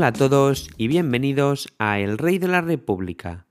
Hola 0.00 0.08
a 0.08 0.12
todos 0.14 0.70
y 0.78 0.88
bienvenidos 0.88 1.68
a 1.78 1.98
El 1.98 2.16
Rey 2.16 2.38
de 2.38 2.48
la 2.48 2.62
República. 2.62 3.44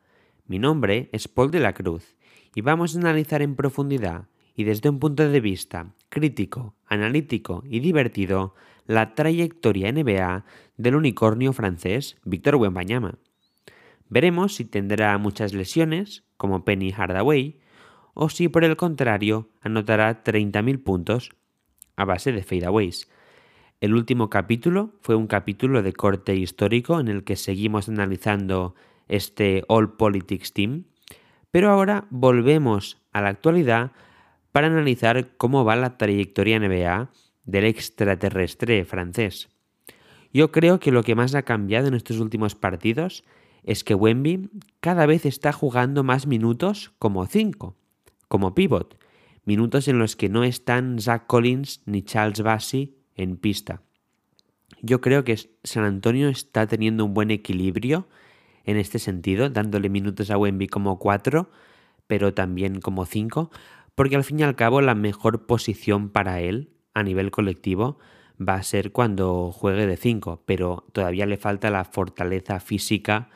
Mi 0.47 0.57
nombre 0.57 1.07
es 1.11 1.27
Paul 1.27 1.51
de 1.51 1.59
la 1.59 1.73
Cruz 1.73 2.15
y 2.55 2.61
vamos 2.61 2.95
a 2.95 2.99
analizar 2.99 3.43
en 3.43 3.55
profundidad 3.55 4.29
y 4.55 4.63
desde 4.63 4.89
un 4.89 4.97
punto 4.97 5.29
de 5.29 5.41
vista 5.41 5.93
crítico, 6.09 6.73
analítico 6.88 7.61
y 7.67 7.81
divertido 7.81 8.55
la 8.88 9.13
trayectoria 9.13 9.91
NBA 9.91 10.43
del 10.75 10.95
unicornio 10.95 11.53
francés 11.53 12.17
Víctor 12.25 12.55
Wembanyama. 12.55 13.19
Veremos 14.07 14.55
si 14.55 14.66
tendrá 14.66 15.16
muchas 15.19 15.53
lesiones, 15.53 16.23
como 16.35 16.66
Penny 16.66 16.91
Hardaway, 16.91 17.59
o 18.16 18.27
si 18.29 18.47
por 18.47 18.63
el 18.63 18.75
contrario 18.75 19.52
anotará 19.61 20.23
30.000 20.23 20.83
puntos 20.83 21.29
a 21.95 22.05
base 22.05 22.31
de 22.31 22.41
fadeaways. 22.41 23.07
El 23.81 23.93
último 23.93 24.29
capítulo 24.29 24.91
fue 24.99 25.15
un 25.15 25.27
capítulo 25.27 25.81
de 25.81 25.93
corte 25.93 26.35
histórico 26.35 26.99
en 26.99 27.07
el 27.07 27.23
que 27.23 27.38
seguimos 27.38 27.88
analizando 27.88 28.75
este 29.07 29.63
All 29.69 29.93
Politics 29.93 30.52
Team, 30.52 30.83
pero 31.49 31.71
ahora 31.71 32.05
volvemos 32.09 32.97
a 33.13 33.22
la 33.22 33.30
actualidad 33.30 33.94
para 34.52 34.67
analizar 34.67 35.38
cómo 35.38 35.63
va 35.63 35.77
la 35.77 35.97
trayectoria 35.97 36.59
NBA 36.59 37.09
del 37.45 37.63
extraterrestre 37.63 38.83
francés. 38.83 39.47
Yo 40.33 40.52
creo 40.52 40.81
que 40.81 40.91
lo 40.91 41.03
que 41.03 41.16
más 41.16 41.33
ha 41.33 41.44
cambiado 41.44 41.88
en 41.88 41.94
estos 41.94 42.19
últimos 42.19 42.55
partidos 42.55 43.23
es 43.63 43.85
que 43.85 43.95
Wemby 43.95 44.50
cada 44.81 45.05
vez 45.05 45.25
está 45.25 45.53
jugando 45.53 46.03
más 46.03 46.27
minutos 46.27 46.91
como 47.00 47.25
5, 47.25 47.77
como 48.27 48.53
pivot, 48.53 49.02
minutos 49.45 49.88
en 49.88 50.00
los 50.00 50.17
que 50.17 50.27
no 50.27 50.44
están 50.44 51.00
Zach 51.00 51.27
Collins 51.27 51.81
ni 51.85 52.02
Charles 52.02 52.41
Bassey 52.41 52.98
en 53.20 53.38
pista. 53.38 53.81
Yo 54.81 55.02
creo 55.02 55.23
que 55.23 55.38
San 55.64 55.84
Antonio 55.84 56.30
está 56.30 56.66
teniendo 56.67 57.03
un 57.03 57.14
buen 57.14 57.31
equilibrio 57.31 58.08
en 58.64 58.78
este 58.78 58.98
sentido, 58.98 59.50
dándole 59.50 59.89
minutos 59.89 60.31
a 60.31 60.38
Wemby 60.38 60.67
como 60.67 61.00
4, 61.00 61.50
pero 62.08 62.34
también 62.34 62.80
como 62.80 63.06
5, 63.06 63.52
porque 63.94 64.16
al 64.16 64.23
fin 64.23 64.40
y 64.40 64.44
al 64.44 64.56
cabo 64.56 64.81
la 64.81 64.95
mejor 64.95 65.45
posición 65.45 66.09
para 66.09 66.40
él 66.40 66.70
a 66.94 67.03
nivel 67.03 67.30
colectivo 67.30 68.00
va 68.40 68.56
a 68.56 68.64
ser 68.64 68.94
cuando 68.94 69.52
juegue 69.52 69.86
de 69.86 69.97
5, 69.97 70.44
pero 70.45 70.86
todavía 70.94 71.25
le 71.25 71.36
falta 71.36 71.70
la 71.70 71.84
fortaleza 71.84 72.62
física 72.62 73.30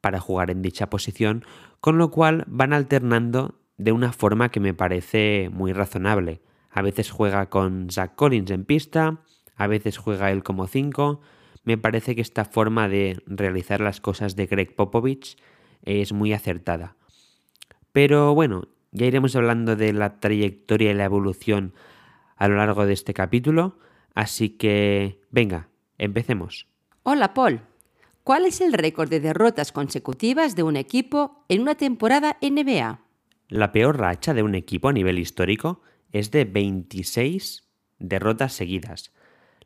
para 0.00 0.18
jugar 0.18 0.50
en 0.50 0.62
dicha 0.62 0.90
posición, 0.90 1.44
con 1.80 1.98
lo 1.98 2.10
cual 2.10 2.44
van 2.48 2.72
alternando 2.72 3.60
de 3.76 3.92
una 3.92 4.12
forma 4.12 4.48
que 4.48 4.58
me 4.58 4.74
parece 4.74 5.50
muy 5.52 5.72
razonable. 5.72 6.40
A 6.70 6.82
veces 6.82 7.10
juega 7.10 7.50
con 7.50 7.90
Zach 7.90 8.14
Collins 8.14 8.50
en 8.50 8.64
pista, 8.64 9.22
a 9.56 9.66
veces 9.66 9.98
juega 9.98 10.30
él 10.30 10.42
como 10.42 10.66
5. 10.66 11.20
Me 11.64 11.76
parece 11.76 12.14
que 12.14 12.22
esta 12.22 12.44
forma 12.44 12.88
de 12.88 13.22
realizar 13.26 13.80
las 13.80 14.00
cosas 14.00 14.36
de 14.36 14.46
Greg 14.46 14.74
Popovich 14.74 15.36
es 15.82 16.12
muy 16.12 16.32
acertada. 16.32 16.96
Pero 17.92 18.34
bueno, 18.34 18.68
ya 18.92 19.06
iremos 19.06 19.36
hablando 19.36 19.76
de 19.76 19.92
la 19.92 20.20
trayectoria 20.20 20.92
y 20.92 20.94
la 20.94 21.04
evolución 21.04 21.74
a 22.36 22.48
lo 22.48 22.56
largo 22.56 22.86
de 22.86 22.92
este 22.92 23.12
capítulo, 23.12 23.78
así 24.14 24.50
que 24.50 25.20
venga, 25.30 25.68
empecemos. 25.98 26.66
Hola 27.02 27.34
Paul, 27.34 27.60
¿cuál 28.24 28.46
es 28.46 28.60
el 28.60 28.72
récord 28.72 29.10
de 29.10 29.20
derrotas 29.20 29.72
consecutivas 29.72 30.56
de 30.56 30.62
un 30.62 30.76
equipo 30.76 31.44
en 31.48 31.62
una 31.62 31.74
temporada 31.74 32.38
NBA? 32.40 33.00
La 33.48 33.72
peor 33.72 33.98
racha 33.98 34.32
de 34.32 34.42
un 34.42 34.54
equipo 34.54 34.88
a 34.88 34.92
nivel 34.92 35.18
histórico 35.18 35.82
es 36.12 36.30
de 36.30 36.44
26 36.44 37.68
derrotas 37.98 38.52
seguidas. 38.52 39.12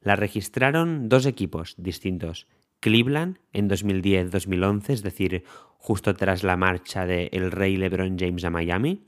La 0.00 0.16
registraron 0.16 1.08
dos 1.08 1.26
equipos 1.26 1.74
distintos. 1.78 2.46
Cleveland 2.80 3.38
en 3.52 3.70
2010-2011, 3.70 4.90
es 4.90 5.02
decir, 5.02 5.44
justo 5.78 6.14
tras 6.14 6.42
la 6.42 6.56
marcha 6.56 7.06
de 7.06 7.30
el 7.32 7.50
rey 7.50 7.76
LeBron 7.76 8.18
James 8.18 8.44
a 8.44 8.50
Miami, 8.50 9.06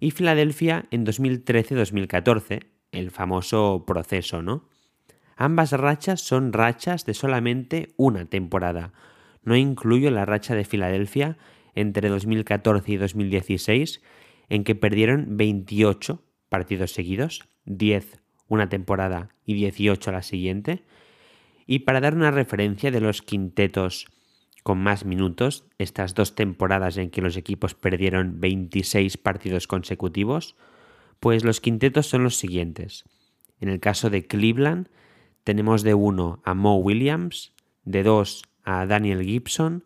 y 0.00 0.10
Filadelfia 0.10 0.86
en 0.90 1.06
2013-2014, 1.06 2.66
el 2.90 3.10
famoso 3.10 3.84
proceso, 3.86 4.42
¿no? 4.42 4.68
Ambas 5.36 5.72
rachas 5.72 6.20
son 6.20 6.52
rachas 6.52 7.06
de 7.06 7.14
solamente 7.14 7.94
una 7.96 8.24
temporada. 8.24 8.92
No 9.42 9.56
incluyo 9.56 10.10
la 10.10 10.24
racha 10.24 10.54
de 10.54 10.64
Filadelfia 10.64 11.36
entre 11.74 12.08
2014 12.08 12.92
y 12.92 12.96
2016, 12.96 14.02
en 14.48 14.64
que 14.64 14.74
perdieron 14.74 15.36
28 15.36 16.23
partidos 16.54 16.92
seguidos, 16.92 17.48
10 17.64 18.22
una 18.46 18.68
temporada 18.68 19.30
y 19.44 19.54
18 19.54 20.12
la 20.12 20.22
siguiente. 20.22 20.84
Y 21.66 21.80
para 21.80 22.00
dar 22.00 22.14
una 22.14 22.30
referencia 22.30 22.92
de 22.92 23.00
los 23.00 23.22
quintetos 23.22 24.06
con 24.62 24.78
más 24.78 25.04
minutos, 25.04 25.66
estas 25.78 26.14
dos 26.14 26.36
temporadas 26.36 26.96
en 26.96 27.10
que 27.10 27.22
los 27.22 27.36
equipos 27.36 27.74
perdieron 27.74 28.38
26 28.38 29.16
partidos 29.16 29.66
consecutivos, 29.66 30.54
pues 31.18 31.42
los 31.42 31.60
quintetos 31.60 32.06
son 32.06 32.22
los 32.22 32.36
siguientes. 32.36 33.02
En 33.58 33.68
el 33.68 33.80
caso 33.80 34.08
de 34.08 34.24
Cleveland, 34.24 34.90
tenemos 35.42 35.82
de 35.82 35.94
1 35.94 36.40
a 36.44 36.54
Mo 36.54 36.76
Williams, 36.76 37.52
de 37.82 38.04
2 38.04 38.44
a 38.62 38.86
Daniel 38.86 39.24
Gibson, 39.24 39.82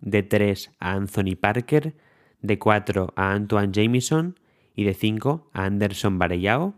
de 0.00 0.22
3 0.22 0.70
a 0.80 0.92
Anthony 0.92 1.36
Parker, 1.40 1.96
de 2.42 2.58
4 2.58 3.14
a 3.16 3.32
Antoine 3.32 3.72
Jamison 3.74 4.38
y 4.74 4.84
de 4.84 4.94
5 4.94 5.50
a 5.52 5.64
Anderson 5.64 6.18
Barellao. 6.18 6.74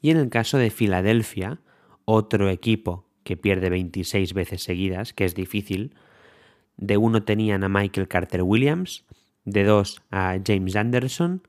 Y 0.00 0.10
en 0.10 0.16
el 0.16 0.30
caso 0.30 0.58
de 0.58 0.70
Filadelfia, 0.70 1.60
otro 2.04 2.48
equipo 2.48 3.06
que 3.24 3.36
pierde 3.36 3.70
26 3.70 4.32
veces 4.32 4.62
seguidas, 4.62 5.12
que 5.12 5.24
es 5.24 5.34
difícil, 5.34 5.94
de 6.76 6.96
1 6.96 7.24
tenían 7.24 7.64
a 7.64 7.68
Michael 7.68 8.08
Carter 8.08 8.42
Williams, 8.42 9.04
de 9.44 9.64
2 9.64 10.02
a 10.10 10.38
James 10.44 10.76
Anderson, 10.76 11.42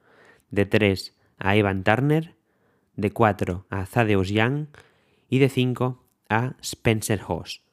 de 0.52 0.66
3 0.66 1.16
a 1.38 1.56
Evan 1.56 1.84
Turner, 1.84 2.36
de 2.96 3.12
4 3.12 3.66
a 3.70 3.86
Thaddeus 3.86 4.30
Young 4.30 4.68
y 5.30 5.40
de 5.40 5.50
5 5.50 6.04
a 6.30 6.56
Spencer 6.62 7.22
Hoss. 7.28 7.64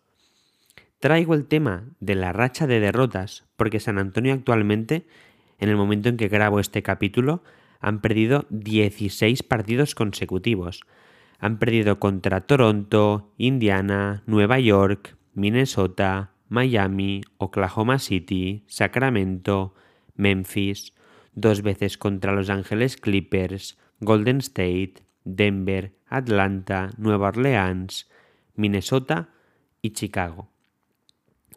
Traigo 0.99 1.35
el 1.35 1.47
tema 1.47 1.91
de 2.01 2.15
la 2.15 2.33
racha 2.33 2.67
de 2.67 2.81
derrotas 2.81 3.47
porque 3.57 3.81
San 3.81 3.99
Antonio 3.99 4.33
actualmente, 4.33 5.07
en 5.59 5.69
el 5.69 5.77
momento 5.77 6.09
en 6.09 6.17
que 6.17 6.29
grabo 6.29 6.61
este 6.61 6.83
capítulo, 6.83 7.43
han 7.81 8.01
perdido 8.01 8.47
16 8.51 9.43
partidos 9.43 9.95
consecutivos. 9.95 10.83
Han 11.39 11.59
perdido 11.59 11.99
contra 11.99 12.41
Toronto, 12.43 13.33
Indiana, 13.37 14.23
Nueva 14.27 14.59
York, 14.59 15.17
Minnesota, 15.35 16.33
Miami, 16.49 17.23
Oklahoma 17.39 17.99
City, 17.99 18.65
Sacramento, 18.67 19.75
Memphis, 20.15 20.95
dos 21.35 21.63
veces 21.63 21.99
contra 21.99 22.33
Los 22.33 22.49
Ángeles 22.49 22.97
Clippers, 22.97 23.79
Golden 24.01 24.39
State, 24.39 24.95
Denver, 25.25 25.93
Atlanta, 26.07 26.91
Nueva 26.97 27.29
Orleans, 27.29 28.09
Minnesota 28.55 29.29
y 29.83 29.91
Chicago. 29.91 30.49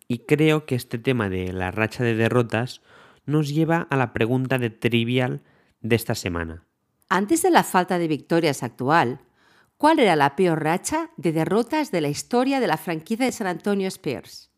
Y 0.08 0.20
creo 0.20 0.66
que 0.66 0.76
este 0.76 0.98
tema 0.98 1.30
de 1.30 1.54
la 1.54 1.72
racha 1.72 2.04
de 2.04 2.16
derrotas 2.16 2.82
nos 3.30 3.50
lleva 3.50 3.88
a 3.90 3.96
la 3.96 4.14
pregunta 4.14 4.58
de 4.58 4.70
trivial 4.70 5.42
de 5.82 5.96
esta 5.96 6.16
semana. 6.16 6.66
Antes 7.08 7.42
de 7.42 7.52
la 7.52 7.64
falta 7.64 7.98
de 7.98 8.08
victorias 8.08 8.64
actual, 8.64 9.22
¿cuál 9.78 10.00
era 10.00 10.16
la 10.16 10.36
peor 10.36 10.64
racha 10.64 11.10
de 11.18 11.32
derrotas 11.32 11.92
de 11.92 12.02
la 12.02 12.10
historia 12.10 12.60
de 12.60 12.68
la 12.68 12.78
franquicia 12.78 13.26
de 13.26 13.32
San 13.32 13.48
Antonio 13.48 13.88
Spurs? 13.88 14.52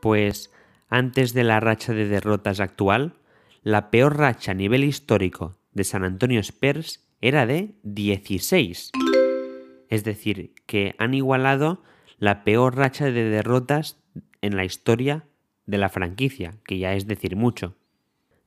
Pues 0.00 0.50
antes 0.88 1.34
de 1.34 1.44
la 1.44 1.60
racha 1.60 1.92
de 1.92 2.06
derrotas 2.06 2.60
actual, 2.60 3.14
la 3.62 3.90
peor 3.90 4.18
racha 4.18 4.52
a 4.52 4.54
nivel 4.54 4.84
histórico 4.84 5.58
de 5.72 5.84
San 5.84 6.04
Antonio 6.04 6.40
Spurs 6.40 7.04
era 7.20 7.46
de 7.46 7.74
16. 7.82 8.92
Es 9.88 10.04
decir, 10.04 10.54
que 10.66 10.94
han 10.98 11.14
igualado 11.14 11.82
la 12.18 12.44
peor 12.44 12.76
racha 12.76 13.06
de 13.06 13.24
derrotas 13.24 13.98
en 14.40 14.56
la 14.56 14.64
historia 14.64 15.26
de 15.66 15.78
la 15.78 15.88
franquicia, 15.88 16.54
que 16.64 16.78
ya 16.78 16.94
es 16.94 17.06
decir 17.06 17.36
mucho. 17.36 17.76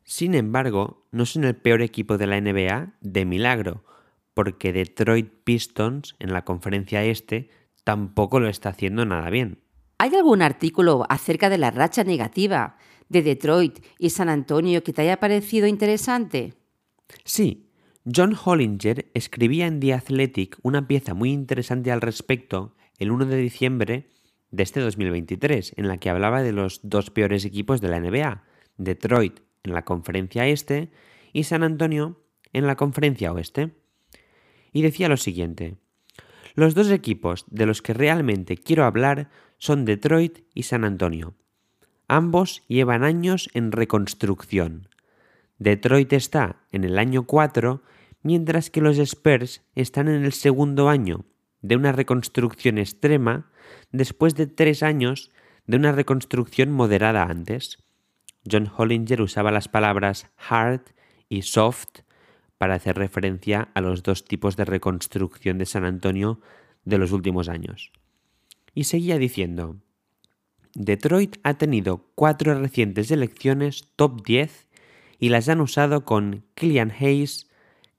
Sin 0.03 0.33
embargo, 0.33 1.06
no 1.12 1.25
son 1.25 1.44
el 1.44 1.56
peor 1.56 1.81
equipo 1.81 2.18
de 2.18 2.27
la 2.27 2.41
NBA 2.41 2.94
de 3.01 3.25
milagro, 3.25 3.83
porque 4.33 4.74
Detroit 4.74 5.31
Pistons 5.44 6.15
en 6.19 6.33
la 6.33 6.45
conferencia 6.45 7.03
este 7.03 7.50
tampoco 7.83 8.39
lo 8.39 8.47
está 8.50 8.69
haciendo 8.69 9.06
nada 9.06 9.30
bien. 9.30 9.59
¿Hay 9.97 10.15
algún 10.15 10.41
artículo 10.41 11.06
acerca 11.09 11.50
de 11.50 11.57
la 11.57 11.71
racha 11.71 12.03
negativa 12.03 12.77
de 13.09 13.21
Detroit 13.21 13.86
y 13.97 14.12
San 14.12 14.30
Antonio 14.30 14.81
que 14.81 14.94
te 14.94 15.01
haya 15.01 15.19
parecido 15.19 15.68
interesante? 15.68 16.53
Sí, 17.25 17.69
John 18.12 18.36
Hollinger 18.44 19.12
escribía 19.14 19.68
en 19.68 19.80
The 19.80 19.94
Athletic 19.94 20.58
una 20.64 20.88
pieza 20.88 21.14
muy 21.14 21.32
interesante 21.32 21.92
al 21.92 22.02
respecto 22.02 22.74
el 22.98 23.12
1 23.12 23.26
de 23.26 23.38
diciembre 23.38 24.10
de 24.50 24.64
este 24.64 24.80
2023, 24.80 25.74
en 25.78 25.88
la 25.88 25.98
que 25.98 26.10
hablaba 26.10 26.42
de 26.42 26.52
los 26.52 26.80
dos 26.82 27.12
peores 27.12 27.46
equipos 27.46 27.82
de 27.82 27.90
la 27.90 28.00
NBA, 28.00 28.44
Detroit 28.78 29.42
en 29.64 29.74
la 29.74 29.86
conferencia 29.86 30.48
este 30.48 30.92
y 31.34 31.44
San 31.44 31.62
Antonio 31.62 32.20
en 32.52 32.66
la 32.66 32.76
conferencia 32.76 33.32
oeste. 33.32 33.76
Y 34.72 34.82
decía 34.82 35.08
lo 35.08 35.18
siguiente, 35.18 35.76
los 36.56 36.74
dos 36.74 36.90
equipos 36.90 37.46
de 37.48 37.68
los 37.68 37.84
que 37.84 37.94
realmente 37.94 38.58
quiero 38.58 38.86
hablar 38.86 39.30
son 39.60 39.86
Detroit 39.86 40.40
y 40.56 40.64
San 40.64 40.84
Antonio. 40.84 41.36
Ambos 42.08 42.64
llevan 42.68 43.04
años 43.04 43.50
en 43.54 43.72
reconstrucción. 43.72 44.88
Detroit 45.60 46.14
está 46.14 46.64
en 46.72 46.86
el 46.86 46.98
año 46.98 47.28
4, 47.28 47.84
mientras 48.21 48.69
que 48.69 48.81
los 48.81 48.98
Spurs 48.98 49.63
están 49.75 50.07
en 50.07 50.24
el 50.25 50.33
segundo 50.33 50.89
año 50.89 51.25
de 51.62 51.75
una 51.75 51.92
reconstrucción 51.92 52.77
extrema 52.77 53.51
después 53.92 54.36
de 54.36 54.48
tres 54.48 54.83
años 54.83 55.31
de 55.68 55.77
una 55.77 55.92
reconstrucción 55.92 56.71
moderada 56.71 57.24
antes. 57.24 57.77
John 58.50 58.71
Hollinger 58.75 59.21
usaba 59.21 59.51
las 59.51 59.68
palabras 59.68 60.27
hard 60.38 60.81
y 61.27 61.44
soft 61.44 62.00
para 62.57 62.75
hacer 62.75 62.98
referencia 62.98 63.69
a 63.74 63.81
los 63.81 64.04
dos 64.04 64.25
tipos 64.25 64.57
de 64.57 64.65
reconstrucción 64.65 65.57
de 65.57 65.65
San 65.65 65.86
Antonio 65.86 66.42
de 66.86 66.98
los 66.98 67.12
últimos 67.12 67.50
años. 67.50 67.92
Y 68.74 68.86
seguía 68.86 69.18
diciendo, 69.18 69.77
Detroit 70.74 71.38
ha 71.44 71.56
tenido 71.56 72.10
cuatro 72.15 72.60
recientes 72.60 73.12
elecciones 73.12 73.89
top 73.95 74.24
10 74.25 74.68
y 75.19 75.30
las 75.30 75.50
han 75.50 75.62
usado 75.62 76.06
con 76.06 76.45
Killian 76.56 76.92
Hayes, 76.92 77.49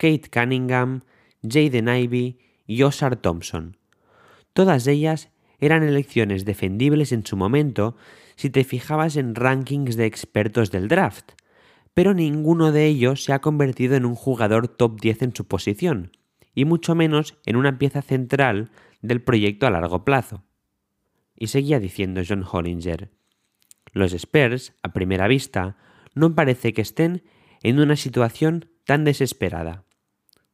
Kate 0.00 0.30
Cunningham, 0.32 1.02
Jaden 1.42 1.88
Ivey 1.88 2.38
y 2.66 2.82
Osar 2.84 3.16
Thompson. 3.16 3.76
Todas 4.54 4.86
ellas 4.86 5.28
eran 5.58 5.82
elecciones 5.82 6.46
defendibles 6.46 7.12
en 7.12 7.26
su 7.26 7.36
momento 7.36 7.96
si 8.34 8.48
te 8.48 8.64
fijabas 8.64 9.16
en 9.16 9.34
rankings 9.34 9.96
de 9.96 10.06
expertos 10.06 10.70
del 10.70 10.88
draft, 10.88 11.32
pero 11.92 12.14
ninguno 12.14 12.72
de 12.72 12.86
ellos 12.86 13.22
se 13.24 13.34
ha 13.34 13.40
convertido 13.40 13.94
en 13.94 14.06
un 14.06 14.14
jugador 14.14 14.68
top 14.68 14.98
10 14.98 15.20
en 15.20 15.36
su 15.36 15.46
posición, 15.46 16.12
y 16.54 16.64
mucho 16.64 16.94
menos 16.94 17.36
en 17.44 17.56
una 17.56 17.78
pieza 17.78 18.00
central 18.00 18.70
del 19.02 19.20
proyecto 19.20 19.66
a 19.66 19.70
largo 19.70 20.06
plazo. 20.06 20.44
Y 21.36 21.48
seguía 21.48 21.78
diciendo 21.78 22.22
John 22.26 22.46
Hollinger, 22.50 23.10
los 23.92 24.14
Spurs, 24.14 24.72
a 24.82 24.94
primera 24.94 25.28
vista, 25.28 25.76
no 26.14 26.34
parece 26.34 26.72
que 26.72 26.80
estén 26.80 27.22
en 27.62 27.80
una 27.80 27.96
situación 27.96 28.70
tan 28.86 29.04
desesperada. 29.04 29.84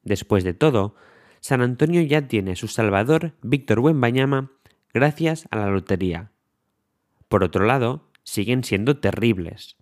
Después 0.07 0.45
de 0.45 0.55
todo, 0.55 0.95
San 1.41 1.61
Antonio 1.61 2.01
ya 2.01 2.29
tiene 2.29 2.55
su 2.55 2.69
salvador, 2.69 3.33
Víctor 3.43 3.81
Buenbañama, 3.81 4.53
gracias 4.95 5.49
a 5.51 5.57
la 5.57 5.69
lotería. 5.69 6.31
Por 7.29 7.43
otro 7.43 7.67
lado, 7.67 8.09
siguen 8.23 8.63
siendo 8.63 8.99
terribles. 8.99 9.77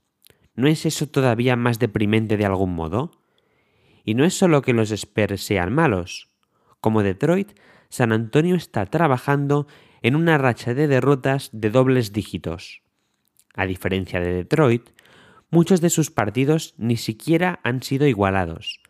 ¿No 0.55 0.67
es 0.67 0.87
eso 0.87 1.06
todavía 1.06 1.56
más 1.56 1.79
deprimente 1.79 2.38
de 2.38 2.47
algún 2.47 2.75
modo? 2.75 3.11
Y 4.03 4.15
no 4.15 4.25
es 4.25 4.32
solo 4.32 4.62
que 4.62 4.73
los 4.73 4.91
Spurs 4.93 5.43
sean 5.43 5.75
malos. 5.75 6.31
Como 6.81 7.03
Detroit, 7.03 7.53
San 7.91 8.11
Antonio 8.11 8.56
está 8.56 8.87
trabajando 8.87 9.67
en 10.00 10.17
una 10.17 10.38
racha 10.38 10.73
de 10.73 10.88
derrotas 10.88 11.50
de 11.53 11.69
dobles 11.69 12.15
dígitos. 12.15 12.81
A 13.55 13.67
diferencia 13.67 14.21
de 14.21 14.32
Detroit, 14.32 14.88
muchos 15.50 15.82
de 15.82 15.91
sus 15.91 16.11
partidos 16.11 16.75
ni 16.79 16.97
siquiera 16.97 17.61
han 17.62 17.82
sido 17.82 18.06
igualados. 18.06 18.83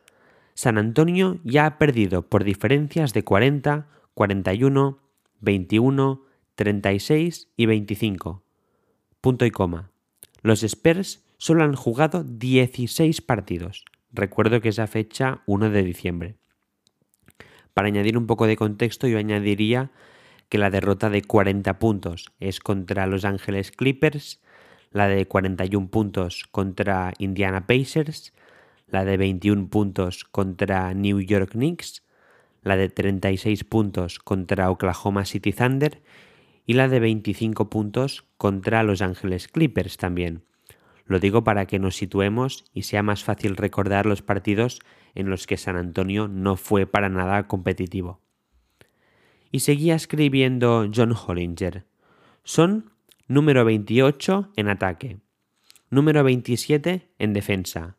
San 0.55 0.79
Antonio 0.79 1.41
ya 1.45 1.67
ha 1.67 1.79
perdido 1.79 2.29
por 2.29 2.45
diferencias 2.45 3.12
de 3.12 3.25
40, 3.25 3.89
41, 4.15 4.99
21, 5.41 6.23
36 6.55 7.49
y 7.56 7.67
25. 7.67 8.45
Punto 9.21 9.47
y 9.47 9.51
coma. 9.51 9.91
Los 10.43 10.62
Spurs 10.62 11.25
solo 11.39 11.65
han 11.65 11.75
jugado 11.75 12.23
16 12.23 13.21
partidos. 13.21 13.85
Recuerdo 14.12 14.61
que 14.61 14.69
esa 14.69 14.87
fecha 14.87 15.43
1 15.47 15.71
de 15.71 15.83
diciembre. 15.83 16.37
Para 17.73 17.89
añadir 17.89 18.17
un 18.17 18.27
poco 18.27 18.47
de 18.47 18.57
contexto, 18.57 19.09
yo 19.09 19.19
añadiría 19.19 19.91
que 20.49 20.59
la 20.59 20.71
derrota 20.71 21.11
de 21.11 21.23
40 21.23 21.81
puntos 21.81 22.33
es 22.39 22.61
contra 22.61 23.07
Los 23.07 23.25
Ángeles 23.25 23.73
Clippers, 23.73 24.41
la 24.93 25.09
de 25.09 25.27
41 25.27 25.89
puntos 25.89 26.45
contra 26.53 27.12
Indiana 27.19 27.67
Pacers, 27.67 28.33
la 28.94 29.05
de 29.05 29.17
21 29.17 29.70
puntos 29.70 30.23
contra 30.23 30.94
New 30.94 31.19
York 31.20 31.50
Knicks, 31.50 32.05
la 32.62 32.76
de 32.76 32.88
36 32.88 33.64
puntos 33.64 34.20
contra 34.20 34.70
Oklahoma 34.70 35.25
City 35.25 35.52
Thunder 35.52 36.00
y 36.64 36.75
la 36.75 36.87
de 36.87 37.00
25 37.00 37.69
puntos 37.70 38.25
contra 38.37 38.85
Los 38.85 39.02
Ángeles 39.02 39.49
Clippers 39.49 39.96
también. 39.96 40.44
Lo 41.06 41.19
digo 41.19 41.43
para 41.43 41.67
que 41.67 41.81
nos 41.81 41.96
situemos 41.96 42.67
y 42.73 42.82
sea 42.82 43.02
más 43.02 43.25
fácil 43.25 43.56
recordar 43.56 44.06
los 44.06 44.23
partidos 44.23 44.79
en 45.17 45.29
los 45.29 45.49
que 45.49 45.56
San 45.56 45.75
Antonio 45.75 46.29
no 46.29 46.55
fue 46.55 46.87
para 46.87 47.08
nada 47.08 47.49
competitivo. 47.49 48.20
Y 49.50 49.61
seguía 49.61 49.97
escribiendo 49.97 50.88
John 50.94 51.17
Hollinger. 51.17 51.85
Son 52.44 52.93
número 53.26 53.64
28 53.64 54.52
en 54.55 54.69
ataque, 54.69 55.19
número 55.90 56.23
27 56.23 57.11
en 57.19 57.32
defensa, 57.32 57.97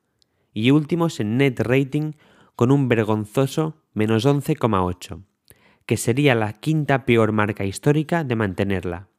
y 0.56 0.72
últimos 0.72 1.20
en 1.20 1.38
net 1.38 1.60
rating 1.60 2.14
con 2.56 2.72
un 2.72 2.88
vergonzoso 2.88 3.76
menos 3.94 4.26
11,8, 4.26 5.24
que 5.86 5.98
sería 5.98 6.34
la 6.34 6.54
quinta 6.54 7.06
peor 7.06 7.34
marca 7.34 7.66
histórica 7.66 8.24
de 8.24 8.36
mantenerla. 8.36 9.10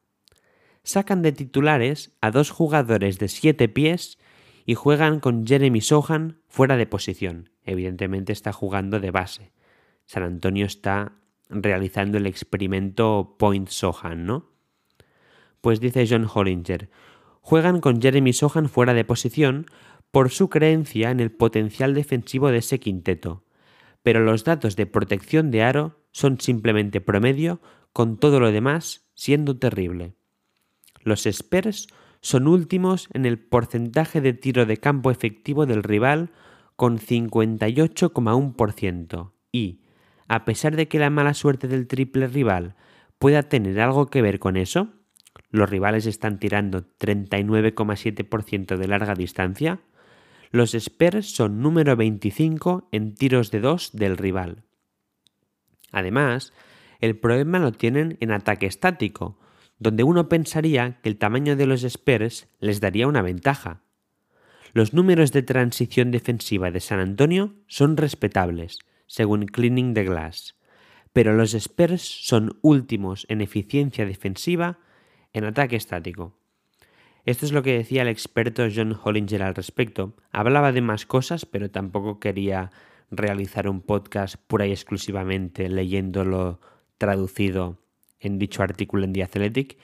Sacan 0.82 1.20
de 1.20 1.32
titulares 1.32 2.16
a 2.22 2.30
dos 2.30 2.50
jugadores 2.50 3.18
de 3.18 3.28
7 3.28 3.68
pies 3.68 4.18
y 4.64 4.74
juegan 4.74 5.20
con 5.20 5.46
Jeremy 5.46 5.82
Sohan 5.82 6.38
fuera 6.48 6.76
de 6.76 6.86
posición. 6.86 7.50
Evidentemente 7.64 8.32
está 8.32 8.52
jugando 8.52 8.98
de 8.98 9.10
base. 9.10 9.52
San 10.06 10.22
Antonio 10.22 10.64
está 10.64 11.12
realizando 11.50 12.16
el 12.16 12.26
experimento 12.26 13.36
Point 13.38 13.68
Sohan, 13.68 14.24
¿no? 14.24 14.46
Pues 15.60 15.80
dice 15.80 16.06
John 16.08 16.26
Hollinger, 16.32 16.88
juegan 17.42 17.80
con 17.80 18.00
Jeremy 18.00 18.32
Sohan 18.32 18.70
fuera 18.70 18.94
de 18.94 19.04
posición 19.04 19.66
por 20.16 20.30
su 20.30 20.48
creencia 20.48 21.10
en 21.10 21.20
el 21.20 21.30
potencial 21.30 21.92
defensivo 21.92 22.50
de 22.50 22.56
ese 22.56 22.80
quinteto, 22.80 23.44
pero 24.02 24.20
los 24.20 24.44
datos 24.44 24.74
de 24.74 24.86
protección 24.86 25.50
de 25.50 25.62
aro 25.62 26.00
son 26.10 26.40
simplemente 26.40 27.02
promedio, 27.02 27.60
con 27.92 28.16
todo 28.16 28.40
lo 28.40 28.50
demás 28.50 29.10
siendo 29.12 29.58
terrible. 29.58 30.14
Los 31.02 31.26
Spurs 31.26 31.88
son 32.22 32.48
últimos 32.48 33.10
en 33.12 33.26
el 33.26 33.38
porcentaje 33.38 34.22
de 34.22 34.32
tiro 34.32 34.64
de 34.64 34.78
campo 34.78 35.10
efectivo 35.10 35.66
del 35.66 35.82
rival 35.82 36.30
con 36.76 36.98
58,1% 36.98 39.32
y, 39.52 39.82
a 40.28 40.46
pesar 40.46 40.76
de 40.76 40.88
que 40.88 40.98
la 40.98 41.10
mala 41.10 41.34
suerte 41.34 41.68
del 41.68 41.86
triple 41.86 42.26
rival 42.26 42.74
pueda 43.18 43.50
tener 43.50 43.78
algo 43.80 44.06
que 44.06 44.22
ver 44.22 44.38
con 44.38 44.56
eso, 44.56 44.94
los 45.50 45.68
rivales 45.68 46.06
están 46.06 46.38
tirando 46.38 46.86
39,7% 46.98 48.78
de 48.78 48.88
larga 48.88 49.14
distancia, 49.14 49.82
los 50.56 50.74
Spurs 50.74 51.30
son 51.34 51.62
número 51.62 51.94
25 51.94 52.88
en 52.90 53.14
tiros 53.14 53.50
de 53.50 53.60
2 53.60 53.92
del 53.92 54.16
rival. 54.16 54.64
Además, 55.92 56.52
el 57.00 57.16
problema 57.18 57.58
lo 57.58 57.72
tienen 57.72 58.16
en 58.20 58.32
ataque 58.32 58.66
estático, 58.66 59.38
donde 59.78 60.02
uno 60.02 60.28
pensaría 60.28 61.00
que 61.02 61.08
el 61.08 61.18
tamaño 61.18 61.56
de 61.56 61.66
los 61.66 61.84
Spurs 61.84 62.48
les 62.58 62.80
daría 62.80 63.06
una 63.06 63.22
ventaja. 63.22 63.82
Los 64.72 64.92
números 64.94 65.32
de 65.32 65.42
transición 65.42 66.10
defensiva 66.10 66.70
de 66.70 66.80
San 66.80 66.98
Antonio 66.98 67.54
son 67.66 67.96
respetables, 67.96 68.78
según 69.06 69.46
Cleaning 69.46 69.94
the 69.94 70.04
Glass, 70.04 70.56
pero 71.12 71.34
los 71.34 71.54
Spurs 71.54 72.02
son 72.02 72.58
últimos 72.62 73.26
en 73.28 73.40
eficiencia 73.40 74.04
defensiva 74.04 74.78
en 75.32 75.44
ataque 75.44 75.76
estático. 75.76 76.38
Esto 77.26 77.44
es 77.44 77.50
lo 77.50 77.64
que 77.64 77.76
decía 77.76 78.02
el 78.02 78.08
experto 78.08 78.68
John 78.72 78.96
Hollinger 79.02 79.42
al 79.42 79.56
respecto. 79.56 80.14
Hablaba 80.30 80.70
de 80.70 80.80
más 80.80 81.06
cosas, 81.06 81.44
pero 81.44 81.72
tampoco 81.72 82.20
quería 82.20 82.70
realizar 83.10 83.68
un 83.68 83.80
podcast 83.80 84.36
pura 84.46 84.64
y 84.68 84.70
exclusivamente 84.70 85.68
leyéndolo 85.68 86.60
traducido 86.98 87.80
en 88.20 88.38
dicho 88.38 88.62
artículo 88.62 89.02
en 89.02 89.12
The 89.12 89.24
Athletic. 89.24 89.76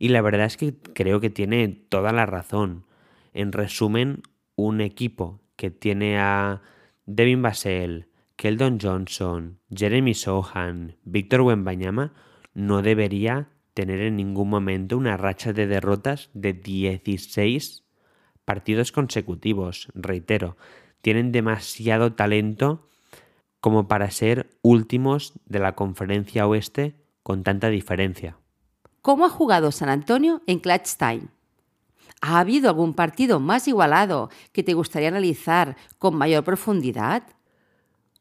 Y 0.00 0.08
la 0.08 0.22
verdad 0.22 0.46
es 0.46 0.56
que 0.56 0.74
creo 0.74 1.20
que 1.20 1.30
tiene 1.30 1.68
toda 1.68 2.10
la 2.10 2.26
razón. 2.26 2.84
En 3.32 3.52
resumen, 3.52 4.22
un 4.56 4.80
equipo 4.80 5.40
que 5.54 5.70
tiene 5.70 6.18
a 6.18 6.62
Devin 7.06 7.42
Basel, 7.42 8.08
Keldon 8.34 8.80
Johnson, 8.82 9.60
Jeremy 9.70 10.14
Sohan, 10.14 10.96
Víctor 11.04 11.42
Wembanyama, 11.42 12.12
no 12.54 12.82
debería 12.82 13.50
tener 13.74 14.00
en 14.00 14.16
ningún 14.16 14.50
momento 14.50 14.96
una 14.96 15.16
racha 15.16 15.52
de 15.52 15.66
derrotas 15.66 16.30
de 16.34 16.52
16 16.52 17.84
partidos 18.44 18.92
consecutivos. 18.92 19.88
Reitero, 19.94 20.56
tienen 21.00 21.32
demasiado 21.32 22.14
talento 22.14 22.88
como 23.60 23.88
para 23.88 24.10
ser 24.10 24.50
últimos 24.62 25.34
de 25.46 25.60
la 25.60 25.74
conferencia 25.74 26.46
oeste 26.46 26.96
con 27.22 27.44
tanta 27.44 27.68
diferencia. 27.68 28.36
¿Cómo 29.02 29.24
ha 29.24 29.30
jugado 29.30 29.72
San 29.72 29.88
Antonio 29.88 30.42
en 30.46 30.58
Clutch 30.58 30.96
Time? 30.96 31.28
¿Ha 32.20 32.38
habido 32.38 32.68
algún 32.68 32.94
partido 32.94 33.40
más 33.40 33.66
igualado 33.66 34.30
que 34.52 34.62
te 34.62 34.74
gustaría 34.74 35.08
analizar 35.08 35.76
con 35.98 36.14
mayor 36.14 36.44
profundidad? 36.44 37.24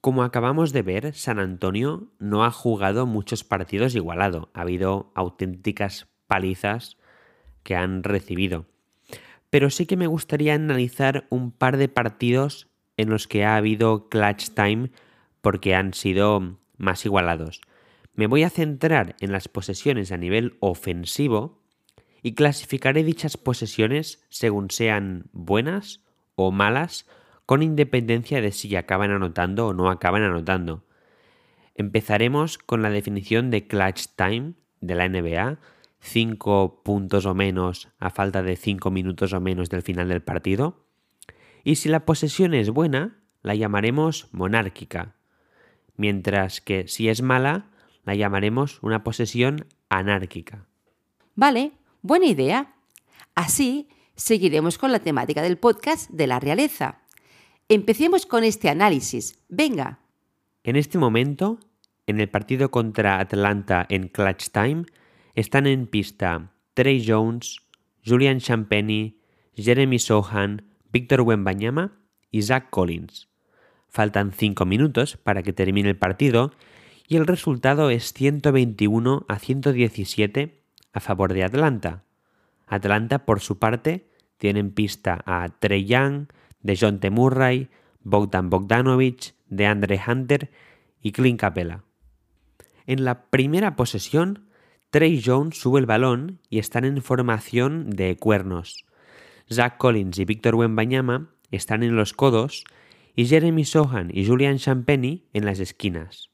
Como 0.02 0.24
acabamos 0.24 0.74
de 0.74 0.82
ver, 0.82 1.14
San 1.14 1.38
Antonio 1.38 2.12
no 2.18 2.44
ha 2.44 2.50
jugado 2.50 3.06
muchos 3.06 3.44
partidos 3.44 3.94
igualado. 3.94 4.50
Ha 4.56 4.62
habido 4.62 5.12
auténticas 5.14 6.08
palizas 6.26 6.98
que 7.62 7.76
han 7.76 8.04
recibido. 8.04 8.66
Pero 9.52 9.70
sí 9.70 9.86
que 9.86 9.98
me 9.98 10.08
gustaría 10.08 10.56
analizar 10.56 11.28
un 11.30 11.52
par 11.52 11.78
de 11.78 11.88
partidos 11.88 12.68
en 12.98 13.12
los 13.12 13.28
que 13.28 13.46
ha 13.46 13.56
habido 13.56 14.10
clutch 14.10 14.50
time 14.56 14.90
porque 15.42 15.76
han 15.76 15.94
sido 15.94 16.58
más 16.78 17.06
igualados. 17.06 17.62
Me 18.16 18.26
voy 18.26 18.42
a 18.42 18.50
centrar 18.50 19.16
en 19.20 19.32
las 19.32 19.48
posesiones 19.48 20.12
a 20.12 20.18
nivel 20.18 20.58
ofensivo 20.62 21.62
y 22.24 22.34
clasificaré 22.34 23.04
dichas 23.04 23.38
posesiones 23.38 24.26
según 24.30 24.72
sean 24.72 25.30
buenas 25.32 26.02
o 26.36 26.52
malas, 26.52 27.06
con 27.52 27.64
independencia 27.64 28.40
de 28.40 28.54
si 28.54 28.74
acaban 28.78 29.12
anotando 29.12 29.68
o 29.68 29.74
no 29.74 29.90
acaban 29.90 30.24
anotando. 30.24 30.86
Empezaremos 31.76 32.58
con 32.58 32.82
la 32.82 32.90
definición 32.90 33.52
de 33.52 33.68
clutch 33.68 34.06
time 34.16 34.54
de 34.80 34.96
la 34.96 35.10
NBA, 35.10 35.60
5 36.00 36.82
puntos 36.82 37.26
o 37.26 37.36
menos 37.36 37.90
a 38.00 38.10
falta 38.10 38.42
de 38.42 38.56
5 38.56 38.90
minutos 38.90 39.34
o 39.34 39.42
menos 39.42 39.70
del 39.70 39.82
final 39.82 40.08
del 40.08 40.22
partido. 40.22 40.86
Y 41.66 41.76
si 41.76 41.90
la 41.90 42.06
posesión 42.06 42.54
es 42.54 42.70
buena, 42.70 43.18
la 43.42 43.54
llamaremos 43.54 44.30
monárquica, 44.32 45.18
mientras 45.98 46.62
que 46.62 46.88
si 46.88 47.10
es 47.10 47.22
mala, 47.22 47.66
la 48.06 48.16
llamaremos 48.16 48.82
una 48.82 49.04
posesión 49.04 49.66
anárquica. 49.90 50.68
Vale, 51.36 51.74
buena 52.02 52.28
idea. 52.28 52.76
Así 53.36 53.90
seguiremos 54.16 54.78
con 54.78 54.94
la 54.94 55.00
temática 55.00 55.42
del 55.42 55.58
podcast 55.58 56.10
de 56.12 56.28
la 56.28 56.40
realeza. 56.40 57.01
Empecemos 57.74 58.26
con 58.26 58.44
este 58.44 58.68
análisis. 58.68 59.46
Venga. 59.48 60.00
En 60.66 60.76
este 60.76 60.98
momento, 60.98 61.58
en 62.06 62.20
el 62.20 62.28
partido 62.28 62.70
contra 62.70 63.22
Atlanta 63.22 63.86
en 63.88 64.10
Clutch 64.10 64.50
Time, 64.50 64.84
están 65.36 65.66
en 65.68 65.88
pista 65.88 66.52
Trey 66.74 67.02
Jones, 67.08 67.62
Julian 68.06 68.40
Champagny, 68.40 69.22
Jeremy 69.56 70.00
Sohan, 70.00 70.64
Víctor 70.92 71.22
Wembanyama 71.22 71.98
y 72.30 72.42
Zach 72.42 72.70
Collins. 72.72 73.30
Faltan 73.88 74.34
5 74.34 74.66
minutos 74.66 75.16
para 75.16 75.42
que 75.42 75.54
termine 75.54 75.92
el 75.92 75.98
partido 75.98 76.52
y 77.08 77.16
el 77.16 77.26
resultado 77.26 77.90
es 77.90 78.12
121 78.12 79.26
a 79.30 79.40
117 79.40 80.62
a 80.92 81.00
favor 81.00 81.34
de 81.34 81.46
Atlanta. 81.46 82.04
Atlanta, 82.68 83.24
por 83.24 83.40
su 83.40 83.60
parte, 83.60 84.10
tiene 84.36 84.60
en 84.60 84.72
pista 84.72 85.24
a 85.26 85.48
Trey 85.58 85.86
Young, 85.86 86.28
DeJounte 86.64 87.10
Murray, 87.10 87.70
Bogdan 88.04 88.50
Bogdanovich, 88.50 89.36
DeAndre 89.48 90.02
Hunter 90.06 90.52
y 91.02 91.12
Clint 91.12 91.40
Capella. 91.40 91.84
En 92.86 93.06
la 93.06 93.26
primera 93.26 93.76
posesión, 93.76 94.48
Trey 94.90 95.22
Jones 95.24 95.60
sube 95.60 95.80
el 95.80 95.86
balón 95.86 96.40
y 96.50 96.60
están 96.60 96.84
en 96.84 97.02
formación 97.02 97.90
de 97.90 98.18
cuernos. 98.18 98.86
Zach 99.52 99.78
Collins 99.78 100.20
y 100.20 100.26
Víctor 100.26 100.56
Wembanyama 100.56 101.30
están 101.52 101.84
en 101.84 101.96
los 101.96 102.14
codos 102.14 102.66
y 103.16 103.26
Jeremy 103.26 103.66
Sohan 103.66 104.10
y 104.14 104.26
Julian 104.26 104.58
Champagny 104.58 105.28
en 105.34 105.46
las 105.46 105.60
esquinas. 105.60 106.30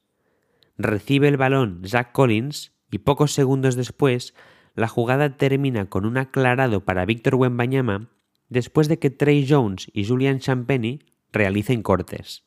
Recibe 0.77 1.27
el 1.27 1.37
balón 1.37 1.81
Zach 1.85 2.11
Collins 2.11 2.73
y 2.91 2.99
pocos 2.99 3.33
segundos 3.33 3.75
después 3.75 4.33
la 4.75 4.87
jugada 4.87 5.37
termina 5.37 5.89
con 5.89 6.05
un 6.05 6.17
aclarado 6.17 6.85
para 6.85 7.05
Víctor 7.05 7.35
Wembanyama 7.35 8.09
después 8.49 8.87
de 8.87 8.99
que 8.99 9.09
Trey 9.09 9.45
Jones 9.47 9.89
y 9.93 10.05
Julian 10.05 10.39
Champagny 10.39 10.99
realicen 11.31 11.81
cortes. 11.81 12.45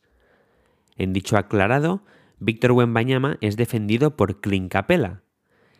En 0.97 1.12
dicho 1.12 1.37
aclarado, 1.37 2.04
Víctor 2.38 2.73
Wembanyama 2.73 3.38
es 3.40 3.57
defendido 3.57 4.16
por 4.16 4.40
Clint 4.40 4.71
Capella, 4.71 5.23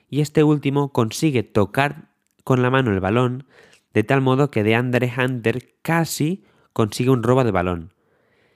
y 0.09 0.21
este 0.21 0.43
último 0.43 0.93
consigue 0.93 1.43
tocar 1.43 2.11
con 2.45 2.63
la 2.63 2.71
mano 2.71 2.91
el 2.91 3.01
balón 3.01 3.47
de 3.95 4.05
tal 4.05 4.21
modo 4.21 4.51
que 4.51 4.63
DeAndre 4.63 5.13
Hunter 5.17 5.75
casi 5.83 6.45
consigue 6.73 7.11
un 7.11 7.23
robo 7.23 7.45
de 7.45 7.51
balón. 7.51 7.95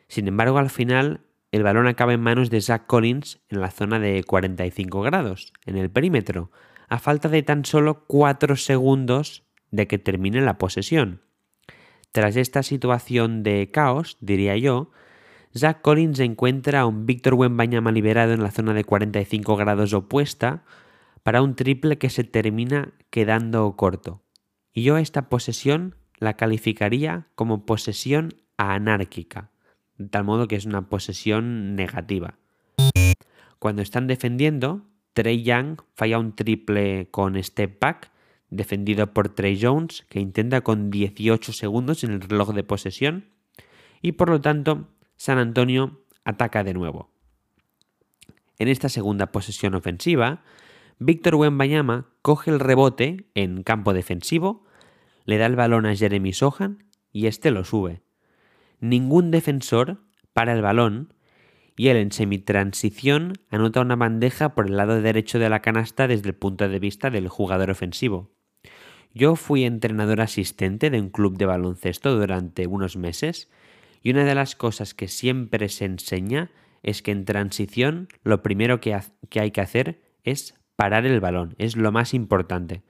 Sin 0.08 0.28
embargo, 0.28 0.58
al 0.58 0.70
final 0.70 1.20
el 1.50 1.62
balón 1.62 1.86
acaba 1.86 2.12
en 2.12 2.20
manos 2.20 2.50
de 2.50 2.60
Zach 2.60 2.86
Collins 2.86 3.40
en 3.48 3.60
la 3.60 3.70
zona 3.70 3.98
de 3.98 4.24
45 4.24 5.02
grados, 5.02 5.52
en 5.64 5.76
el 5.76 5.90
perímetro, 5.90 6.50
a 6.88 6.98
falta 6.98 7.28
de 7.28 7.42
tan 7.42 7.64
solo 7.64 8.04
4 8.06 8.56
segundos 8.56 9.44
de 9.70 9.86
que 9.86 9.98
termine 9.98 10.40
la 10.40 10.58
posesión. 10.58 11.22
Tras 12.14 12.36
esta 12.36 12.62
situación 12.62 13.42
de 13.42 13.72
caos, 13.72 14.18
diría 14.20 14.56
yo, 14.56 14.92
Zach 15.52 15.80
Collins 15.80 16.20
encuentra 16.20 16.82
a 16.82 16.86
un 16.86 17.06
Víctor 17.06 17.34
Wembanyama 17.34 17.90
liberado 17.90 18.32
en 18.32 18.44
la 18.44 18.52
zona 18.52 18.72
de 18.72 18.84
45 18.84 19.56
grados 19.56 19.92
opuesta 19.92 20.62
para 21.24 21.42
un 21.42 21.56
triple 21.56 21.98
que 21.98 22.10
se 22.10 22.22
termina 22.22 22.92
quedando 23.10 23.74
corto. 23.74 24.22
Y 24.72 24.84
yo 24.84 24.96
esta 24.96 25.28
posesión 25.28 25.96
la 26.18 26.36
calificaría 26.36 27.26
como 27.34 27.66
posesión 27.66 28.34
anárquica 28.58 29.50
de 29.98 30.08
tal 30.08 30.22
modo 30.22 30.46
que 30.46 30.54
es 30.54 30.66
una 30.66 30.88
posesión 30.88 31.74
negativa. 31.74 32.38
Cuando 33.58 33.82
están 33.82 34.06
defendiendo, 34.06 34.86
Trey 35.14 35.42
Young 35.42 35.80
falla 35.94 36.20
un 36.20 36.36
triple 36.36 37.08
con 37.10 37.42
step 37.42 37.80
back, 37.80 38.10
defendido 38.50 39.12
por 39.12 39.28
Trey 39.28 39.58
Jones, 39.60 40.04
que 40.08 40.20
intenta 40.20 40.62
con 40.62 40.90
18 40.90 41.52
segundos 41.52 42.04
en 42.04 42.12
el 42.12 42.20
reloj 42.20 42.52
de 42.54 42.64
posesión, 42.64 43.26
y 44.02 44.12
por 44.12 44.28
lo 44.28 44.40
tanto 44.40 44.88
San 45.16 45.38
Antonio 45.38 46.00
ataca 46.24 46.64
de 46.64 46.74
nuevo. 46.74 47.10
En 48.58 48.68
esta 48.68 48.88
segunda 48.88 49.32
posesión 49.32 49.74
ofensiva, 49.74 50.42
Víctor 50.98 51.34
Wembanyama 51.34 52.08
coge 52.22 52.50
el 52.50 52.60
rebote 52.60 53.26
en 53.34 53.62
campo 53.62 53.92
defensivo, 53.92 54.64
le 55.24 55.38
da 55.38 55.46
el 55.46 55.56
balón 55.56 55.86
a 55.86 55.96
Jeremy 55.96 56.32
Sohan 56.32 56.84
y 57.12 57.26
este 57.26 57.50
lo 57.50 57.64
sube 57.64 58.04
ningún 58.84 59.30
defensor 59.30 59.98
para 60.32 60.52
el 60.52 60.60
balón 60.62 61.13
y 61.76 61.88
él 61.88 61.96
en 61.96 62.12
semitransición 62.12 63.34
anota 63.50 63.80
una 63.80 63.96
bandeja 63.96 64.54
por 64.54 64.66
el 64.66 64.76
lado 64.76 65.00
derecho 65.00 65.38
de 65.38 65.48
la 65.48 65.60
canasta 65.60 66.06
desde 66.06 66.28
el 66.28 66.34
punto 66.34 66.68
de 66.68 66.78
vista 66.78 67.10
del 67.10 67.28
jugador 67.28 67.70
ofensivo. 67.70 68.30
Yo 69.12 69.36
fui 69.36 69.64
entrenador 69.64 70.20
asistente 70.20 70.90
de 70.90 71.00
un 71.00 71.10
club 71.10 71.36
de 71.36 71.46
baloncesto 71.46 72.16
durante 72.16 72.66
unos 72.66 72.96
meses 72.96 73.48
y 74.02 74.10
una 74.10 74.24
de 74.24 74.34
las 74.34 74.56
cosas 74.56 74.94
que 74.94 75.08
siempre 75.08 75.68
se 75.68 75.84
enseña 75.84 76.50
es 76.82 77.00
que 77.00 77.12
en 77.12 77.24
transición 77.24 78.08
lo 78.22 78.42
primero 78.42 78.80
que, 78.80 78.98
que 79.30 79.40
hay 79.40 79.50
que 79.50 79.60
hacer 79.60 80.02
es 80.24 80.54
parar 80.76 81.06
el 81.06 81.20
balón, 81.20 81.54
es 81.58 81.76
lo 81.76 81.92
más 81.92 82.12
importante, 82.12 82.82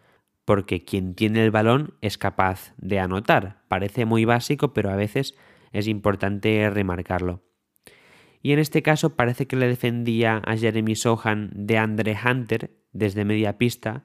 porque 0.44 0.84
quien 0.84 1.14
tiene 1.14 1.44
el 1.44 1.50
balón 1.50 1.94
es 2.00 2.18
capaz 2.18 2.74
de 2.78 2.98
anotar. 2.98 3.62
Parece 3.68 4.04
muy 4.04 4.24
básico, 4.24 4.72
pero 4.72 4.90
a 4.90 4.96
veces 4.96 5.34
es 5.72 5.86
importante 5.88 6.68
remarcarlo. 6.70 7.42
Y 8.44 8.52
en 8.52 8.58
este 8.58 8.82
caso 8.82 9.16
parece 9.16 9.46
que 9.46 9.56
le 9.56 9.66
defendía 9.66 10.42
a 10.44 10.54
Jeremy 10.54 10.94
Sohan 10.96 11.50
de 11.54 11.78
Andre 11.78 12.14
Hunter 12.14 12.76
desde 12.92 13.24
media 13.24 13.56
pista, 13.56 14.04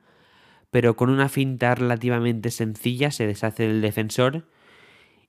pero 0.72 0.96
con 0.96 1.10
una 1.10 1.28
finta 1.28 1.76
relativamente 1.76 2.50
sencilla 2.50 3.12
se 3.12 3.28
deshace 3.28 3.68
del 3.68 3.82
defensor 3.82 4.46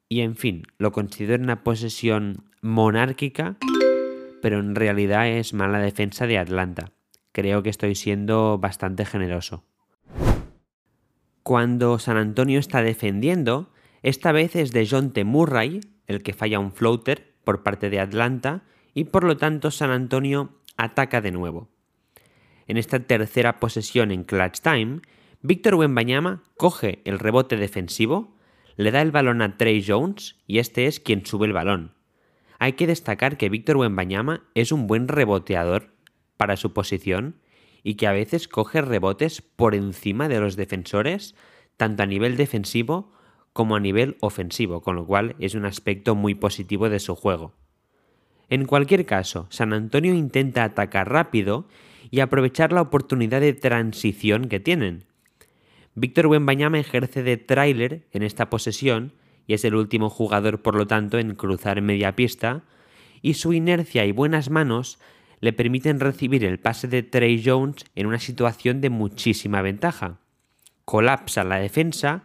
y 0.09 0.21
en 0.21 0.37
fin, 0.37 0.63
lo 0.79 0.93
considero 0.93 1.43
una 1.43 1.65
posesión 1.65 2.45
monárquica, 2.63 3.57
pero 4.43 4.61
en 4.61 4.77
realidad 4.77 5.27
es 5.27 5.55
mala 5.55 5.81
defensa 5.81 6.29
de 6.29 6.39
Atlanta. 6.39 6.93
Creo 7.33 7.65
que 7.65 7.71
estoy 7.71 7.97
siendo 7.97 8.59
bastante 8.59 9.05
generoso. 9.05 9.65
Cuando 11.43 11.99
San 11.99 12.17
Antonio 12.17 12.61
está 12.61 12.81
defendiendo, 12.81 13.73
esta 14.05 14.31
vez 14.31 14.55
es 14.55 14.71
de 14.71 14.87
John 14.89 15.13
T. 15.13 15.25
Murray, 15.25 15.81
el 16.07 16.23
que 16.23 16.33
falla 16.33 16.61
un 16.61 16.71
floater 16.71 17.35
por 17.43 17.65
parte 17.65 17.91
de 17.91 17.99
Atlanta 17.99 18.63
y 18.95 19.05
por 19.05 19.25
lo 19.25 19.37
tanto 19.37 19.71
San 19.71 19.91
Antonio 19.91 20.51
ataca 20.77 21.21
de 21.21 21.31
nuevo. 21.31 21.69
En 22.67 22.77
esta 22.77 23.01
tercera 23.01 23.59
posesión 23.59 24.11
en 24.11 24.25
clutch 24.25 24.61
time, 24.61 25.01
Víctor 25.43 25.75
Wembanyama 25.75 26.43
coge 26.57 27.01
el 27.05 27.19
rebote 27.19 27.57
defensivo, 27.57 28.37
le 28.77 28.91
da 28.91 29.03
el 29.03 29.11
balón 29.11 29.43
a 29.43 29.57
Trey 29.57 29.85
Jones 29.87 30.37
y 30.47 30.59
este 30.59 30.87
es 30.87 31.01
quien 31.01 31.25
sube 31.27 31.47
el 31.47 31.53
balón. 31.53 31.95
Hay 32.59 32.75
que 32.75 32.87
destacar 32.87 33.37
que 33.39 33.49
Víctor 33.49 33.79
Wembanyama 33.79 34.45
es 34.55 34.71
un 34.71 34.87
buen 34.87 35.09
reboteador 35.09 35.95
para 36.37 36.57
su 36.57 36.73
posición 36.73 37.41
y 37.83 37.95
que 37.95 38.07
a 38.07 38.13
veces 38.13 38.49
coge 38.49 38.83
rebotes 38.83 39.41
por 39.43 39.75
encima 39.75 40.29
de 40.29 40.41
los 40.41 40.57
defensores, 40.57 41.35
tanto 41.77 42.03
a 42.03 42.07
nivel 42.07 42.37
defensivo 42.37 43.13
como 43.53 43.77
a 43.77 43.81
nivel 43.81 44.17
ofensivo, 44.21 44.83
con 44.83 44.97
lo 44.97 45.07
cual 45.07 45.37
es 45.39 45.55
un 45.55 45.65
aspecto 45.65 46.15
muy 46.15 46.35
positivo 46.35 46.89
de 46.89 47.01
su 47.01 47.17
juego. 47.17 47.55
En 48.51 48.67
cualquier 48.67 49.07
caso, 49.07 49.47
San 49.49 49.73
Antonio 49.73 50.13
intenta 50.13 50.65
atacar 50.65 51.09
rápido 51.09 51.67
y 52.11 52.19
aprovechar 52.21 52.73
la 52.73 52.83
oportunidad 52.83 53.41
de 53.41 53.53
transición 53.53 54.49
que 54.49 54.59
tienen. 54.59 55.05
Víctor 55.95 56.27
Wembanyama 56.27 56.81
ejerce 56.81 57.23
de 57.23 57.37
trailer 57.37 58.07
en 58.13 58.25
esta 58.25 58.51
posesión 58.51 59.13
y 59.47 59.55
es 59.55 59.65
el 59.65 59.77
último 59.77 60.11
jugador 60.11 60.63
por 60.63 60.75
lo 60.75 60.87
tanto 60.87 61.19
en 61.19 61.35
cruzar 61.37 61.81
media 61.81 62.17
pista 62.17 62.63
y 63.23 63.35
su 63.35 63.53
inercia 63.53 64.05
y 64.05 64.13
buenas 64.13 64.51
manos 64.51 64.99
le 65.41 65.53
permiten 65.53 66.01
recibir 66.01 66.45
el 66.45 66.59
pase 66.59 66.89
de 66.89 67.03
Trey 67.03 67.43
Jones 67.45 67.85
en 67.95 68.07
una 68.07 68.19
situación 68.19 68.81
de 68.81 68.91
muchísima 68.91 69.63
ventaja. 69.63 70.19
Colapsa 70.85 71.45
la 71.45 71.59
defensa 71.59 72.25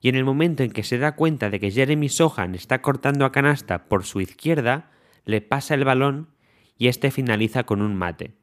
y 0.00 0.10
en 0.10 0.16
el 0.16 0.24
momento 0.24 0.62
en 0.62 0.70
que 0.70 0.82
se 0.82 0.98
da 0.98 1.16
cuenta 1.16 1.48
de 1.48 1.60
que 1.60 1.70
Jeremy 1.70 2.08
Sohan 2.08 2.54
está 2.54 2.82
cortando 2.82 3.24
a 3.24 3.32
canasta 3.32 3.88
por 3.88 4.04
su 4.04 4.20
izquierda, 4.20 4.91
le 5.24 5.40
pasa 5.40 5.74
el 5.74 5.84
balón 5.84 6.28
y 6.76 6.88
este 6.88 7.10
finaliza 7.10 7.64
con 7.64 7.82
un 7.82 7.94
mate. 7.94 8.34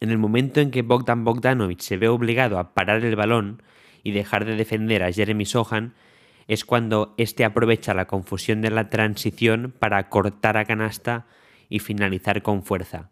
En 0.00 0.10
el 0.10 0.18
momento 0.18 0.60
en 0.60 0.70
que 0.70 0.82
Bogdan 0.82 1.24
Bogdanovic 1.24 1.80
se 1.80 1.96
ve 1.96 2.08
obligado 2.08 2.58
a 2.58 2.72
parar 2.72 3.04
el 3.04 3.16
balón 3.16 3.62
y 4.02 4.12
dejar 4.12 4.44
de 4.44 4.56
defender 4.56 5.02
a 5.02 5.12
Jeremy 5.12 5.44
Sohan, 5.44 5.94
es 6.48 6.64
cuando 6.64 7.14
éste 7.16 7.44
aprovecha 7.44 7.94
la 7.94 8.06
confusión 8.06 8.60
de 8.60 8.70
la 8.70 8.88
transición 8.88 9.74
para 9.78 10.08
cortar 10.08 10.56
a 10.56 10.64
canasta 10.64 11.26
y 11.68 11.78
finalizar 11.78 12.42
con 12.42 12.62
fuerza. 12.64 13.10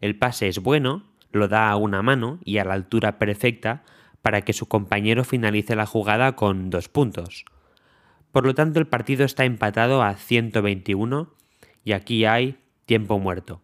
El 0.00 0.16
pase 0.16 0.48
es 0.48 0.60
bueno, 0.60 1.04
lo 1.32 1.48
da 1.48 1.70
a 1.70 1.76
una 1.76 2.02
mano 2.02 2.38
y 2.44 2.58
a 2.58 2.64
la 2.64 2.74
altura 2.74 3.18
perfecta 3.18 3.82
para 4.22 4.42
que 4.42 4.52
su 4.52 4.66
compañero 4.66 5.24
finalice 5.24 5.74
la 5.76 5.86
jugada 5.86 6.36
con 6.36 6.70
dos 6.70 6.88
puntos. 6.88 7.44
Por 8.30 8.44
lo 8.44 8.54
tanto, 8.54 8.78
el 8.78 8.86
partido 8.86 9.24
está 9.24 9.44
empatado 9.44 10.02
a 10.02 10.14
121 10.14 11.37
y 11.88 11.92
aquí 11.92 12.26
hay 12.26 12.58
tiempo 12.84 13.18
muerto. 13.18 13.62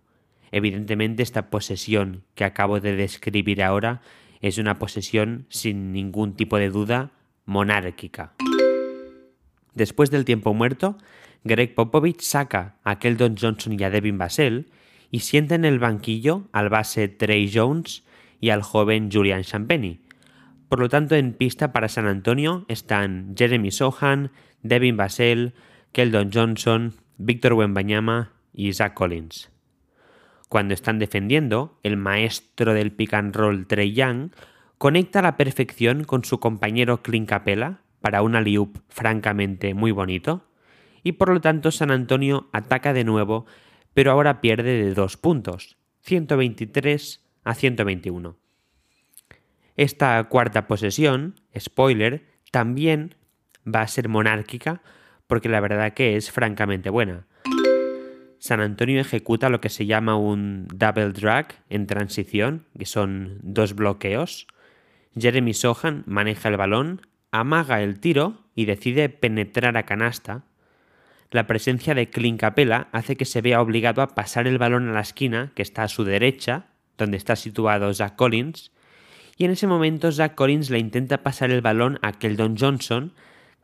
Evidentemente, 0.51 1.23
esta 1.23 1.51
posesión 1.51 2.25
que 2.35 2.45
acabo 2.45 2.81
de 2.81 2.97
describir 2.97 3.63
ahora 3.63 4.01
es 4.41 4.57
una 4.57 4.79
posesión 4.79 5.45
sin 5.51 5.93
ningún 5.93 6.35
tipo 6.35 6.57
de 6.57 6.71
duda 6.71 7.11
monárquica. 7.45 8.33
Después 9.75 10.11
del 10.11 10.25
tiempo 10.25 10.55
muerto, 10.55 10.97
Greg 11.43 11.75
Popovich 11.75 12.23
saca 12.23 12.77
a 12.83 12.99
Keldon 12.99 13.37
Johnson 13.39 13.79
y 13.79 13.85
a 13.85 13.91
Devin 13.91 14.17
Vassell 14.17 14.71
y 15.11 15.21
sienta 15.21 15.55
en 15.55 15.67
el 15.67 15.79
banquillo 15.79 16.49
al 16.53 16.71
base 16.71 17.09
Trey 17.09 17.53
Jones 17.53 18.05
y 18.41 18.49
al 18.49 18.63
joven 18.63 19.11
Julian 19.13 19.43
Champagny. 19.43 20.01
Por 20.71 20.81
lo 20.81 20.89
tanto, 20.89 21.15
en 21.15 21.35
pista 21.35 21.75
para 21.75 21.91
San 21.91 22.07
Antonio 22.07 22.65
están 22.69 23.35
Jeremy 23.37 23.71
Sohan, 23.71 24.31
Devin 24.63 24.97
Vassell, 24.97 25.53
Keldon 25.93 26.31
Johnson, 26.33 26.95
Víctor 27.19 27.55
Wembanyama 27.55 28.33
y 28.53 28.73
Zach 28.73 28.95
Collins. 28.95 29.51
Cuando 30.49 30.75
están 30.75 30.99
defendiendo, 30.99 31.79
el 31.83 31.97
maestro 31.97 32.75
del 32.75 32.93
pick 32.93 33.15
and 33.15 33.35
roll 33.35 33.67
Trey 33.67 33.93
Young 33.93 34.31
conecta 34.79 35.21
a 35.21 35.23
la 35.23 35.37
perfección 35.37 36.05
con 36.05 36.25
su 36.25 36.39
compañero 36.41 37.03
Clint 37.03 37.29
Capella 37.29 37.81
para 38.01 38.23
un 38.23 38.37
alley 38.37 38.59
francamente 38.89 39.75
muy 39.75 39.91
bonito, 39.91 40.47
y 41.03 41.13
por 41.13 41.31
lo 41.31 41.41
tanto 41.41 41.71
San 41.71 41.91
Antonio 41.91 42.49
ataca 42.53 42.93
de 42.93 43.05
nuevo, 43.05 43.47
pero 43.95 44.11
ahora 44.13 44.41
pierde 44.41 44.85
de 44.85 44.95
dos 44.95 45.17
puntos, 45.17 45.77
123 46.03 47.25
a 47.45 47.55
121. 47.55 48.37
Esta 49.77 50.23
cuarta 50.25 50.67
posesión, 50.67 51.41
spoiler, 51.59 52.27
también 52.51 53.15
va 53.67 53.81
a 53.81 53.89
ser 53.89 54.09
monárquica 54.09 54.83
porque 55.27 55.49
la 55.49 55.61
verdad 55.61 55.95
que 55.95 56.17
es 56.17 56.31
francamente 56.31 56.91
buena. 56.91 57.27
San 58.39 58.61
Antonio 58.61 59.01
ejecuta 59.01 59.49
lo 59.49 59.61
que 59.61 59.71
se 59.71 59.87
llama 59.87 60.17
un 60.17 60.69
double 60.69 61.13
drag 61.13 61.65
en 61.71 61.87
transición, 61.87 62.67
que 62.79 62.85
son 62.85 63.39
dos 63.43 63.75
bloqueos. 63.75 64.47
Jeremy 65.19 65.55
Sohan 65.55 66.03
maneja 66.07 66.51
el 66.51 66.59
balón, 66.59 67.01
amaga 67.31 67.83
el 67.83 68.01
tiro 68.01 68.45
y 68.55 68.67
decide 68.67 69.09
penetrar 69.09 69.77
a 69.77 69.85
canasta. 69.85 70.45
La 71.31 71.47
presencia 71.47 71.95
de 71.95 72.11
Clint 72.11 72.39
Capella 72.39 72.89
hace 72.93 73.17
que 73.17 73.25
se 73.25 73.41
vea 73.41 73.63
obligado 73.63 74.03
a 74.03 74.15
pasar 74.15 74.47
el 74.47 74.59
balón 74.59 74.89
a 74.89 74.93
la 74.93 75.01
esquina, 75.01 75.53
que 75.55 75.63
está 75.63 75.85
a 75.85 75.89
su 75.89 76.05
derecha, 76.05 76.67
donde 76.99 77.17
está 77.17 77.37
situado 77.37 77.93
Zach 77.95 78.15
Collins, 78.15 78.73
y 79.37 79.45
en 79.45 79.51
ese 79.51 79.67
momento 79.67 80.13
Zach 80.13 80.35
Collins 80.35 80.71
le 80.71 80.79
intenta 80.79 81.23
pasar 81.23 81.51
el 81.51 81.61
balón 81.61 81.99
a 82.03 82.13
Keldon 82.13 82.57
Johnson, 82.57 83.15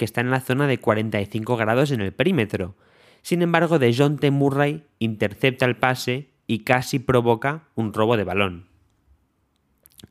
que 0.00 0.06
está 0.06 0.22
en 0.22 0.30
la 0.30 0.40
zona 0.40 0.66
de 0.66 0.78
45 0.78 1.58
grados 1.58 1.90
en 1.90 2.00
el 2.00 2.14
perímetro. 2.14 2.74
Sin 3.20 3.42
embargo, 3.42 3.78
de 3.78 3.94
John 3.94 4.16
T. 4.16 4.30
Murray 4.30 4.86
intercepta 4.98 5.66
el 5.66 5.76
pase 5.76 6.30
y 6.46 6.60
casi 6.60 6.98
provoca 6.98 7.64
un 7.74 7.92
robo 7.92 8.16
de 8.16 8.24
balón. 8.24 8.64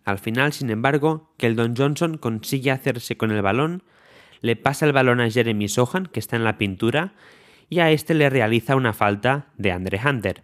Al 0.05 0.19
final, 0.19 0.53
sin 0.53 0.69
embargo, 0.69 1.33
Keldon 1.37 1.75
Johnson 1.75 2.19
consigue 2.19 2.69
hacerse 2.69 3.17
con 3.17 3.31
el 3.31 3.41
balón, 3.41 3.81
le 4.41 4.55
pasa 4.55 4.85
el 4.85 4.93
balón 4.93 5.21
a 5.21 5.31
Jeremy 5.31 5.67
Sohan, 5.67 6.05
que 6.05 6.19
está 6.19 6.35
en 6.35 6.43
la 6.43 6.59
pintura, 6.59 7.15
y 7.67 7.79
a 7.79 7.89
este 7.89 8.13
le 8.13 8.29
realiza 8.29 8.75
una 8.75 8.93
falta 8.93 9.47
de 9.57 9.71
Andre 9.71 9.99
Hunter. 10.05 10.43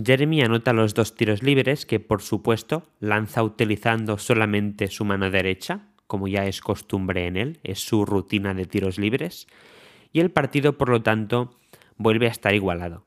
Jeremy 0.00 0.42
anota 0.42 0.72
los 0.72 0.94
dos 0.94 1.16
tiros 1.16 1.42
libres 1.42 1.84
que, 1.84 1.98
por 1.98 2.22
supuesto, 2.22 2.84
lanza 3.00 3.42
utilizando 3.42 4.18
solamente 4.18 4.86
su 4.86 5.04
mano 5.04 5.32
derecha, 5.32 5.88
como 6.12 6.28
ya 6.28 6.44
es 6.44 6.60
costumbre 6.60 7.26
en 7.26 7.38
él, 7.38 7.58
es 7.64 7.78
su 7.78 8.04
rutina 8.04 8.52
de 8.52 8.66
tiros 8.66 8.98
libres, 8.98 9.46
y 10.12 10.20
el 10.20 10.30
partido, 10.30 10.76
por 10.76 10.90
lo 10.90 11.02
tanto, 11.02 11.58
vuelve 11.96 12.26
a 12.26 12.30
estar 12.30 12.54
igualado. 12.54 13.06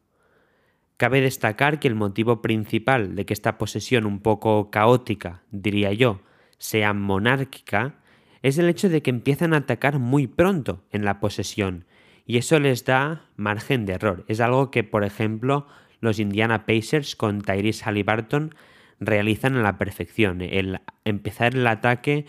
Cabe 0.98 1.22
destacar 1.22 1.80
que 1.80 1.88
el 1.88 1.94
motivo 1.94 2.41
principal 2.41 3.13
de 3.13 3.28
que 3.28 3.34
esta 3.36 3.60
posesión 3.60 4.08
un 4.08 4.22
poco 4.22 4.72
caótica, 4.72 5.44
diría 5.52 5.94
yo, 5.94 6.22
sea 6.58 6.96
monárquica, 6.96 8.00
es 8.41 8.58
el 8.58 8.70
hecho 8.70 8.89
de 8.89 9.04
que 9.04 9.12
empiezan 9.12 9.54
a 9.54 9.58
atacar 9.58 10.00
muy 10.00 10.26
pronto 10.26 10.84
en 10.89 11.06
la 11.06 11.20
posesión, 11.20 11.86
y 12.26 12.38
eso 12.38 12.60
les 12.60 12.86
da 12.86 13.30
margen 13.36 13.86
de 13.86 13.94
error. 13.94 14.26
Es 14.28 14.39
algo 14.39 14.72
que, 14.72 14.84
por 14.84 15.04
ejemplo, 15.04 15.68
los 16.00 16.18
Indiana 16.18 16.65
Pacers 16.65 17.15
con 17.15 17.44
Tyrese 17.44 17.86
Halliburton 17.86 18.56
realizan 19.00 19.58
a 19.58 19.62
la 19.62 19.78
perfección, 19.78 20.41
el 20.41 20.80
empezar 21.04 21.54
el 21.54 21.68
ataque 21.68 22.26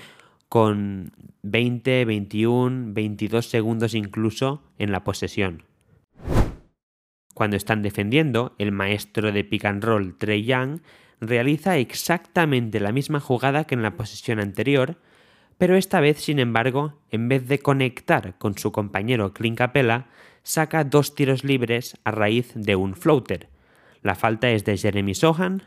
con 0.49 1.13
20, 1.43 2.05
21, 2.05 2.93
22 2.93 3.47
segundos 3.47 3.95
incluso 3.95 4.63
en 4.79 4.93
la 4.93 5.05
posesión. 5.05 5.65
Cuando 7.35 7.57
están 7.57 7.83
defendiendo, 7.83 8.55
el 8.59 8.73
maestro 8.73 9.33
de 9.33 9.45
pick 9.45 9.65
and 9.67 9.85
roll 9.85 10.17
Trey 10.17 10.45
Young 10.45 10.81
realiza 11.21 11.77
exactamente 11.77 12.81
la 12.81 12.93
misma 12.93 13.21
jugada 13.21 13.65
que 13.65 13.75
en 13.75 13.83
la 13.83 13.97
posesión 13.97 14.41
anterior, 14.41 14.97
pero 15.59 15.77
esta 15.77 16.01
vez, 16.01 16.19
sin 16.19 16.39
embargo, 16.39 17.01
en 17.11 17.29
vez 17.29 17.49
de 17.49 17.59
conectar 17.59 18.39
con 18.39 18.57
su 18.57 18.73
compañero 18.73 19.33
Clint 19.33 19.59
Capella, 19.59 20.07
saca 20.43 20.85
dos 20.85 21.15
tiros 21.15 21.45
libres 21.45 21.99
a 22.05 22.11
raíz 22.11 22.53
de 22.55 22.77
un 22.77 22.95
floater. 22.95 23.49
La 24.03 24.15
falta 24.15 24.51
es 24.51 24.65
de 24.65 24.77
Jeremy 24.77 25.15
Sohan, 25.15 25.63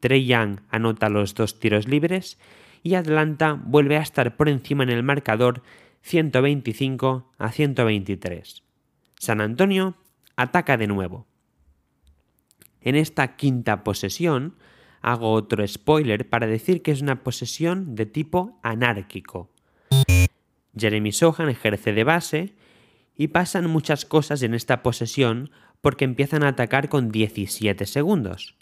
Trey 0.00 0.26
Young 0.26 0.60
anota 0.68 1.08
los 1.08 1.34
dos 1.34 1.58
tiros 1.58 1.88
libres 1.88 2.38
y 2.88 2.94
Atlanta 2.94 3.60
vuelve 3.62 3.98
a 3.98 4.00
estar 4.00 4.38
por 4.38 4.48
encima 4.48 4.82
en 4.82 4.88
el 4.88 5.02
marcador 5.02 5.62
125 6.00 7.30
a 7.36 7.52
123. 7.52 8.62
San 9.18 9.42
Antonio 9.42 9.94
ataca 10.36 10.78
de 10.78 10.86
nuevo. 10.86 11.26
En 12.80 12.94
esta 12.94 13.36
quinta 13.36 13.84
posesión 13.84 14.56
hago 15.02 15.32
otro 15.32 15.66
spoiler 15.68 16.30
para 16.30 16.46
decir 16.46 16.80
que 16.80 16.92
es 16.92 17.02
una 17.02 17.22
posesión 17.22 17.94
de 17.94 18.06
tipo 18.06 18.58
anárquico. 18.62 19.50
Jeremy 20.74 21.12
Sohan 21.12 21.50
ejerce 21.50 21.92
de 21.92 22.04
base 22.04 22.54
y 23.16 23.28
pasan 23.28 23.68
muchas 23.68 24.06
cosas 24.06 24.42
en 24.42 24.54
esta 24.54 24.82
posesión 24.82 25.50
porque 25.82 26.06
empiezan 26.06 26.42
a 26.42 26.48
atacar 26.48 26.88
con 26.88 27.10
17 27.10 27.84
segundos. 27.84 28.56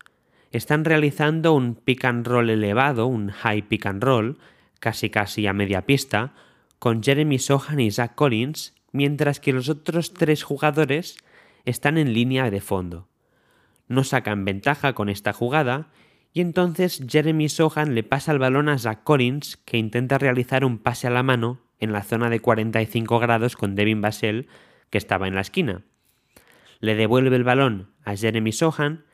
Están 0.56 0.86
realizando 0.86 1.52
un 1.52 1.74
pick 1.74 2.06
and 2.06 2.26
roll 2.26 2.48
elevado, 2.48 3.06
un 3.06 3.28
high 3.28 3.60
pick 3.60 3.84
and 3.84 4.02
roll, 4.02 4.38
casi 4.80 5.10
casi 5.10 5.46
a 5.46 5.52
media 5.52 5.84
pista, 5.84 6.32
con 6.78 7.02
Jeremy 7.02 7.38
Sohan 7.38 7.78
y 7.78 7.90
Zach 7.90 8.14
Collins, 8.14 8.74
mientras 8.90 9.38
que 9.38 9.52
los 9.52 9.68
otros 9.68 10.14
tres 10.14 10.44
jugadores 10.44 11.18
están 11.66 11.98
en 11.98 12.14
línea 12.14 12.50
de 12.50 12.62
fondo. 12.62 13.06
No 13.86 14.02
sacan 14.02 14.46
ventaja 14.46 14.94
con 14.94 15.10
esta 15.10 15.34
jugada 15.34 15.90
y 16.32 16.40
entonces 16.40 17.04
Jeremy 17.06 17.50
Sohan 17.50 17.94
le 17.94 18.02
pasa 18.02 18.32
el 18.32 18.38
balón 18.38 18.70
a 18.70 18.78
Zach 18.78 19.02
Collins 19.04 19.58
que 19.58 19.76
intenta 19.76 20.16
realizar 20.16 20.64
un 20.64 20.78
pase 20.78 21.06
a 21.06 21.10
la 21.10 21.22
mano 21.22 21.60
en 21.80 21.92
la 21.92 22.02
zona 22.02 22.30
de 22.30 22.40
45 22.40 23.18
grados 23.18 23.56
con 23.56 23.74
Devin 23.74 24.00
Vassell 24.00 24.48
que 24.88 24.96
estaba 24.96 25.28
en 25.28 25.34
la 25.34 25.42
esquina. 25.42 25.82
Le 26.80 26.94
devuelve 26.94 27.36
el 27.36 27.44
balón 27.44 27.90
a 28.06 28.16
Jeremy 28.16 28.52
Sohan 28.52 29.04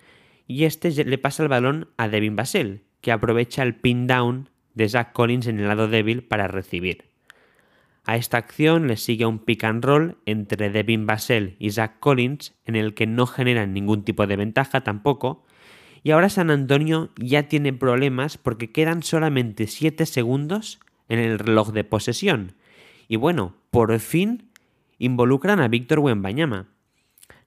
y 0.47 0.65
este 0.65 1.05
le 1.05 1.19
pasa 1.19 1.43
el 1.43 1.49
balón 1.49 1.89
a 1.97 2.09
Devin 2.09 2.37
Vassell 2.37 2.83
que 3.01 3.13
aprovecha 3.13 3.63
el 3.63 3.75
pin 3.75 4.07
down 4.07 4.49
de 4.75 4.89
Zach 4.89 5.13
Collins 5.13 5.47
en 5.47 5.61
el 5.61 5.69
lado 5.69 5.89
débil 5.89 6.23
para 6.23 6.49
recibir. 6.49 7.13
A 8.05 8.17
esta 8.17 8.39
acción 8.39 8.89
le 8.89 8.97
sigue 8.97 9.27
un 9.27 9.39
pick 9.39 9.63
and 9.65 9.85
roll 9.85 10.17
entre 10.27 10.71
Devin 10.71 11.07
Vassell 11.07 11.57
y 11.59 11.71
Zach 11.71 11.99
Collins, 12.01 12.55
en 12.65 12.75
el 12.75 12.95
que 12.95 13.07
no 13.07 13.27
generan 13.27 13.73
ningún 13.73 14.05
tipo 14.05 14.27
de 14.27 14.37
ventaja 14.37 14.81
tampoco. 14.81 15.45
Y 16.03 16.11
ahora 16.11 16.29
San 16.29 16.51
Antonio 16.51 17.11
ya 17.17 17.45
tiene 17.45 17.73
problemas 17.73 18.39
porque 18.39 18.73
quedan 18.73 19.05
solamente 19.05 19.69
7 19.69 20.05
segundos 20.07 20.81
en 21.09 21.21
el 21.21 21.39
reloj 21.39 21.71
de 21.73 21.85
posesión. 21.85 22.55
Y 23.07 23.17
bueno, 23.17 23.55
por 23.71 23.97
fin 24.01 24.49
involucran 24.99 25.61
a 25.61 25.69
Víctor 25.69 26.01
Wembanyama. 26.01 26.72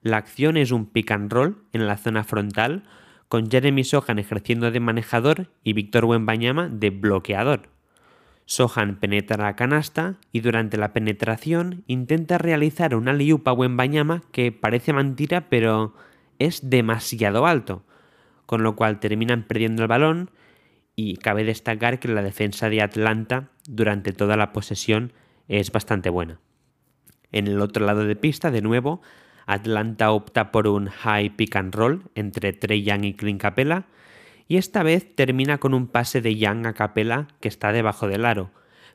La 0.06 0.18
acción 0.18 0.56
es 0.56 0.70
un 0.70 0.86
pick 0.86 1.10
and 1.10 1.32
roll 1.32 1.64
en 1.72 1.88
la 1.88 1.96
zona 1.96 2.22
frontal, 2.22 2.84
con 3.26 3.50
Jeremy 3.50 3.82
Sohan 3.82 4.20
ejerciendo 4.20 4.70
de 4.70 4.78
manejador 4.78 5.48
y 5.64 5.72
Víctor 5.72 6.04
Wembanyama 6.04 6.68
de 6.68 6.90
bloqueador. 6.90 7.70
Sohan 8.44 9.00
penetra 9.00 9.42
la 9.42 9.56
canasta 9.56 10.14
y 10.30 10.42
durante 10.42 10.76
la 10.76 10.92
penetración 10.92 11.82
intenta 11.88 12.38
realizar 12.38 12.94
una 12.94 13.12
liupa 13.12 13.52
Wembanyama 13.52 14.22
que 14.30 14.52
parece 14.52 14.92
mentira 14.92 15.48
pero 15.48 15.96
es 16.38 16.70
demasiado 16.70 17.44
alto, 17.44 17.82
con 18.46 18.62
lo 18.62 18.76
cual 18.76 19.00
terminan 19.00 19.42
perdiendo 19.42 19.82
el 19.82 19.88
balón 19.88 20.30
y 20.94 21.16
cabe 21.16 21.42
destacar 21.42 21.98
que 21.98 22.06
la 22.06 22.22
defensa 22.22 22.70
de 22.70 22.80
Atlanta 22.80 23.48
durante 23.66 24.12
toda 24.12 24.36
la 24.36 24.52
posesión 24.52 25.12
es 25.48 25.72
bastante 25.72 26.10
buena. 26.10 26.38
En 27.32 27.48
el 27.48 27.60
otro 27.60 27.84
lado 27.84 28.04
de 28.04 28.14
pista, 28.14 28.52
de 28.52 28.62
nuevo, 28.62 29.02
Atlanta 29.46 30.10
opta 30.10 30.50
por 30.50 30.66
un 30.66 30.88
high 30.88 31.30
pick 31.30 31.56
and 31.56 31.74
roll 31.74 32.02
entre 32.14 32.52
Trey 32.52 32.82
Young 32.82 33.04
y 33.04 33.14
Clint 33.14 33.40
Capella 33.40 33.86
y 34.48 34.56
esta 34.56 34.82
vez 34.82 35.14
termina 35.14 35.58
con 35.58 35.74
un 35.74 35.86
pase 35.86 36.20
de 36.20 36.36
Young 36.36 36.66
a 36.66 36.74
Capella 36.74 37.28
que 37.40 37.48
está 37.48 37.72
debajo 37.72 38.08
del 38.08 38.24
aro, 38.24 38.50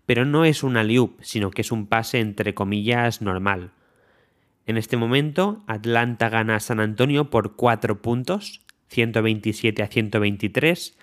pero 0.05 0.25
no 0.25 0.45
es 0.45 0.63
una 0.63 0.81
alley 0.81 1.15
sino 1.21 1.51
que 1.51 1.61
es 1.61 1.71
un 1.71 1.87
pase 1.87 2.19
entre 2.19 2.53
comillas 2.53 3.21
normal. 3.21 3.71
En 4.65 4.77
este 4.77 4.95
momento, 4.95 5.63
Atlanta 5.67 6.29
gana 6.29 6.55
a 6.55 6.59
San 6.59 6.79
Antonio 6.79 7.29
por 7.29 7.55
4 7.55 8.01
puntos, 8.01 8.61
127 8.89 9.81
a 9.81 9.87
123, 9.87 10.97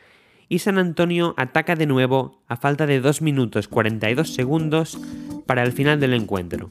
y 0.49 0.61
San 0.61 0.79
Antonio 0.79 1.35
ataca 1.37 1.75
de 1.75 1.87
nuevo 1.87 2.43
a 2.47 2.57
falta 2.57 2.87
de 2.87 3.01
2 3.01 3.21
minutos 3.23 3.69
42 3.69 4.33
segundos 4.33 4.99
para 5.47 5.63
el 5.63 5.73
final 5.73 6.01
del 6.01 6.15
encuentro. 6.15 6.69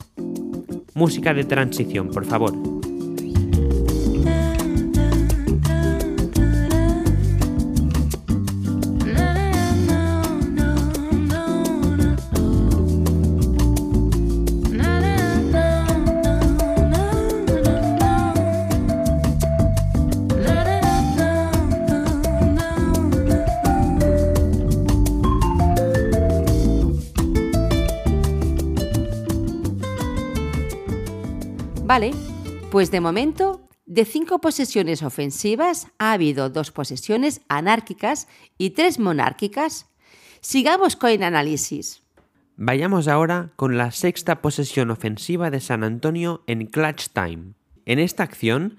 Música 0.97 1.31
de 1.31 1.43
transición, 1.43 2.09
por 2.09 2.25
favor. 2.25 2.76
Pues 32.77 32.91
de 32.91 33.01
momento, 33.01 33.67
de 33.87 34.05
cinco 34.05 34.39
posesiones 34.39 35.01
ofensivas 35.01 35.87
ha 35.97 36.11
habido 36.11 36.51
dos 36.51 36.69
posesiones 36.69 37.41
anárquicas 37.49 38.27
y 38.59 38.69
tres 38.69 38.99
monárquicas. 38.99 39.89
Sigamos 40.41 40.95
con 40.95 41.09
el 41.09 41.23
análisis. 41.23 42.03
Vayamos 42.55 43.07
ahora 43.07 43.51
con 43.55 43.77
la 43.77 43.89
sexta 43.89 44.43
posesión 44.43 44.91
ofensiva 44.91 45.49
de 45.49 45.59
San 45.59 45.83
Antonio 45.83 46.43
en 46.45 46.67
Clutch 46.67 47.07
Time. 47.13 47.55
En 47.87 47.97
esta 47.97 48.21
acción, 48.21 48.77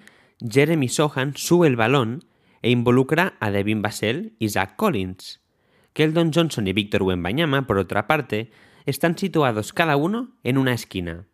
Jeremy 0.48 0.88
Sohan 0.88 1.36
sube 1.36 1.66
el 1.66 1.74
balón 1.74 2.22
e 2.62 2.70
involucra 2.70 3.34
a 3.40 3.50
Devin 3.50 3.82
Vassell 3.82 4.36
y 4.38 4.50
Zach 4.50 4.76
Collins. 4.76 5.40
Keldon 5.92 6.30
Johnson 6.32 6.68
y 6.68 6.72
Víctor 6.72 7.02
Wembanyama, 7.02 7.66
por 7.66 7.78
otra 7.78 8.06
parte, 8.06 8.52
están 8.86 9.18
situados 9.18 9.72
cada 9.72 9.96
uno 9.96 10.36
en 10.44 10.56
una 10.56 10.72
esquina. 10.72 11.26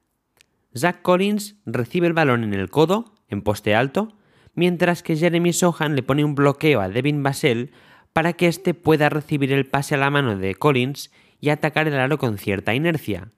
Zach 0.76 1.02
Collins 1.02 1.56
recibe 1.66 2.06
el 2.06 2.12
balón 2.12 2.44
en 2.44 2.54
el 2.54 2.68
codo, 2.68 3.14
en 3.28 3.42
poste 3.42 3.74
alto, 3.74 4.16
mientras 4.54 5.02
que 5.02 5.16
Jeremy 5.16 5.52
Sohan 5.52 5.94
le 5.94 6.02
pone 6.02 6.24
un 6.24 6.34
bloqueo 6.34 6.80
a 6.80 6.88
Devin 6.88 7.22
Vassell 7.22 7.70
para 8.12 8.32
que 8.32 8.48
éste 8.48 8.74
pueda 8.74 9.08
recibir 9.08 9.52
el 9.52 9.66
pase 9.66 9.94
a 9.94 9.98
la 9.98 10.10
mano 10.10 10.36
de 10.36 10.54
Collins 10.54 11.10
y 11.40 11.50
atacar 11.50 11.88
el 11.88 11.98
aro 11.98 12.18
con 12.18 12.38
cierta 12.38 12.74
inercia. 12.74 13.30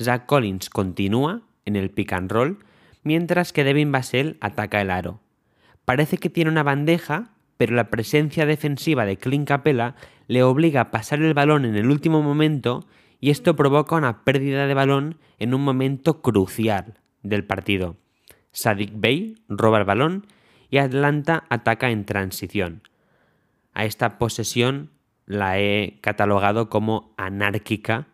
Zach 0.00 0.26
Collins 0.26 0.70
continúa 0.70 1.42
en 1.64 1.76
el 1.76 1.90
pick 1.90 2.12
and 2.12 2.30
roll, 2.30 2.58
mientras 3.02 3.52
que 3.52 3.64
Devin 3.64 3.92
Vassell 3.92 4.36
ataca 4.40 4.80
el 4.80 4.90
aro. 4.90 5.20
Parece 5.84 6.18
que 6.18 6.30
tiene 6.30 6.50
una 6.50 6.62
bandeja, 6.62 7.32
pero 7.56 7.74
la 7.74 7.90
presencia 7.90 8.46
defensiva 8.46 9.04
de 9.04 9.16
Clint 9.16 9.48
Capella 9.48 9.94
le 10.26 10.42
obliga 10.42 10.80
a 10.80 10.90
pasar 10.90 11.20
el 11.20 11.34
balón 11.34 11.64
en 11.64 11.76
el 11.76 11.90
último 11.90 12.22
momento 12.22 12.86
y 13.22 13.30
esto 13.30 13.54
provoca 13.54 13.94
una 13.94 14.24
pérdida 14.24 14.66
de 14.66 14.74
balón 14.74 15.16
en 15.38 15.54
un 15.54 15.62
momento 15.62 16.22
crucial 16.22 16.98
del 17.22 17.44
partido. 17.44 17.96
Sadik 18.50 18.90
Bey 18.96 19.36
roba 19.48 19.78
el 19.78 19.84
balón 19.84 20.26
y 20.70 20.78
Atlanta 20.78 21.44
ataca 21.48 21.90
en 21.92 22.04
transición. 22.04 22.82
A 23.74 23.84
esta 23.84 24.18
posesión 24.18 24.90
la 25.24 25.60
he 25.60 26.00
catalogado 26.00 26.68
como 26.68 27.14
anárquica 27.16 28.08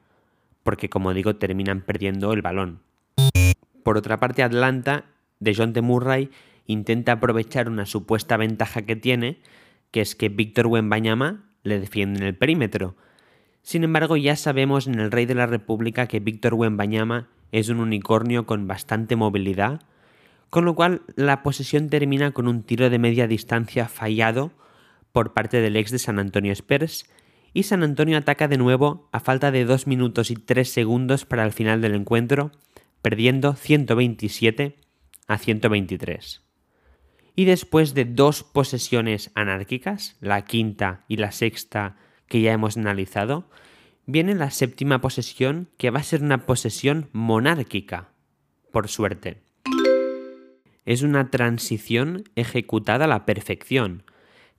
porque 0.62 0.90
como 0.90 1.14
digo 1.14 1.36
terminan 1.36 1.80
perdiendo 1.80 2.34
el 2.34 2.42
balón. 2.42 2.82
Por 3.84 3.96
otra 3.96 4.20
parte 4.20 4.42
Atlanta 4.42 5.06
de 5.40 5.54
John 5.54 5.72
de 5.72 5.80
Murray 5.80 6.30
intenta 6.66 7.12
aprovechar 7.12 7.70
una 7.70 7.86
supuesta 7.86 8.36
ventaja 8.36 8.82
que 8.82 8.94
tiene, 8.94 9.40
que 9.90 10.02
es 10.02 10.14
que 10.14 10.28
Víctor 10.28 10.66
Wembanyama 10.66 11.46
le 11.62 11.80
defiende 11.80 12.20
en 12.20 12.26
el 12.26 12.36
perímetro, 12.36 12.94
sin 13.68 13.84
embargo, 13.84 14.16
ya 14.16 14.34
sabemos 14.34 14.86
en 14.86 14.98
el 14.98 15.10
Rey 15.10 15.26
de 15.26 15.34
la 15.34 15.44
República 15.44 16.06
que 16.06 16.20
Víctor 16.20 16.54
Wembanyama 16.54 17.28
es 17.52 17.68
un 17.68 17.80
unicornio 17.80 18.46
con 18.46 18.66
bastante 18.66 19.14
movilidad, 19.14 19.82
con 20.48 20.64
lo 20.64 20.74
cual 20.74 21.02
la 21.16 21.42
posesión 21.42 21.90
termina 21.90 22.30
con 22.30 22.48
un 22.48 22.62
tiro 22.62 22.88
de 22.88 22.98
media 22.98 23.26
distancia 23.26 23.86
fallado 23.86 24.52
por 25.12 25.34
parte 25.34 25.60
del 25.60 25.76
ex 25.76 25.90
de 25.90 25.98
San 25.98 26.18
Antonio 26.18 26.50
Spurs 26.54 27.10
y 27.52 27.64
San 27.64 27.82
Antonio 27.82 28.16
ataca 28.16 28.48
de 28.48 28.56
nuevo 28.56 29.10
a 29.12 29.20
falta 29.20 29.50
de 29.50 29.66
2 29.66 29.86
minutos 29.86 30.30
y 30.30 30.36
3 30.36 30.66
segundos 30.66 31.26
para 31.26 31.44
el 31.44 31.52
final 31.52 31.82
del 31.82 31.94
encuentro, 31.94 32.52
perdiendo 33.02 33.52
127 33.52 34.78
a 35.26 35.36
123. 35.36 36.42
Y 37.36 37.44
después 37.44 37.92
de 37.92 38.06
dos 38.06 38.44
posesiones 38.44 39.30
anárquicas, 39.34 40.16
la 40.22 40.46
quinta 40.46 41.04
y 41.06 41.18
la 41.18 41.32
sexta 41.32 41.98
que 42.28 42.40
ya 42.40 42.52
hemos 42.52 42.76
analizado, 42.76 43.44
viene 44.06 44.34
la 44.34 44.50
séptima 44.50 45.00
posesión, 45.00 45.68
que 45.76 45.90
va 45.90 46.00
a 46.00 46.04
ser 46.04 46.22
una 46.22 46.46
posesión 46.46 47.08
monárquica, 47.12 48.08
por 48.72 48.88
suerte. 48.88 49.42
Es 50.84 51.02
una 51.02 51.30
transición 51.30 52.24
ejecutada 52.34 53.04
a 53.04 53.08
la 53.08 53.26
perfección. 53.26 54.04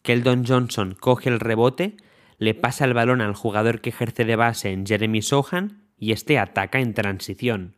Keldon 0.04 0.46
Johnson 0.46 0.96
coge 1.00 1.30
el 1.30 1.40
rebote, 1.40 1.98
le 2.38 2.54
pasa 2.54 2.86
el 2.86 2.94
balón 2.94 3.22
al 3.22 3.34
jugador 3.34 3.82
que 3.82 3.90
ejerce 3.90 4.26
de 4.26 4.36
base 4.36 4.72
en 4.72 4.86
Jeremy 4.86 5.22
Sohan 5.22 5.82
y 5.98 6.12
este 6.12 6.38
ataca 6.38 6.80
en 6.80 6.94
transición. 6.94 7.74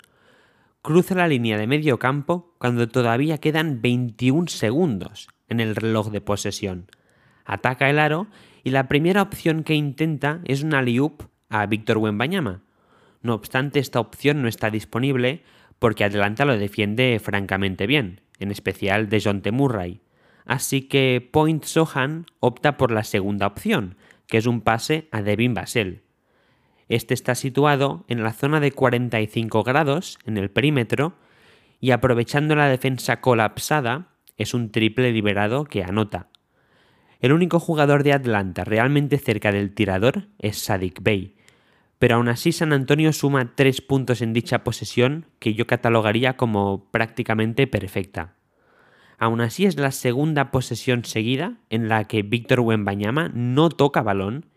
Cruza 0.81 1.15
la 1.15 1.27
línea 1.27 1.57
de 1.57 1.67
medio 1.67 1.99
campo 1.99 2.55
cuando 2.57 2.87
todavía 2.87 3.37
quedan 3.37 3.81
21 3.81 4.47
segundos 4.47 5.29
en 5.47 5.59
el 5.59 5.75
reloj 5.75 6.09
de 6.09 6.21
posesión. 6.21 6.87
Ataca 7.45 7.89
el 7.89 7.99
aro 7.99 8.27
y 8.63 8.71
la 8.71 8.87
primera 8.87 9.21
opción 9.21 9.63
que 9.63 9.75
intenta 9.75 10.41
es 10.45 10.63
una 10.63 10.81
liup 10.81 11.23
a 11.49 11.65
Víctor 11.65 11.97
Wembanyama. 11.97 12.61
No 13.21 13.33
obstante, 13.33 13.79
esta 13.79 13.99
opción 13.99 14.41
no 14.41 14.47
está 14.47 14.69
disponible 14.69 15.43
porque 15.79 16.03
Atlanta 16.03 16.45
lo 16.45 16.57
defiende 16.57 17.19
francamente 17.19 17.87
bien, 17.87 18.21
en 18.39 18.51
especial 18.51 19.09
de 19.09 19.21
John. 19.23 19.41
Murray. 19.51 20.01
Así 20.45 20.83
que 20.83 21.27
Point 21.31 21.63
Sohan 21.63 22.25
opta 22.39 22.77
por 22.77 22.91
la 22.91 23.03
segunda 23.03 23.47
opción, 23.47 23.95
que 24.27 24.37
es 24.37 24.45
un 24.45 24.61
pase 24.61 25.07
a 25.11 25.21
Devin 25.21 25.53
Vassell. 25.53 26.03
Este 26.87 27.13
está 27.13 27.35
situado 27.35 28.05
en 28.07 28.21
la 28.21 28.33
zona 28.33 28.59
de 28.59 28.71
45 28.71 29.63
grados 29.63 30.19
en 30.25 30.37
el 30.37 30.49
perímetro 30.49 31.13
y 31.79 31.91
aprovechando 31.91 32.55
la 32.55 32.67
defensa 32.67 33.21
colapsada 33.21 34.09
es 34.37 34.53
un 34.53 34.71
triple 34.71 35.11
liberado 35.11 35.65
que 35.65 35.83
anota. 35.83 36.27
El 37.21 37.33
único 37.33 37.59
jugador 37.59 38.03
de 38.03 38.13
Atlanta 38.13 38.63
realmente 38.63 39.19
cerca 39.19 39.51
del 39.51 39.75
tirador 39.75 40.27
es 40.39 40.57
Sadik 40.57 41.03
Bey, 41.03 41.35
pero 41.99 42.15
aún 42.15 42.29
así 42.29 42.51
San 42.51 42.73
Antonio 42.73 43.13
suma 43.13 43.53
tres 43.55 43.79
puntos 43.79 44.23
en 44.23 44.33
dicha 44.33 44.63
posesión 44.63 45.27
que 45.37 45.53
yo 45.53 45.67
catalogaría 45.67 46.35
como 46.35 46.89
prácticamente 46.89 47.67
perfecta. 47.67 48.33
Aún 49.19 49.39
así 49.39 49.67
es 49.67 49.77
la 49.77 49.91
segunda 49.91 50.49
posesión 50.49 51.05
seguida 51.05 51.59
en 51.69 51.89
la 51.89 52.05
que 52.05 52.23
Víctor 52.23 52.61
Wembanyama 52.61 53.29
no 53.35 53.69
toca 53.69 54.01
balón. 54.01 54.47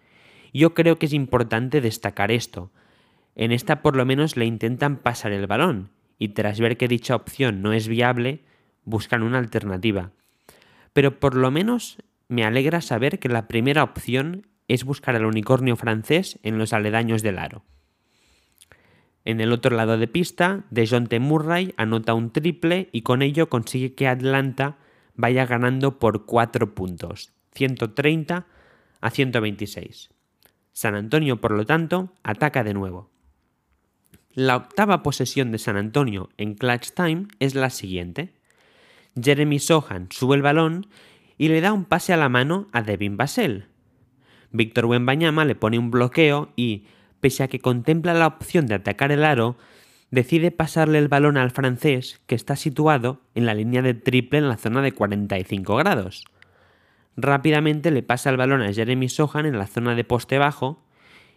Yo 0.55 0.72
creo 0.72 0.98
que 0.98 1.05
es 1.05 1.12
importante 1.12 1.83
destacar 1.83 2.31
esto. 2.31 2.70
En 3.35 3.53
esta 3.53 3.83
por 3.83 3.94
lo 3.94 4.07
menos 4.07 4.38
le 4.38 4.46
intentan 4.46 4.96
pasar 4.96 5.33
el 5.33 5.46
balón 5.46 5.90
y 6.18 6.29
tras 6.29 6.61
ver 6.61 6.79
que 6.79 6.88
dicha 6.88 7.14
opción 7.14 7.61
no 7.61 7.74
es 7.74 7.88
viable, 7.88 8.42
buscan 8.85 9.22
una 9.22 9.37
alternativa. 9.37 10.12
Pero 10.94 11.20
por 11.20 11.35
lo 11.35 11.50
menos 11.50 11.98
me 12.28 12.44
alegra 12.44 12.80
saber 12.80 13.18
que 13.18 13.28
la 13.28 13.48
primera 13.48 13.82
opción 13.82 14.46
es 14.68 14.84
buscar 14.84 15.16
al 15.16 15.26
unicornio 15.26 15.76
francés 15.76 16.38
en 16.42 16.58
los 16.58 16.72
aledaños 16.72 17.22
del 17.22 17.38
aro. 17.38 17.64
En 19.24 19.40
el 19.40 19.52
otro 19.52 19.74
lado 19.74 19.96
de 19.96 20.06
pista, 20.06 20.64
DeJounte 20.70 21.18
Murray 21.18 21.74
anota 21.76 22.14
un 22.14 22.30
triple 22.30 22.88
y 22.92 23.02
con 23.02 23.22
ello 23.22 23.48
consigue 23.48 23.94
que 23.94 24.06
Atlanta 24.06 24.76
vaya 25.14 25.46
ganando 25.46 25.98
por 25.98 26.26
4 26.26 26.74
puntos, 26.74 27.32
130 27.54 28.46
a 29.00 29.10
126. 29.10 30.10
San 30.72 30.94
Antonio, 30.94 31.40
por 31.40 31.52
lo 31.52 31.64
tanto, 31.64 32.12
ataca 32.22 32.64
de 32.64 32.74
nuevo. 32.74 33.10
La 34.34 34.56
octava 34.56 35.02
posesión 35.02 35.52
de 35.52 35.58
San 35.58 35.76
Antonio 35.76 36.28
en 36.37 36.54
Clutch 36.54 36.90
Time 36.90 37.28
es 37.38 37.54
la 37.54 37.70
siguiente. 37.70 38.34
Jeremy 39.20 39.60
Sohan 39.60 40.08
sube 40.10 40.34
el 40.34 40.42
balón 40.42 40.88
y 41.38 41.49
le 41.49 41.61
da 41.61 41.73
un 41.73 41.85
pase 41.85 42.12
a 42.12 42.16
la 42.16 42.29
mano 42.29 42.68
a 42.73 42.83
Devin 42.83 43.16
Basel. 43.16 43.66
Víctor 44.53 44.87
Wembanyama 44.87 45.44
le 45.44 45.55
pone 45.55 45.79
un 45.79 45.90
bloqueo 45.90 46.53
y, 46.57 46.85
pese 47.20 47.42
a 47.42 47.49
que 47.49 47.59
contempla 47.59 48.14
la 48.14 48.27
opción 48.27 48.66
de 48.66 48.75
atacar 48.75 49.11
el 49.11 49.25
aro, 49.25 49.57
decide 50.11 50.53
pasarle 50.53 50.99
el 50.99 51.09
balón 51.09 51.37
al 51.37 51.51
francés 51.51 52.20
que 52.27 52.37
está 52.37 52.55
situado 52.55 53.20
en 53.35 53.47
la 53.47 53.55
línea 53.55 53.83
de 53.83 53.94
triple 53.94 54.38
en 54.38 54.49
la 54.49 54.57
zona 54.57 54.81
de 54.81 54.92
45 54.92 55.77
grados. 55.77 56.25
Rápidamente 57.16 57.90
le 57.90 58.03
pasa 58.03 58.31
el 58.31 58.37
balón 58.37 58.62
a 58.62 58.73
Jeremy 58.73 59.09
Sohan 59.09 59.47
en 59.47 59.59
la 59.59 59.66
zona 59.66 59.94
de 59.94 60.05
poste 60.05 60.38
bajo 60.38 60.85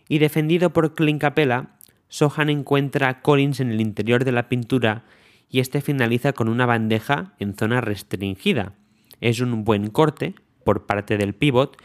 y 0.08 0.20
defendido 0.20 0.72
por 0.72 0.94
Clint 0.94 1.22
Capella, 1.22 1.72
Sohan 2.08 2.50
encuentra 2.50 3.10
a 3.10 3.22
Collins 3.22 3.60
en 3.60 3.72
el 3.72 3.82
interior 3.82 4.24
de 4.24 4.32
la 4.32 4.48
pintura 4.48 5.04
y 5.50 5.60
este 5.60 5.82
finaliza 5.82 6.34
con 6.34 6.48
una 6.48 6.66
bandeja 6.66 7.34
en 7.40 7.56
zona 7.56 7.82
restringida. 7.82 8.74
Es 9.22 9.40
un 9.40 9.64
buen 9.64 9.90
corte 9.90 10.36
por 10.64 10.86
parte 10.86 11.18
del 11.18 11.34
pivot 11.34 11.78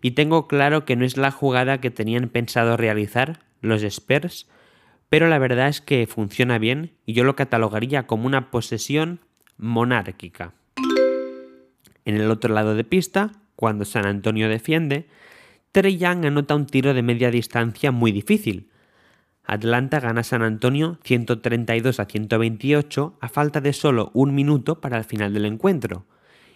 y 0.00 0.12
tengo 0.12 0.48
claro 0.48 0.84
que 0.84 0.96
no 0.96 1.04
es 1.04 1.16
la 1.16 1.30
jugada 1.30 1.80
que 1.80 1.90
tenían 1.90 2.28
pensado 2.28 2.76
realizar 2.76 3.40
los 3.60 3.82
Spurs, 3.82 4.48
pero 5.08 5.28
la 5.28 5.38
verdad 5.38 5.68
es 5.68 5.80
que 5.80 6.06
funciona 6.06 6.58
bien 6.58 6.92
y 7.06 7.12
yo 7.12 7.24
lo 7.24 7.36
catalogaría 7.36 8.06
como 8.06 8.26
una 8.26 8.50
posesión 8.50 9.20
monárquica. 9.56 10.54
En 12.04 12.16
el 12.16 12.30
otro 12.30 12.52
lado 12.52 12.74
de 12.74 12.84
pista, 12.84 13.32
cuando 13.54 13.84
San 13.84 14.06
Antonio 14.06 14.48
defiende, 14.48 15.06
Trey 15.70 15.96
Young 15.96 16.26
anota 16.26 16.54
un 16.54 16.66
tiro 16.66 16.94
de 16.94 17.02
media 17.02 17.30
distancia 17.30 17.92
muy 17.92 18.10
difícil. 18.10 18.70
Atlanta 19.44 20.00
gana 20.00 20.22
San 20.22 20.42
Antonio 20.42 20.98
132 21.04 22.00
a 22.00 22.04
128 22.06 23.18
a 23.20 23.28
falta 23.28 23.60
de 23.60 23.72
solo 23.72 24.10
un 24.14 24.34
minuto 24.34 24.80
para 24.80 24.98
el 24.98 25.04
final 25.04 25.32
del 25.32 25.46
encuentro. 25.46 26.06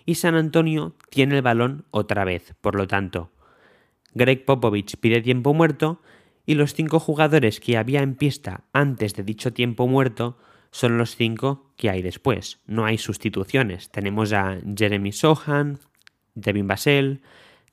Y 0.07 0.15
San 0.15 0.37
Antonio 0.37 0.95
tiene 1.11 1.37
el 1.37 1.43
balón 1.43 1.85
otra 1.91 2.25
vez, 2.25 2.55
por 2.61 2.77
lo 2.77 2.87
tanto, 2.87 3.33
Greg 4.15 4.47
Popovich 4.47 4.97
pide 4.97 5.21
tiempo 5.21 5.53
muerto 5.53 6.01
y 6.47 6.55
los 6.55 6.73
cinco 6.73 7.01
jugadores 7.01 7.61
que 7.61 7.77
había 7.77 8.01
en 8.01 8.15
pista 8.15 8.65
antes 8.73 9.15
de 9.15 9.25
dicho 9.25 9.53
tiempo 9.53 9.87
muerto 9.87 10.39
son 10.71 10.97
los 10.97 11.17
cinco 11.17 11.73
que 11.77 11.91
hay 11.91 12.01
después. 12.01 12.61
No 12.67 12.87
hay 12.87 12.97
sustituciones. 12.97 13.91
Tenemos 13.91 14.33
a 14.33 14.59
Jeremy 14.75 15.13
Sohan, 15.13 15.81
Devin 16.35 16.67
Basel, 16.67 17.21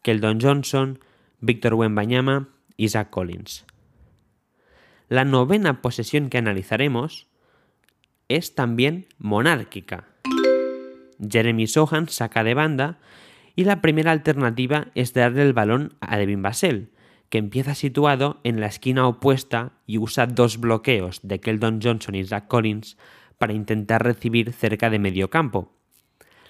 Keldon 0.02 0.41
Johnson, 0.41 1.00
Víctor 1.39 1.76
Wembanyama 1.76 2.50
y 2.76 2.89
Zach 2.89 3.10
Collins. 3.10 3.65
La 5.08 5.24
novena 5.24 5.82
posesión 5.82 6.30
que 6.30 6.39
analizaremos 6.39 7.28
es 8.28 8.54
también 8.54 9.08
monárquica. 9.17 10.12
Jeremy 11.19 11.67
Sohan 11.67 12.10
saca 12.10 12.43
de 12.43 12.54
banda 12.54 12.99
y 13.56 13.65
la 13.65 13.82
primera 13.82 14.12
alternativa 14.12 14.88
es 14.95 15.13
darle 15.13 15.43
el 15.43 15.54
balón 15.54 15.93
a 15.99 16.17
Devin 16.17 16.41
Basel, 16.41 16.89
que 17.30 17.38
empieza 17.38 17.76
situado 17.76 18.39
en 18.43 18.60
la 18.60 18.67
esquina 18.67 19.08
opuesta 19.08 19.73
y 19.88 19.97
usa 19.97 20.28
dos 20.28 20.60
bloqueos 20.60 21.19
de 21.23 21.39
Keldon 21.39 21.80
Johnson 21.82 22.15
y 22.15 22.23
Zach 22.23 22.47
Collins 22.47 22.97
para 23.38 23.54
intentar 23.54 24.04
recibir 24.04 24.54
cerca 24.54 24.89
de 24.89 24.99
medio 24.99 25.30
campo. 25.30 25.73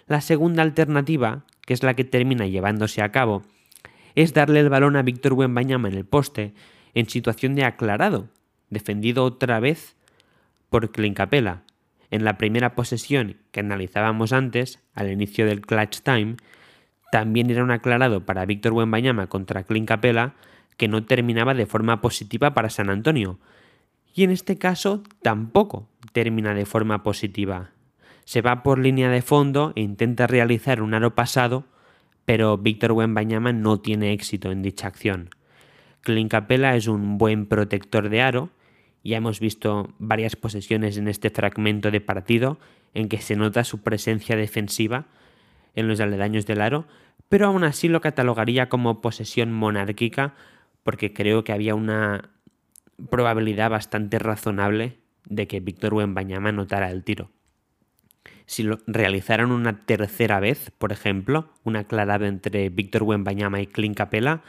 La 0.08 0.22
segunda 0.22 0.62
alternativa, 0.64 1.46
que 1.62 1.74
es 1.74 1.84
la 1.84 1.96
que 1.96 2.04
termina 2.04 2.48
llevándose 2.48 3.02
a 3.02 3.12
cabo, 3.12 3.44
es 4.16 4.34
darle 4.34 4.60
el 4.60 4.70
balón 4.70 4.96
a 4.96 5.02
Víctor 5.02 5.34
Wembanyama 5.34 5.88
en 5.88 5.96
el 5.96 6.06
poste, 6.06 6.54
en 6.94 7.10
situación 7.10 7.56
de 7.56 7.64
aclarado, 7.64 8.30
defendido 8.70 9.24
otra 9.24 9.60
vez 9.60 9.96
por 10.70 10.92
Clincapela. 10.92 11.64
En 12.14 12.26
la 12.26 12.38
primera 12.38 12.76
posesión 12.76 13.38
que 13.52 13.62
analizábamos 13.62 14.34
antes, 14.34 14.80
al 14.94 15.12
inicio 15.12 15.48
del 15.48 15.62
clutch 15.62 16.02
time, 16.02 16.36
también 17.12 17.50
era 17.50 17.64
un 17.64 17.72
aclarado 17.72 18.24
para 18.24 18.46
Víctor 18.46 18.74
Wembanyama 18.74 19.26
contra 19.26 19.64
Clint 19.64 19.88
Capela 19.88 20.36
que 20.78 20.88
no 20.88 21.06
terminaba 21.06 21.56
de 21.56 21.66
forma 21.66 22.02
positiva 22.02 22.54
para 22.54 22.70
San 22.70 22.92
Antonio. 22.92 23.40
Y 24.14 24.24
en 24.26 24.30
este 24.30 24.60
caso 24.60 25.02
tampoco 25.24 25.88
termina 26.12 26.54
de 26.54 26.68
forma 26.68 27.02
positiva. 27.02 27.72
Se 28.26 28.44
va 28.44 28.62
por 28.62 28.78
línea 28.78 29.10
de 29.10 29.24
fondo 29.24 29.74
e 29.76 29.82
intenta 29.82 30.28
realizar 30.28 30.84
un 30.84 30.94
aro 30.94 31.16
pasado, 31.16 31.66
pero 32.26 32.60
Víctor 32.60 32.92
Wembanyama 32.92 33.54
no 33.54 33.80
tiene 33.80 34.14
éxito 34.14 34.52
en 34.52 34.62
dicha 34.62 34.86
acción. 34.86 35.32
Clint 36.02 36.30
Capela 36.30 36.76
es 36.76 36.86
un 36.86 37.18
buen 37.18 37.48
protector 37.48 38.10
de 38.10 38.22
aro, 38.22 38.52
ya 39.04 39.18
hemos 39.18 39.40
visto 39.40 39.94
varias 40.00 40.36
posesiones 40.36 40.98
en 40.98 41.08
este 41.08 41.30
fragmento 41.30 41.92
de 41.92 42.02
partido 42.02 42.58
en 42.94 43.10
que 43.10 43.20
se 43.20 43.36
nota 43.36 43.64
su 43.64 43.82
presencia 43.82 44.36
defensiva 44.36 45.06
en 45.76 45.88
los 45.88 46.00
aledaños 46.00 46.46
del 46.46 46.62
aro, 46.62 46.86
pero 47.30 47.48
aún 47.48 47.64
así 47.64 47.90
lo 47.90 48.02
catalogaría 48.02 48.70
como 48.70 49.02
posesión 49.02 49.52
monárquica 49.52 50.36
porque 50.84 51.14
creo 51.14 51.44
que 51.44 51.52
había 51.52 51.76
una 51.76 52.30
probabilidad 53.10 53.70
bastante 53.70 54.20
razonable 54.20 54.98
de 55.28 55.48
que 55.48 55.60
Víctor 55.60 55.94
Wembanyama 55.94 56.50
anotara 56.50 56.92
el 56.92 57.04
tiro. 57.04 57.32
Si 58.46 58.64
lo 58.64 58.80
realizaran 58.88 59.52
una 59.52 59.86
tercera 59.86 60.40
vez, 60.40 60.72
por 60.78 60.92
ejemplo, 60.92 61.50
una 61.64 61.80
aclarada 61.80 62.28
entre 62.28 62.70
Víctor 62.70 63.04
Wembanyama 63.04 63.62
y 63.62 63.68
Clint 63.68 63.98
Capella, 63.98 64.42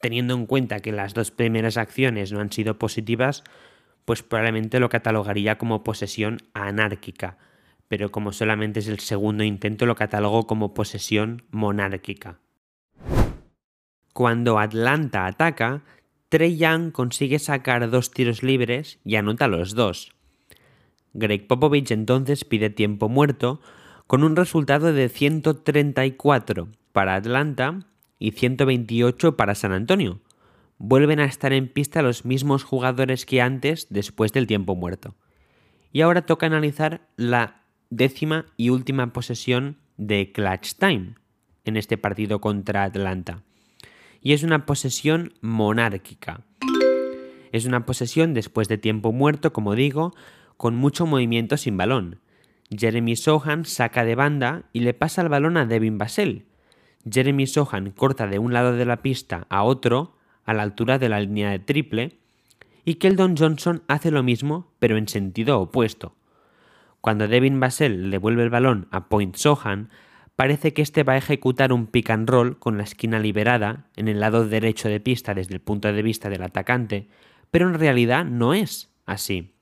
teniendo 0.00 0.34
en 0.34 0.46
cuenta 0.46 0.80
que 0.80 0.92
las 0.92 1.14
dos 1.14 1.30
primeras 1.30 1.76
acciones 1.76 2.32
no 2.32 2.40
han 2.40 2.52
sido 2.52 2.78
positivas, 2.78 3.44
pues 4.10 4.24
probablemente 4.24 4.80
lo 4.80 4.88
catalogaría 4.88 5.56
como 5.56 5.84
posesión 5.84 6.38
anárquica, 6.52 7.38
pero 7.86 8.10
como 8.10 8.32
solamente 8.32 8.80
es 8.80 8.88
el 8.88 8.98
segundo 8.98 9.44
intento 9.44 9.86
lo 9.86 9.94
catalogo 9.94 10.48
como 10.48 10.74
posesión 10.74 11.44
monárquica. 11.52 12.40
Cuando 14.12 14.58
Atlanta 14.58 15.26
ataca, 15.26 15.84
Trey 16.28 16.56
Young 16.56 16.90
consigue 16.90 17.38
sacar 17.38 17.88
dos 17.88 18.10
tiros 18.10 18.42
libres 18.42 18.98
y 19.04 19.14
anota 19.14 19.46
los 19.46 19.76
dos. 19.76 20.12
Greg 21.12 21.46
Popovich 21.46 21.92
entonces 21.92 22.44
pide 22.44 22.68
tiempo 22.68 23.08
muerto 23.08 23.60
con 24.08 24.24
un 24.24 24.34
resultado 24.34 24.92
de 24.92 25.08
134 25.08 26.66
para 26.90 27.14
Atlanta 27.14 27.86
y 28.18 28.32
128 28.32 29.36
para 29.36 29.54
San 29.54 29.70
Antonio. 29.70 30.18
Vuelven 30.82 31.20
a 31.20 31.26
estar 31.26 31.52
en 31.52 31.68
pista 31.68 32.00
los 32.00 32.24
mismos 32.24 32.64
jugadores 32.64 33.26
que 33.26 33.42
antes 33.42 33.88
después 33.90 34.32
del 34.32 34.46
tiempo 34.46 34.74
muerto. 34.74 35.14
Y 35.92 36.00
ahora 36.00 36.24
toca 36.24 36.46
analizar 36.46 37.06
la 37.16 37.64
décima 37.90 38.46
y 38.56 38.70
última 38.70 39.12
posesión 39.12 39.76
de 39.98 40.32
Clutch 40.32 40.76
Time 40.78 41.16
en 41.66 41.76
este 41.76 41.98
partido 41.98 42.40
contra 42.40 42.84
Atlanta. 42.84 43.42
Y 44.22 44.32
es 44.32 44.42
una 44.42 44.64
posesión 44.64 45.34
monárquica. 45.42 46.46
Es 47.52 47.66
una 47.66 47.84
posesión 47.84 48.32
después 48.32 48.66
de 48.68 48.78
tiempo 48.78 49.12
muerto, 49.12 49.52
como 49.52 49.74
digo, 49.74 50.14
con 50.56 50.76
mucho 50.76 51.04
movimiento 51.04 51.58
sin 51.58 51.76
balón. 51.76 52.20
Jeremy 52.70 53.16
Sohan 53.16 53.66
saca 53.66 54.06
de 54.06 54.14
banda 54.14 54.62
y 54.72 54.80
le 54.80 54.94
pasa 54.94 55.20
el 55.20 55.28
balón 55.28 55.58
a 55.58 55.66
Devin 55.66 55.98
Basel. 55.98 56.46
Jeremy 57.06 57.46
Sohan 57.46 57.90
corta 57.90 58.26
de 58.26 58.38
un 58.38 58.54
lado 58.54 58.72
de 58.72 58.86
la 58.86 59.02
pista 59.02 59.46
a 59.50 59.62
otro, 59.62 60.16
a 60.44 60.54
la 60.54 60.62
altura 60.62 60.98
de 60.98 61.08
la 61.08 61.20
línea 61.20 61.50
de 61.50 61.58
triple, 61.58 62.18
y 62.84 62.94
Keldon 62.94 63.36
Johnson 63.36 63.82
hace 63.88 64.10
lo 64.10 64.22
mismo, 64.22 64.72
pero 64.78 64.96
en 64.96 65.08
sentido 65.08 65.60
opuesto. 65.60 66.16
Cuando 67.00 67.28
Devin 67.28 67.60
Basel 67.60 68.10
le 68.10 68.18
vuelve 68.18 68.42
el 68.42 68.50
balón 68.50 68.88
a 68.90 69.08
Point 69.08 69.36
Sohan, 69.36 69.90
parece 70.36 70.72
que 70.72 70.82
este 70.82 71.02
va 71.02 71.14
a 71.14 71.18
ejecutar 71.18 71.72
un 71.72 71.86
pick 71.86 72.10
and 72.10 72.28
roll 72.28 72.58
con 72.58 72.76
la 72.78 72.84
esquina 72.84 73.18
liberada 73.18 73.86
en 73.96 74.08
el 74.08 74.20
lado 74.20 74.46
derecho 74.46 74.88
de 74.88 75.00
pista 75.00 75.34
desde 75.34 75.54
el 75.54 75.60
punto 75.60 75.92
de 75.92 76.02
vista 76.02 76.30
del 76.30 76.42
atacante, 76.42 77.08
pero 77.50 77.68
en 77.68 77.74
realidad 77.74 78.24
no 78.24 78.54
es 78.54 78.90
así. 79.06 79.54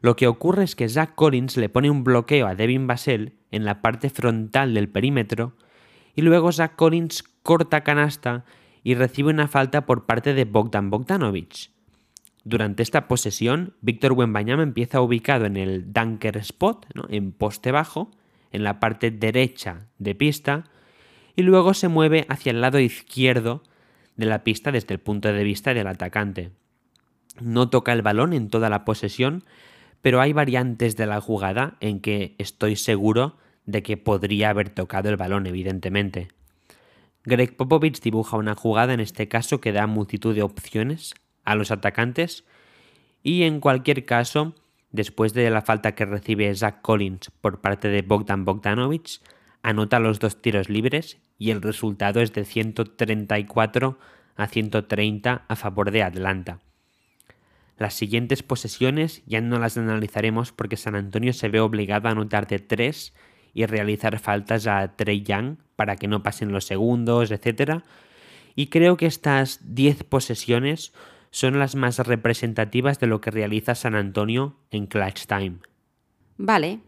Lo 0.00 0.16
que 0.16 0.26
ocurre 0.26 0.64
es 0.64 0.76
que 0.76 0.88
Zach 0.88 1.14
Collins 1.14 1.56
le 1.56 1.68
pone 1.68 1.90
un 1.90 2.04
bloqueo 2.04 2.46
a 2.46 2.54
Devin 2.54 2.86
Basel 2.86 3.34
en 3.50 3.64
la 3.64 3.82
parte 3.82 4.10
frontal 4.10 4.74
del 4.74 4.88
perímetro 4.88 5.56
y 6.14 6.22
luego 6.22 6.52
Zach 6.52 6.76
Collins 6.76 7.24
corta 7.42 7.82
canasta 7.82 8.44
y 8.88 8.94
recibe 8.94 9.28
una 9.28 9.48
falta 9.48 9.84
por 9.84 10.06
parte 10.06 10.32
de 10.32 10.46
Bogdan 10.46 10.88
Bogdanovich. 10.88 11.70
Durante 12.42 12.82
esta 12.82 13.06
posesión, 13.06 13.74
Víctor 13.82 14.12
Wembanyama 14.12 14.62
empieza 14.62 15.02
ubicado 15.02 15.44
en 15.44 15.58
el 15.58 15.92
dunker 15.92 16.38
spot, 16.38 16.86
en 17.10 17.32
poste 17.32 17.70
bajo, 17.70 18.10
en 18.50 18.64
la 18.64 18.80
parte 18.80 19.10
derecha 19.10 19.88
de 19.98 20.14
pista, 20.14 20.64
y 21.36 21.42
luego 21.42 21.74
se 21.74 21.88
mueve 21.88 22.24
hacia 22.30 22.48
el 22.48 22.62
lado 22.62 22.80
izquierdo 22.80 23.62
de 24.16 24.24
la 24.24 24.42
pista 24.42 24.72
desde 24.72 24.94
el 24.94 25.00
punto 25.00 25.30
de 25.30 25.44
vista 25.44 25.74
del 25.74 25.86
atacante. 25.86 26.52
no 27.42 27.68
toca 27.68 27.92
el 27.92 28.00
balón 28.00 28.32
en 28.32 28.48
toda 28.48 28.70
la 28.70 28.86
posesión, 28.86 29.44
pero 30.00 30.22
hay 30.22 30.32
variantes 30.32 30.96
de 30.96 31.04
la 31.04 31.20
jugada 31.20 31.76
en 31.80 32.00
que 32.00 32.36
estoy 32.38 32.74
seguro 32.74 33.36
de 33.66 33.82
que 33.82 33.98
podría 33.98 34.48
haber 34.48 34.70
tocado 34.70 35.10
el 35.10 35.18
balón, 35.18 35.46
evidentemente. 35.46 36.37
Greg 37.28 37.56
Popovich 37.56 38.00
dibuja 38.00 38.38
una 38.38 38.54
jugada 38.54 38.94
en 38.94 39.00
este 39.00 39.28
caso 39.28 39.60
que 39.60 39.72
da 39.72 39.86
multitud 39.86 40.34
de 40.34 40.42
opciones 40.42 41.14
a 41.44 41.54
los 41.54 41.70
atacantes 41.70 42.44
y 43.22 43.42
en 43.42 43.60
cualquier 43.60 44.06
caso, 44.06 44.54
después 44.92 45.34
de 45.34 45.50
la 45.50 45.60
falta 45.60 45.94
que 45.94 46.06
recibe 46.06 46.54
Zach 46.54 46.80
Collins 46.80 47.30
por 47.42 47.60
parte 47.60 47.88
de 47.88 48.00
Bogdan 48.00 48.46
Bogdanovich, 48.46 49.20
anota 49.62 49.98
los 49.98 50.20
dos 50.20 50.40
tiros 50.40 50.70
libres 50.70 51.18
y 51.36 51.50
el 51.50 51.60
resultado 51.60 52.22
es 52.22 52.32
de 52.32 52.46
134 52.46 53.98
a 54.36 54.46
130 54.46 55.44
a 55.46 55.56
favor 55.56 55.90
de 55.90 56.02
Atlanta. 56.02 56.60
Las 57.76 57.92
siguientes 57.92 58.42
posesiones 58.42 59.22
ya 59.26 59.42
no 59.42 59.58
las 59.58 59.76
analizaremos 59.76 60.52
porque 60.52 60.78
San 60.78 60.94
Antonio 60.94 61.34
se 61.34 61.50
ve 61.50 61.60
obligado 61.60 62.08
a 62.08 62.12
anotar 62.12 62.46
de 62.46 62.58
tres 62.58 63.12
y 63.54 63.66
realizar 63.66 64.18
faltas 64.18 64.66
a 64.66 64.96
Trey 64.96 65.22
Young 65.22 65.56
para 65.76 65.96
que 65.96 66.08
no 66.08 66.22
pasen 66.22 66.52
los 66.52 66.64
segundos, 66.64 67.30
etc. 67.30 67.82
Y 68.54 68.66
creo 68.66 68.96
que 68.96 69.06
estas 69.06 69.60
10 69.74 70.04
posesiones 70.04 70.92
son 71.30 71.58
las 71.58 71.74
más 71.74 71.98
representativas 71.98 72.98
de 73.00 73.06
lo 73.06 73.20
que 73.20 73.30
realiza 73.30 73.74
San 73.74 73.94
Antonio 73.94 74.56
en 74.70 74.86
Clutch 74.86 75.26
Time. 75.26 75.58
Vale, 76.36 76.80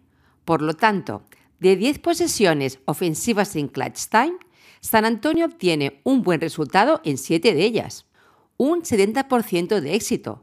por 0.44 0.62
lo 0.62 0.74
tanto, 0.74 1.22
de 1.58 1.76
10 1.76 1.98
posesiones 1.98 2.80
ofensivas 2.86 3.54
en 3.56 3.68
Clutch 3.68 4.08
Time, 4.08 4.34
San 4.80 5.04
Antonio 5.04 5.46
obtiene 5.46 6.00
un 6.04 6.22
buen 6.22 6.40
resultado 6.40 7.00
en 7.04 7.18
7 7.18 7.54
de 7.54 7.64
ellas, 7.64 8.06
un 8.56 8.82
70% 8.82 9.80
de 9.80 9.94
éxito. 9.94 10.42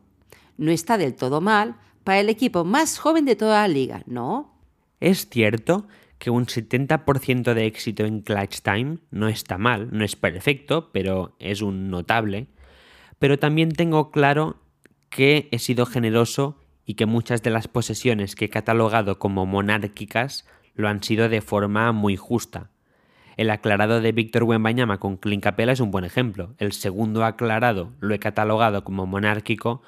No 0.58 0.72
está 0.72 0.98
del 0.98 1.16
todo 1.16 1.42
mal 1.42 1.78
para 2.04 2.20
el 2.20 2.30
equipo 2.30 2.64
más 2.64 3.00
joven 3.00 3.26
de 3.26 3.36
toda 3.36 3.62
la 3.62 3.68
liga, 3.68 4.04
¿no? 4.06 4.56
Es 5.00 5.28
cierto 5.30 5.88
que 6.18 6.30
un 6.30 6.46
70% 6.46 7.54
de 7.54 7.66
éxito 7.66 8.06
en 8.06 8.22
clutch 8.22 8.62
time 8.62 8.98
no 9.12 9.28
está 9.28 9.58
mal, 9.58 9.90
no 9.92 10.04
es 10.04 10.16
perfecto, 10.16 10.90
pero 10.92 11.36
es 11.40 11.62
un 11.62 11.90
notable. 11.90 12.48
Pero 13.20 13.40
también 13.40 13.72
tengo 13.72 14.12
claro 14.12 14.58
que 15.10 15.48
he 15.52 15.60
sido 15.60 15.86
generoso 15.86 16.60
y 16.86 16.96
que 16.96 17.06
muchas 17.06 17.44
de 17.44 17.50
las 17.50 17.68
posesiones 17.68 18.36
que 18.36 18.46
he 18.46 18.50
catalogado 18.50 19.20
como 19.20 19.46
monárquicas 19.46 20.46
lo 20.74 20.88
han 20.88 21.04
sido 21.04 21.30
de 21.30 21.42
forma 21.42 21.92
muy 21.92 22.16
justa. 22.16 22.70
El 23.36 23.52
aclarado 23.52 24.02
de 24.02 24.12
Víctor 24.12 24.44
Wembanyama 24.44 25.00
con 25.00 25.18
Clint 25.18 25.44
Capela 25.44 25.72
es 25.72 25.80
un 25.80 25.92
buen 25.92 26.06
ejemplo. 26.06 26.56
El 26.58 26.72
segundo 26.72 27.24
aclarado 27.24 27.92
lo 28.00 28.16
he 28.16 28.20
catalogado 28.20 28.84
como 28.84 29.06
monárquico, 29.06 29.84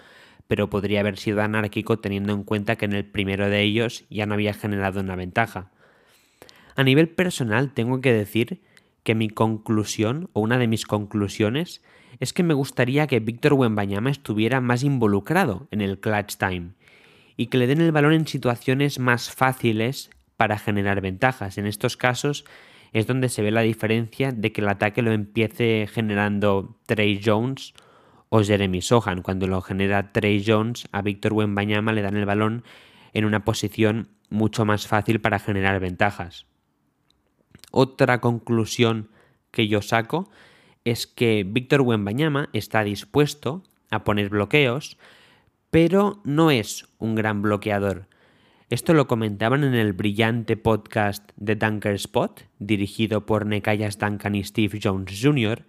pero 0.48 0.70
podría 0.70 1.00
haber 1.00 1.18
sido 1.18 1.42
anárquico 1.42 1.98
teniendo 1.98 2.34
en 2.34 2.44
cuenta 2.44 2.76
que 2.76 2.86
en 2.86 2.94
el 2.94 3.06
primero 3.06 3.50
de 3.50 3.62
ellos 3.62 4.06
ya 4.10 4.28
no 4.28 4.36
había 4.36 4.54
generado 4.54 5.00
una 5.00 5.16
ventaja. 5.16 5.72
A 6.80 6.84
nivel 6.86 7.10
personal 7.10 7.74
tengo 7.74 8.00
que 8.00 8.14
decir 8.14 8.62
que 9.04 9.14
mi 9.14 9.28
conclusión, 9.28 10.30
o 10.32 10.40
una 10.40 10.58
de 10.58 10.70
mis 10.70 10.86
conclusiones, 10.86 11.84
es 12.22 12.32
que 12.32 12.42
me 12.42 12.54
gustaría 12.54 13.06
que 13.06 13.20
Víctor 13.20 13.56
Wembanyama 13.56 14.10
estuviera 14.10 14.62
más 14.62 14.84
involucrado 14.84 15.68
en 15.72 15.82
el 15.82 16.00
clutch 16.00 16.38
time 16.38 16.70
y 17.36 17.48
que 17.48 17.58
le 17.58 17.68
den 17.68 17.82
el 17.82 17.92
balón 17.92 18.14
en 18.14 18.26
situaciones 18.26 18.98
más 18.98 19.30
fáciles 19.30 20.10
para 20.38 20.58
generar 20.58 21.02
ventajas. 21.02 21.58
En 21.58 21.66
estos 21.66 21.98
casos 21.98 22.46
es 22.94 23.08
donde 23.08 23.28
se 23.28 23.42
ve 23.42 23.52
la 23.52 23.60
diferencia 23.60 24.32
de 24.32 24.54
que 24.54 24.62
el 24.62 24.70
ataque 24.70 25.02
lo 25.02 25.12
empiece 25.12 25.86
generando 25.92 26.78
Trey 26.86 27.20
Jones 27.22 27.74
o 28.30 28.42
Jeremy 28.42 28.82
Sohan. 28.82 29.22
Cuando 29.22 29.48
lo 29.48 29.60
genera 29.62 30.14
Trey 30.14 30.42
Jones, 30.48 30.88
a 30.94 31.02
Víctor 31.02 31.34
Wembanyama 31.34 31.92
le 31.92 32.04
dan 32.04 32.16
el 32.16 32.26
balón 32.26 32.64
en 33.12 33.26
una 33.26 33.44
posición 33.44 34.08
mucho 34.30 34.64
más 34.64 34.88
fácil 34.88 35.20
para 35.20 35.40
generar 35.40 35.82
ventajas. 35.82 36.49
Otra 37.72 38.22
conclusión 38.22 39.10
que 39.52 39.68
yo 39.68 39.82
saco 39.82 40.30
es 40.86 41.08
que 41.08 41.46
Víctor 41.48 41.82
Wembanyama 41.82 42.50
está 42.54 42.84
dispuesto 42.84 43.64
a 43.92 44.04
poner 44.04 44.30
bloqueos, 44.30 44.98
pero 45.72 46.22
no 46.24 46.52
es 46.52 46.88
un 46.98 47.16
gran 47.16 47.42
bloqueador. 47.42 48.08
Esto 48.70 48.94
lo 48.94 49.08
comentaban 49.08 49.64
en 49.64 49.74
el 49.74 49.94
brillante 49.94 50.56
podcast 50.56 51.32
de 51.36 51.56
Dunker 51.56 51.96
Spot, 51.96 52.44
dirigido 52.60 53.26
por 53.26 53.46
Nekayas 53.46 53.98
Duncan 53.98 54.36
y 54.36 54.44
Steve 54.44 54.80
Jones 54.82 55.20
Jr., 55.22 55.66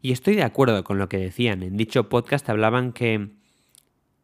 y 0.00 0.12
estoy 0.12 0.36
de 0.36 0.44
acuerdo 0.44 0.84
con 0.84 0.98
lo 0.98 1.08
que 1.08 1.18
decían. 1.18 1.62
En 1.62 1.76
dicho 1.76 2.08
podcast 2.08 2.48
hablaban 2.48 2.92
que, 2.92 3.30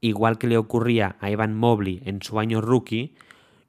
igual 0.01 0.39
que 0.39 0.47
le 0.47 0.57
ocurría 0.57 1.17
a 1.21 1.31
Evan 1.31 1.55
Mobley 1.55 2.01
en 2.05 2.23
su 2.23 2.39
año 2.39 2.61
rookie, 2.61 3.15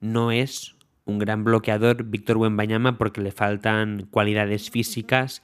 no 0.01 0.31
es 0.31 0.74
un 1.05 1.19
gran 1.19 1.43
bloqueador 1.43 2.03
Víctor 2.03 2.37
Wembanyama 2.37 2.97
porque 2.97 3.21
le 3.21 3.31
faltan 3.31 4.07
cualidades 4.09 4.69
físicas 4.69 5.41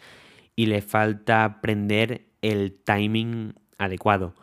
y 0.56 0.66
le 0.66 0.82
falta 0.82 1.44
aprender 1.44 2.26
el 2.42 2.74
timing 2.84 3.54
adecuado. 3.78 4.36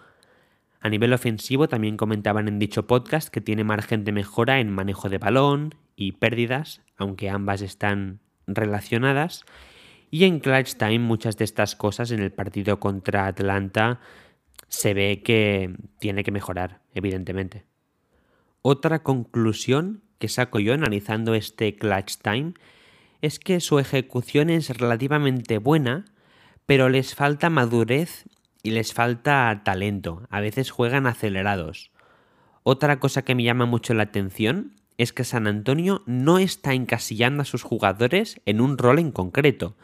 A 0.80 0.88
nivel 0.88 1.12
ofensivo 1.12 1.68
también 1.68 1.96
comentaban 1.96 2.46
en 2.46 2.58
dicho 2.58 2.86
podcast 2.86 3.28
que 3.28 3.40
tiene 3.40 3.64
margen 3.64 4.04
de 4.04 4.12
mejora 4.12 4.60
en 4.60 4.70
manejo 4.70 5.08
de 5.08 5.18
balón 5.18 5.74
y 5.96 6.12
pérdidas, 6.12 6.82
aunque 6.96 7.28
ambas 7.28 7.62
están 7.62 8.20
relacionadas. 8.46 9.44
Y 10.10 10.24
en 10.24 10.38
clutch 10.38 10.74
time 10.74 11.00
muchas 11.00 11.36
de 11.36 11.44
estas 11.44 11.74
cosas 11.74 12.12
en 12.12 12.20
el 12.20 12.32
partido 12.32 12.78
contra 12.78 13.26
Atlanta 13.26 14.00
se 14.68 14.94
ve 14.94 15.22
que 15.24 15.74
tiene 15.98 16.22
que 16.22 16.30
mejorar, 16.30 16.80
evidentemente. 16.94 17.64
Otra 18.62 19.02
conclusión 19.02 20.02
que 20.18 20.28
saco 20.28 20.58
yo 20.58 20.74
analizando 20.74 21.34
este 21.34 21.76
Clutch 21.76 22.16
Time 22.22 22.54
es 23.22 23.38
que 23.38 23.60
su 23.60 23.78
ejecución 23.78 24.50
es 24.50 24.76
relativamente 24.76 25.58
buena, 25.58 26.04
pero 26.66 26.88
les 26.88 27.14
falta 27.14 27.50
madurez 27.50 28.24
y 28.62 28.70
les 28.70 28.92
falta 28.92 29.62
talento. 29.64 30.22
A 30.30 30.40
veces 30.40 30.70
juegan 30.70 31.06
acelerados. 31.06 31.90
Otra 32.62 33.00
cosa 33.00 33.22
que 33.22 33.34
me 33.34 33.44
llama 33.44 33.66
mucho 33.66 33.94
la 33.94 34.04
atención 34.04 34.74
es 34.98 35.12
que 35.12 35.24
San 35.24 35.46
Antonio 35.46 36.02
no 36.06 36.38
está 36.38 36.74
encasillando 36.74 37.42
a 37.42 37.46
sus 37.46 37.62
jugadores 37.62 38.40
en 38.46 38.60
un 38.60 38.76
rol 38.76 38.98
en 38.98 39.12
concreto. 39.12 39.76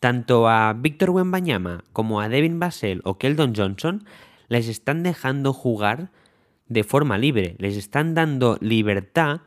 Tanto 0.00 0.48
a 0.48 0.72
Víctor 0.72 1.10
Wembanyama 1.10 1.84
como 1.92 2.20
a 2.20 2.28
Devin 2.28 2.58
Basel 2.58 3.02
o 3.04 3.18
Keldon 3.18 3.54
Johnson 3.54 4.04
les 4.48 4.68
están 4.68 5.02
dejando 5.02 5.52
jugar 5.52 6.10
de 6.68 6.84
forma 6.84 7.18
libre, 7.18 7.56
les 7.58 7.76
están 7.76 8.14
dando 8.14 8.56
libertad 8.60 9.42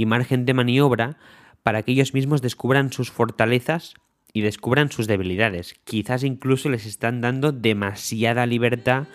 y 0.00 0.06
margen 0.06 0.46
de 0.46 0.54
maniobra 0.54 1.18
para 1.62 1.82
que 1.82 1.92
ellos 1.92 2.14
mismos 2.14 2.40
descubran 2.40 2.90
sus 2.90 3.10
fortalezas 3.10 3.94
y 4.32 4.40
descubran 4.40 4.90
sus 4.90 5.06
debilidades. 5.06 5.74
Quizás 5.84 6.24
incluso 6.24 6.70
les 6.70 6.86
están 6.86 7.20
dando 7.20 7.52
demasiada 7.52 8.46
libertad 8.46 9.08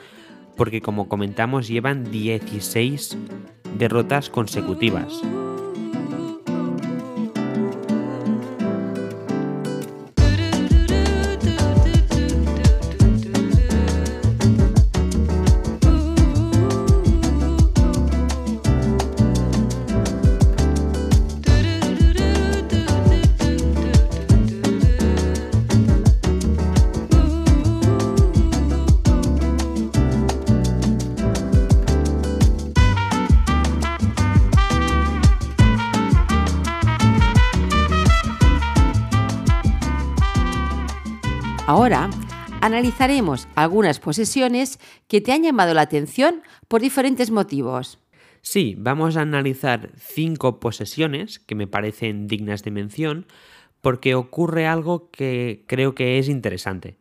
porque 0.55 0.81
como 0.81 1.09
comentamos 1.09 1.67
llevan 1.67 2.11
16 2.11 3.17
derrotas 3.79 4.29
consecutivas. 4.29 5.21
Analizaremos 42.85 43.47
algunas 43.55 43.99
posesiones 43.99 44.79
que 45.07 45.19
te 45.19 45.31
han 45.31 45.41
llamado 45.41 45.73
la 45.73 45.81
atención 45.81 46.43
por 46.67 46.81
diferentes 46.81 47.31
motivos. 47.31 47.97
Sí, 48.43 48.75
vamos 48.77 49.17
a 49.17 49.21
analizar 49.21 49.89
cinco 49.97 50.59
posesiones 50.59 51.39
que 51.39 51.55
me 51.55 51.65
parecen 51.65 52.27
dignas 52.27 52.61
de 52.61 52.69
mención 52.69 53.25
porque 53.81 54.13
ocurre 54.13 54.67
algo 54.67 55.09
que 55.09 55.63
creo 55.65 55.95
que 55.95 56.19
es 56.19 56.29
interesante. 56.29 56.99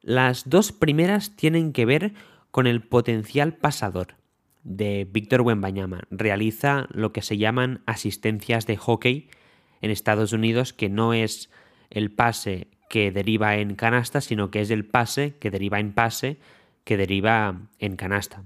Las 0.00 0.48
dos 0.48 0.70
primeras 0.70 1.34
tienen 1.34 1.72
que 1.72 1.86
ver 1.86 2.14
con 2.52 2.68
el 2.68 2.80
potencial 2.80 3.56
pasador 3.56 4.14
de 4.62 5.08
Víctor 5.10 5.40
Wembanyama. 5.40 6.02
Realiza 6.12 6.86
lo 6.92 7.12
que 7.12 7.22
se 7.22 7.36
llaman 7.36 7.82
asistencias 7.84 8.64
de 8.68 8.76
hockey 8.76 9.28
en 9.80 9.90
Estados 9.90 10.32
Unidos, 10.32 10.72
que 10.72 10.88
no 10.88 11.14
es 11.14 11.50
el 11.90 12.12
pase 12.12 12.68
que 12.90 13.12
deriva 13.12 13.56
en 13.56 13.76
canasta, 13.76 14.20
sino 14.20 14.50
que 14.50 14.60
es 14.60 14.70
el 14.70 14.84
pase 14.84 15.36
que 15.38 15.52
deriva 15.52 15.78
en 15.78 15.92
pase, 15.92 16.38
que 16.82 16.96
deriva 16.96 17.54
en 17.78 17.94
canasta. 17.94 18.42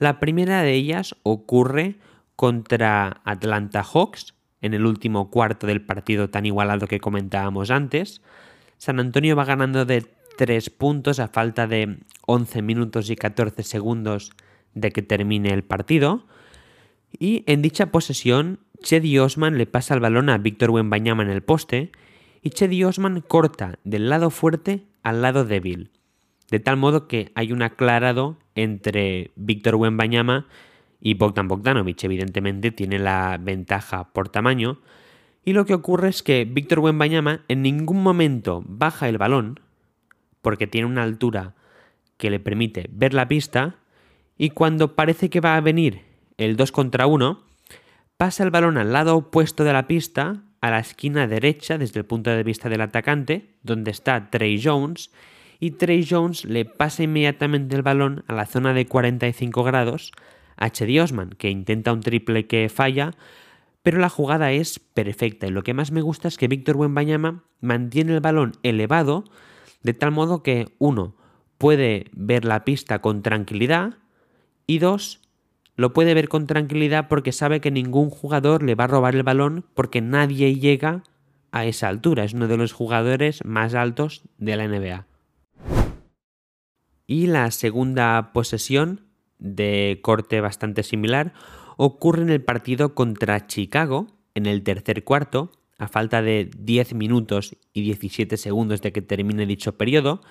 La 0.00 0.18
primera 0.18 0.62
de 0.62 0.72
ellas 0.72 1.14
ocurre 1.22 1.94
contra 2.34 3.20
Atlanta 3.24 3.84
Hawks 3.84 4.34
en 4.60 4.74
el 4.74 4.84
último 4.84 5.30
cuarto 5.30 5.68
del 5.68 5.82
partido 5.82 6.30
tan 6.30 6.46
igualado 6.46 6.88
que 6.88 6.98
comentábamos 6.98 7.70
antes. 7.70 8.22
San 8.78 8.98
Antonio 8.98 9.36
va 9.36 9.44
ganando 9.44 9.84
de 9.84 10.04
3 10.36 10.70
puntos 10.70 11.20
a 11.20 11.28
falta 11.28 11.68
de 11.68 11.98
11 12.26 12.60
minutos 12.60 13.08
y 13.08 13.14
14 13.14 13.62
segundos 13.62 14.32
de 14.74 14.90
que 14.90 15.02
termine 15.02 15.54
el 15.54 15.62
partido. 15.62 16.26
Y 17.16 17.44
en 17.46 17.62
dicha 17.62 17.92
posesión, 17.92 18.58
Chedi 18.82 19.16
Osman 19.20 19.58
le 19.58 19.66
pasa 19.66 19.94
el 19.94 20.00
balón 20.00 20.28
a 20.28 20.38
Víctor 20.38 20.72
Wembanyama 20.72 21.22
en 21.22 21.30
el 21.30 21.44
poste 21.44 21.92
y 22.44 22.50
Chedi 22.50 22.84
Osman 22.84 23.22
corta 23.22 23.78
del 23.84 24.10
lado 24.10 24.28
fuerte 24.28 24.84
al 25.02 25.22
lado 25.22 25.46
débil. 25.46 25.90
De 26.50 26.60
tal 26.60 26.76
modo 26.76 27.08
que 27.08 27.32
hay 27.34 27.52
un 27.52 27.62
aclarado 27.62 28.36
entre 28.54 29.30
Víctor 29.34 29.76
Wembanyama 29.76 30.46
y 31.00 31.14
Bogdan 31.14 31.48
Bogdanovic. 31.48 32.04
Evidentemente 32.04 32.70
tiene 32.70 32.98
la 32.98 33.38
ventaja 33.40 34.12
por 34.12 34.28
tamaño. 34.28 34.78
Y 35.42 35.54
lo 35.54 35.64
que 35.64 35.72
ocurre 35.72 36.10
es 36.10 36.22
que 36.22 36.44
Víctor 36.44 36.80
Wembanyama 36.80 37.40
en 37.48 37.62
ningún 37.62 38.02
momento 38.02 38.62
baja 38.66 39.08
el 39.08 39.16
balón 39.16 39.60
porque 40.42 40.66
tiene 40.66 40.86
una 40.86 41.02
altura 41.02 41.54
que 42.18 42.28
le 42.28 42.40
permite 42.40 42.90
ver 42.92 43.14
la 43.14 43.26
pista 43.26 43.76
y 44.36 44.50
cuando 44.50 44.94
parece 44.94 45.30
que 45.30 45.40
va 45.40 45.56
a 45.56 45.62
venir 45.62 46.02
el 46.36 46.56
2 46.56 46.72
contra 46.72 47.06
1, 47.06 47.42
pasa 48.18 48.44
el 48.44 48.50
balón 48.50 48.76
al 48.76 48.92
lado 48.92 49.16
opuesto 49.16 49.64
de 49.64 49.72
la 49.72 49.86
pista, 49.86 50.42
a 50.64 50.70
la 50.70 50.78
esquina 50.78 51.26
derecha 51.26 51.76
desde 51.76 52.00
el 52.00 52.06
punto 52.06 52.30
de 52.30 52.42
vista 52.42 52.70
del 52.70 52.80
atacante, 52.80 53.50
donde 53.62 53.90
está 53.90 54.30
Trey 54.30 54.58
Jones, 54.64 55.10
y 55.60 55.72
Trey 55.72 56.06
Jones 56.08 56.46
le 56.46 56.64
pasa 56.64 57.02
inmediatamente 57.02 57.76
el 57.76 57.82
balón 57.82 58.24
a 58.28 58.32
la 58.32 58.46
zona 58.46 58.72
de 58.72 58.86
45 58.86 59.62
grados 59.62 60.12
a 60.56 60.70
Chedi 60.70 61.00
Osman, 61.00 61.34
que 61.36 61.50
intenta 61.50 61.92
un 61.92 62.00
triple 62.00 62.46
que 62.46 62.70
falla, 62.70 63.10
pero 63.82 63.98
la 63.98 64.08
jugada 64.08 64.52
es 64.52 64.78
perfecta 64.78 65.46
y 65.46 65.50
lo 65.50 65.64
que 65.64 65.74
más 65.74 65.92
me 65.92 66.00
gusta 66.00 66.28
es 66.28 66.38
que 66.38 66.48
Víctor 66.48 66.78
Wembanyama 66.78 67.44
mantiene 67.60 68.14
el 68.14 68.20
balón 68.20 68.52
elevado 68.62 69.24
de 69.82 69.92
tal 69.92 70.12
modo 70.12 70.42
que 70.42 70.68
uno 70.78 71.14
puede 71.58 72.06
ver 72.12 72.46
la 72.46 72.64
pista 72.64 73.02
con 73.02 73.20
tranquilidad 73.20 73.98
y 74.66 74.78
dos 74.78 75.20
lo 75.76 75.92
puede 75.92 76.14
ver 76.14 76.28
con 76.28 76.46
tranquilidad 76.46 77.08
porque 77.08 77.32
sabe 77.32 77.60
que 77.60 77.70
ningún 77.70 78.10
jugador 78.10 78.62
le 78.62 78.74
va 78.74 78.84
a 78.84 78.88
robar 78.88 79.14
el 79.14 79.22
balón 79.22 79.64
porque 79.74 80.00
nadie 80.00 80.54
llega 80.54 81.02
a 81.50 81.64
esa 81.64 81.88
altura. 81.88 82.24
Es 82.24 82.32
uno 82.34 82.48
de 82.48 82.56
los 82.56 82.72
jugadores 82.72 83.44
más 83.44 83.74
altos 83.74 84.22
de 84.38 84.56
la 84.56 84.68
NBA. 84.68 85.06
Y 87.06 87.26
la 87.26 87.50
segunda 87.50 88.32
posesión, 88.32 89.02
de 89.38 90.00
corte 90.02 90.40
bastante 90.40 90.82
similar, 90.82 91.34
ocurre 91.76 92.22
en 92.22 92.30
el 92.30 92.42
partido 92.42 92.94
contra 92.94 93.46
Chicago, 93.46 94.06
en 94.34 94.46
el 94.46 94.62
tercer 94.62 95.04
cuarto, 95.04 95.52
a 95.78 95.88
falta 95.88 96.22
de 96.22 96.50
10 96.56 96.94
minutos 96.94 97.56
y 97.72 97.82
17 97.82 98.36
segundos 98.36 98.80
de 98.80 98.92
que 98.92 99.02
termine 99.02 99.44
dicho 99.44 99.76
periodo. 99.76 100.22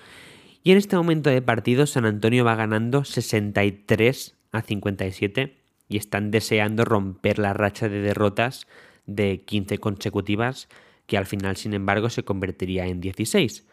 Y 0.62 0.72
en 0.72 0.78
este 0.78 0.96
momento 0.96 1.30
de 1.30 1.42
partido 1.42 1.86
San 1.86 2.06
Antonio 2.06 2.44
va 2.44 2.54
ganando 2.54 3.04
63 3.04 4.36
a 4.54 4.62
57 4.62 5.56
y 5.88 5.96
están 5.96 6.30
deseando 6.30 6.84
romper 6.84 7.38
la 7.38 7.52
racha 7.52 7.88
de 7.88 8.00
derrotas 8.00 8.66
de 9.06 9.42
15 9.42 9.78
consecutivas 9.78 10.68
que 11.06 11.18
al 11.18 11.26
final 11.26 11.56
sin 11.56 11.74
embargo 11.74 12.08
se 12.08 12.24
convertiría 12.24 12.86
en 12.86 13.00
16. 13.00 13.66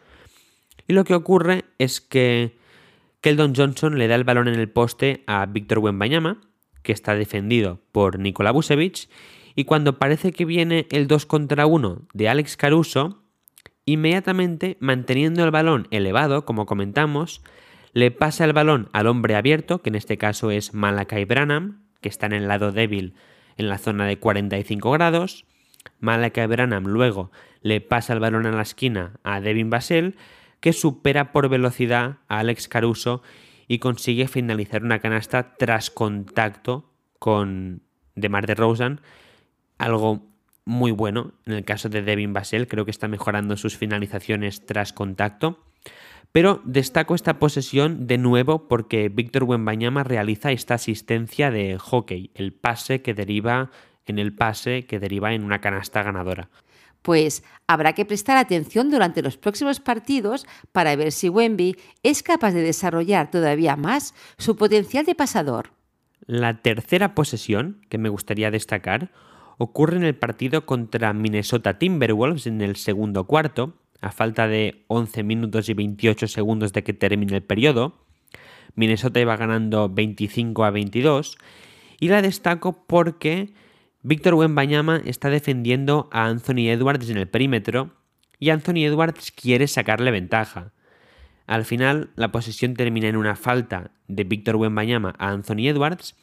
Y 0.86 0.92
lo 0.92 1.04
que 1.04 1.14
ocurre 1.14 1.64
es 1.78 2.00
que 2.00 2.58
Keldon 3.20 3.54
Johnson 3.54 3.98
le 3.98 4.08
da 4.08 4.16
el 4.16 4.24
balón 4.24 4.48
en 4.48 4.58
el 4.58 4.68
poste 4.68 5.22
a 5.26 5.46
Víctor 5.46 5.78
Wembanyama, 5.78 6.40
que 6.82 6.92
está 6.92 7.14
defendido 7.14 7.80
por 7.92 8.18
Nikola 8.18 8.50
Vucevic, 8.50 9.08
y 9.54 9.64
cuando 9.64 9.98
parece 9.98 10.32
que 10.32 10.44
viene 10.44 10.86
el 10.90 11.06
2 11.06 11.26
contra 11.26 11.66
1 11.66 12.02
de 12.12 12.28
Alex 12.28 12.56
Caruso, 12.56 13.22
inmediatamente 13.84 14.76
manteniendo 14.80 15.44
el 15.44 15.50
balón 15.50 15.88
elevado, 15.90 16.44
como 16.44 16.66
comentamos, 16.66 17.42
le 17.92 18.10
pasa 18.10 18.44
el 18.44 18.52
balón 18.52 18.88
al 18.92 19.06
hombre 19.06 19.34
abierto, 19.34 19.82
que 19.82 19.90
en 19.90 19.94
este 19.94 20.18
caso 20.18 20.50
es 20.50 20.74
Malakai 20.74 21.24
Branham, 21.24 21.82
que 22.00 22.08
está 22.08 22.26
en 22.26 22.32
el 22.32 22.48
lado 22.48 22.72
débil 22.72 23.14
en 23.56 23.68
la 23.68 23.78
zona 23.78 24.06
de 24.06 24.18
45 24.18 24.90
grados. 24.90 25.44
Malakai 26.00 26.46
Branham 26.46 26.84
luego 26.84 27.30
le 27.60 27.80
pasa 27.80 28.12
el 28.12 28.20
balón 28.20 28.46
a 28.46 28.52
la 28.52 28.62
esquina 28.62 29.18
a 29.22 29.40
Devin 29.40 29.70
Basel, 29.70 30.16
que 30.60 30.72
supera 30.72 31.32
por 31.32 31.48
velocidad 31.48 32.18
a 32.28 32.38
Alex 32.38 32.68
Caruso 32.68 33.22
y 33.68 33.78
consigue 33.78 34.28
finalizar 34.28 34.82
una 34.82 35.00
canasta 35.00 35.56
tras 35.56 35.90
contacto 35.90 36.90
con 37.18 37.82
DeMar 38.14 38.46
DeRozan, 38.46 39.00
algo 39.78 40.26
muy 40.64 40.92
bueno 40.92 41.32
en 41.46 41.54
el 41.54 41.64
caso 41.64 41.88
de 41.88 42.02
Devin 42.02 42.32
Basel, 42.32 42.68
creo 42.68 42.84
que 42.84 42.90
está 42.90 43.08
mejorando 43.08 43.56
sus 43.56 43.76
finalizaciones 43.76 44.64
tras 44.66 44.92
contacto. 44.92 45.58
Pero 46.32 46.62
destaco 46.64 47.14
esta 47.14 47.38
posesión 47.38 48.06
de 48.06 48.16
nuevo 48.16 48.66
porque 48.66 49.10
Víctor 49.10 49.44
Wembanyama 49.44 50.02
realiza 50.02 50.50
esta 50.50 50.74
asistencia 50.74 51.50
de 51.50 51.78
hockey, 51.78 52.30
el 52.34 52.54
pase 52.54 53.02
que 53.02 53.12
deriva 53.12 53.70
en 54.06 54.18
el 54.18 54.34
pase 54.34 54.86
que 54.86 54.98
deriva 54.98 55.34
en 55.34 55.44
una 55.44 55.60
canasta 55.60 56.02
ganadora. 56.02 56.48
Pues 57.02 57.42
habrá 57.66 57.92
que 57.94 58.04
prestar 58.04 58.36
atención 58.36 58.90
durante 58.90 59.22
los 59.22 59.36
próximos 59.36 59.80
partidos 59.80 60.46
para 60.72 60.96
ver 60.96 61.12
si 61.12 61.28
Wemby 61.28 61.76
es 62.02 62.22
capaz 62.22 62.52
de 62.52 62.62
desarrollar 62.62 63.30
todavía 63.30 63.76
más 63.76 64.14
su 64.38 64.56
potencial 64.56 65.04
de 65.04 65.14
pasador. 65.14 65.72
La 66.26 66.62
tercera 66.62 67.14
posesión 67.14 67.84
que 67.88 67.98
me 67.98 68.08
gustaría 68.08 68.50
destacar 68.50 69.10
ocurre 69.58 69.96
en 69.96 70.04
el 70.04 70.14
partido 70.14 70.64
contra 70.64 71.12
Minnesota 71.12 71.78
Timberwolves 71.78 72.46
en 72.46 72.60
el 72.60 72.76
segundo 72.76 73.24
cuarto, 73.24 73.74
a 74.02 74.12
falta 74.12 74.48
de 74.48 74.84
11 74.88 75.22
minutos 75.22 75.68
y 75.68 75.74
28 75.74 76.28
segundos 76.28 76.72
de 76.74 76.82
que 76.82 76.92
termine 76.92 77.36
el 77.36 77.42
periodo. 77.42 78.04
Minnesota 78.74 79.20
iba 79.20 79.36
ganando 79.36 79.88
25 79.88 80.64
a 80.64 80.70
22 80.70 81.38
y 82.00 82.08
la 82.08 82.20
destaco 82.20 82.84
porque 82.86 83.54
Víctor 84.02 84.34
Wembanyama 84.34 85.00
está 85.04 85.30
defendiendo 85.30 86.10
a 86.12 86.26
Anthony 86.26 86.68
Edwards 86.68 87.08
en 87.08 87.16
el 87.16 87.28
perímetro 87.28 87.92
y 88.38 88.50
Anthony 88.50 88.84
Edwards 88.84 89.30
quiere 89.30 89.68
sacarle 89.68 90.10
ventaja. 90.10 90.72
Al 91.46 91.64
final, 91.64 92.10
la 92.16 92.32
posesión 92.32 92.74
termina 92.74 93.08
en 93.08 93.16
una 93.16 93.36
falta 93.36 93.92
de 94.08 94.24
Víctor 94.24 94.56
Wembanyama 94.56 95.14
a 95.18 95.30
Anthony 95.30 95.68
Edwards 95.68 96.14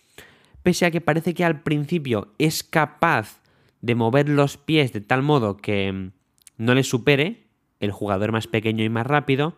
pese 0.63 0.85
a 0.85 0.91
que 0.91 1.01
parece 1.01 1.33
que 1.33 1.45
al 1.45 1.61
principio 1.61 2.33
es 2.37 2.63
capaz 2.63 3.41
de 3.81 3.95
mover 3.95 4.27
los 4.29 4.57
pies 4.57 4.91
de 4.91 5.01
tal 5.01 5.23
modo 5.23 5.57
que 5.57 5.91
mm, 5.91 6.11
no 6.57 6.75
le 6.75 6.83
supere 6.83 7.48
el 7.79 7.91
jugador 7.91 8.31
más 8.31 8.47
pequeño 8.47 8.83
y 8.83 8.89
más 8.89 9.05
rápido, 9.07 9.55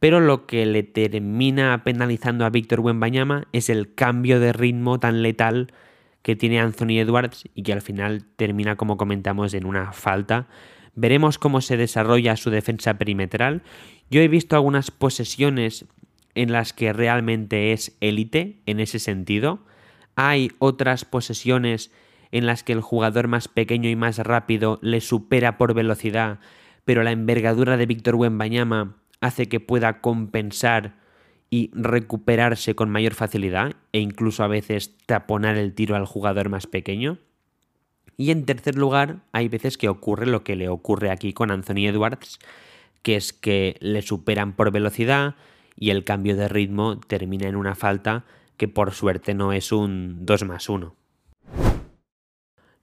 pero 0.00 0.20
lo 0.20 0.46
que 0.46 0.66
le 0.66 0.82
termina 0.82 1.82
penalizando 1.84 2.44
a 2.44 2.50
Víctor 2.50 2.80
Wembanyama 2.80 3.48
es 3.52 3.70
el 3.70 3.94
cambio 3.94 4.40
de 4.40 4.52
ritmo 4.52 5.00
tan 5.00 5.22
letal 5.22 5.72
que 6.22 6.36
tiene 6.36 6.60
Anthony 6.60 6.98
Edwards 6.98 7.48
y 7.54 7.62
que 7.62 7.72
al 7.72 7.82
final 7.82 8.24
termina, 8.36 8.76
como 8.76 8.96
comentamos, 8.96 9.54
en 9.54 9.64
una 9.64 9.92
falta. 9.92 10.48
Veremos 10.94 11.38
cómo 11.38 11.60
se 11.60 11.76
desarrolla 11.76 12.36
su 12.36 12.50
defensa 12.50 12.98
perimetral. 12.98 13.62
Yo 14.10 14.20
he 14.20 14.28
visto 14.28 14.56
algunas 14.56 14.90
posesiones 14.90 15.86
en 16.34 16.52
las 16.52 16.72
que 16.72 16.92
realmente 16.92 17.72
es 17.72 17.96
élite 18.00 18.60
en 18.66 18.80
ese 18.80 18.98
sentido 18.98 19.60
hay 20.16 20.50
otras 20.58 21.04
posesiones 21.04 21.92
en 22.32 22.46
las 22.46 22.64
que 22.64 22.72
el 22.72 22.80
jugador 22.80 23.28
más 23.28 23.46
pequeño 23.46 23.88
y 23.88 23.96
más 23.96 24.18
rápido 24.18 24.80
le 24.82 25.00
supera 25.00 25.58
por 25.58 25.74
velocidad, 25.74 26.40
pero 26.86 27.02
la 27.02 27.10
envergadura 27.10 27.76
de 27.76 27.84
Víctor 27.84 28.14
Wembanyama 28.14 28.96
hace 29.20 29.48
que 29.48 29.58
pueda 29.58 30.00
compensar 30.00 30.94
y 31.50 31.70
recuperarse 31.74 32.76
con 32.76 32.90
mayor 32.90 33.14
facilidad 33.14 33.74
e 33.92 33.98
incluso 33.98 34.44
a 34.44 34.48
veces 34.48 34.96
taponar 35.04 35.56
el 35.56 35.74
tiro 35.74 35.96
al 35.96 36.06
jugador 36.06 36.48
más 36.48 36.68
pequeño. 36.68 37.18
Y 38.16 38.30
en 38.30 38.46
tercer 38.46 38.76
lugar, 38.76 39.18
hay 39.32 39.48
veces 39.48 39.76
que 39.76 39.88
ocurre 39.88 40.26
lo 40.26 40.44
que 40.44 40.54
le 40.54 40.68
ocurre 40.68 41.10
aquí 41.10 41.32
con 41.32 41.50
Anthony 41.50 41.88
Edwards, 41.88 42.38
que 43.02 43.16
es 43.16 43.32
que 43.32 43.76
le 43.80 44.00
superan 44.00 44.54
por 44.54 44.70
velocidad 44.70 45.34
y 45.76 45.90
el 45.90 46.04
cambio 46.04 46.36
de 46.36 46.48
ritmo 46.48 47.00
termina 47.00 47.48
en 47.48 47.56
una 47.56 47.74
falta 47.74 48.24
que 48.56 48.68
por 48.68 48.92
suerte 48.92 49.34
no 49.34 49.52
es 49.52 49.72
un 49.72 50.24
2 50.24 50.44
más 50.44 50.68
1. 50.68 50.94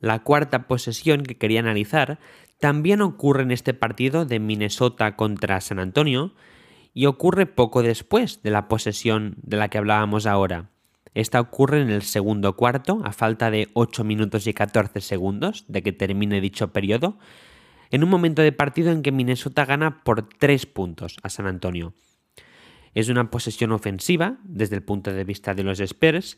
La 0.04 0.20
cuarta 0.20 0.68
posesión 0.68 1.24
que 1.24 1.38
quería 1.38 1.62
analizar 1.62 2.20
también 2.60 3.02
ocurre 3.02 3.44
en 3.44 3.52
este 3.52 3.74
partido 3.74 4.26
de 4.26 4.42
Minnesota 4.42 5.16
contra 5.16 5.62
San 5.62 5.80
Antonio 5.80 6.34
y 6.94 7.06
ocurre 7.06 7.46
poco 7.46 7.84
después 7.84 8.44
de 8.44 8.52
la 8.52 8.68
posesión 8.68 9.38
de 9.44 9.56
la 9.56 9.70
que 9.70 9.78
hablábamos 9.78 10.26
ahora. 10.26 10.72
Esta 11.14 11.40
ocurre 11.40 11.82
en 11.82 11.90
el 11.90 12.02
segundo 12.02 12.58
cuarto, 12.58 13.00
a 13.06 13.14
falta 13.14 13.50
de 13.50 13.70
8 13.76 14.04
minutos 14.04 14.46
y 14.46 14.54
14 14.54 15.00
segundos 15.00 15.64
de 15.70 15.84
que 15.84 15.94
termine 15.94 16.42
dicho 16.42 16.74
periodo, 16.74 17.18
en 17.90 18.04
un 18.04 18.10
momento 18.10 18.42
de 18.42 18.52
partido 18.52 18.92
en 18.92 19.04
que 19.04 19.14
Minnesota 19.14 19.64
gana 19.64 20.04
por 20.04 20.28
3 20.28 20.66
puntos 20.66 21.16
a 21.24 21.30
San 21.30 21.48
Antonio. 21.48 21.94
Es 22.94 23.08
una 23.08 23.32
posesión 23.32 23.72
ofensiva 23.72 24.36
desde 24.44 24.76
el 24.76 24.84
punto 24.84 25.14
de 25.14 25.24
vista 25.24 25.54
de 25.54 25.64
los 25.64 25.80
Spurs 25.80 26.38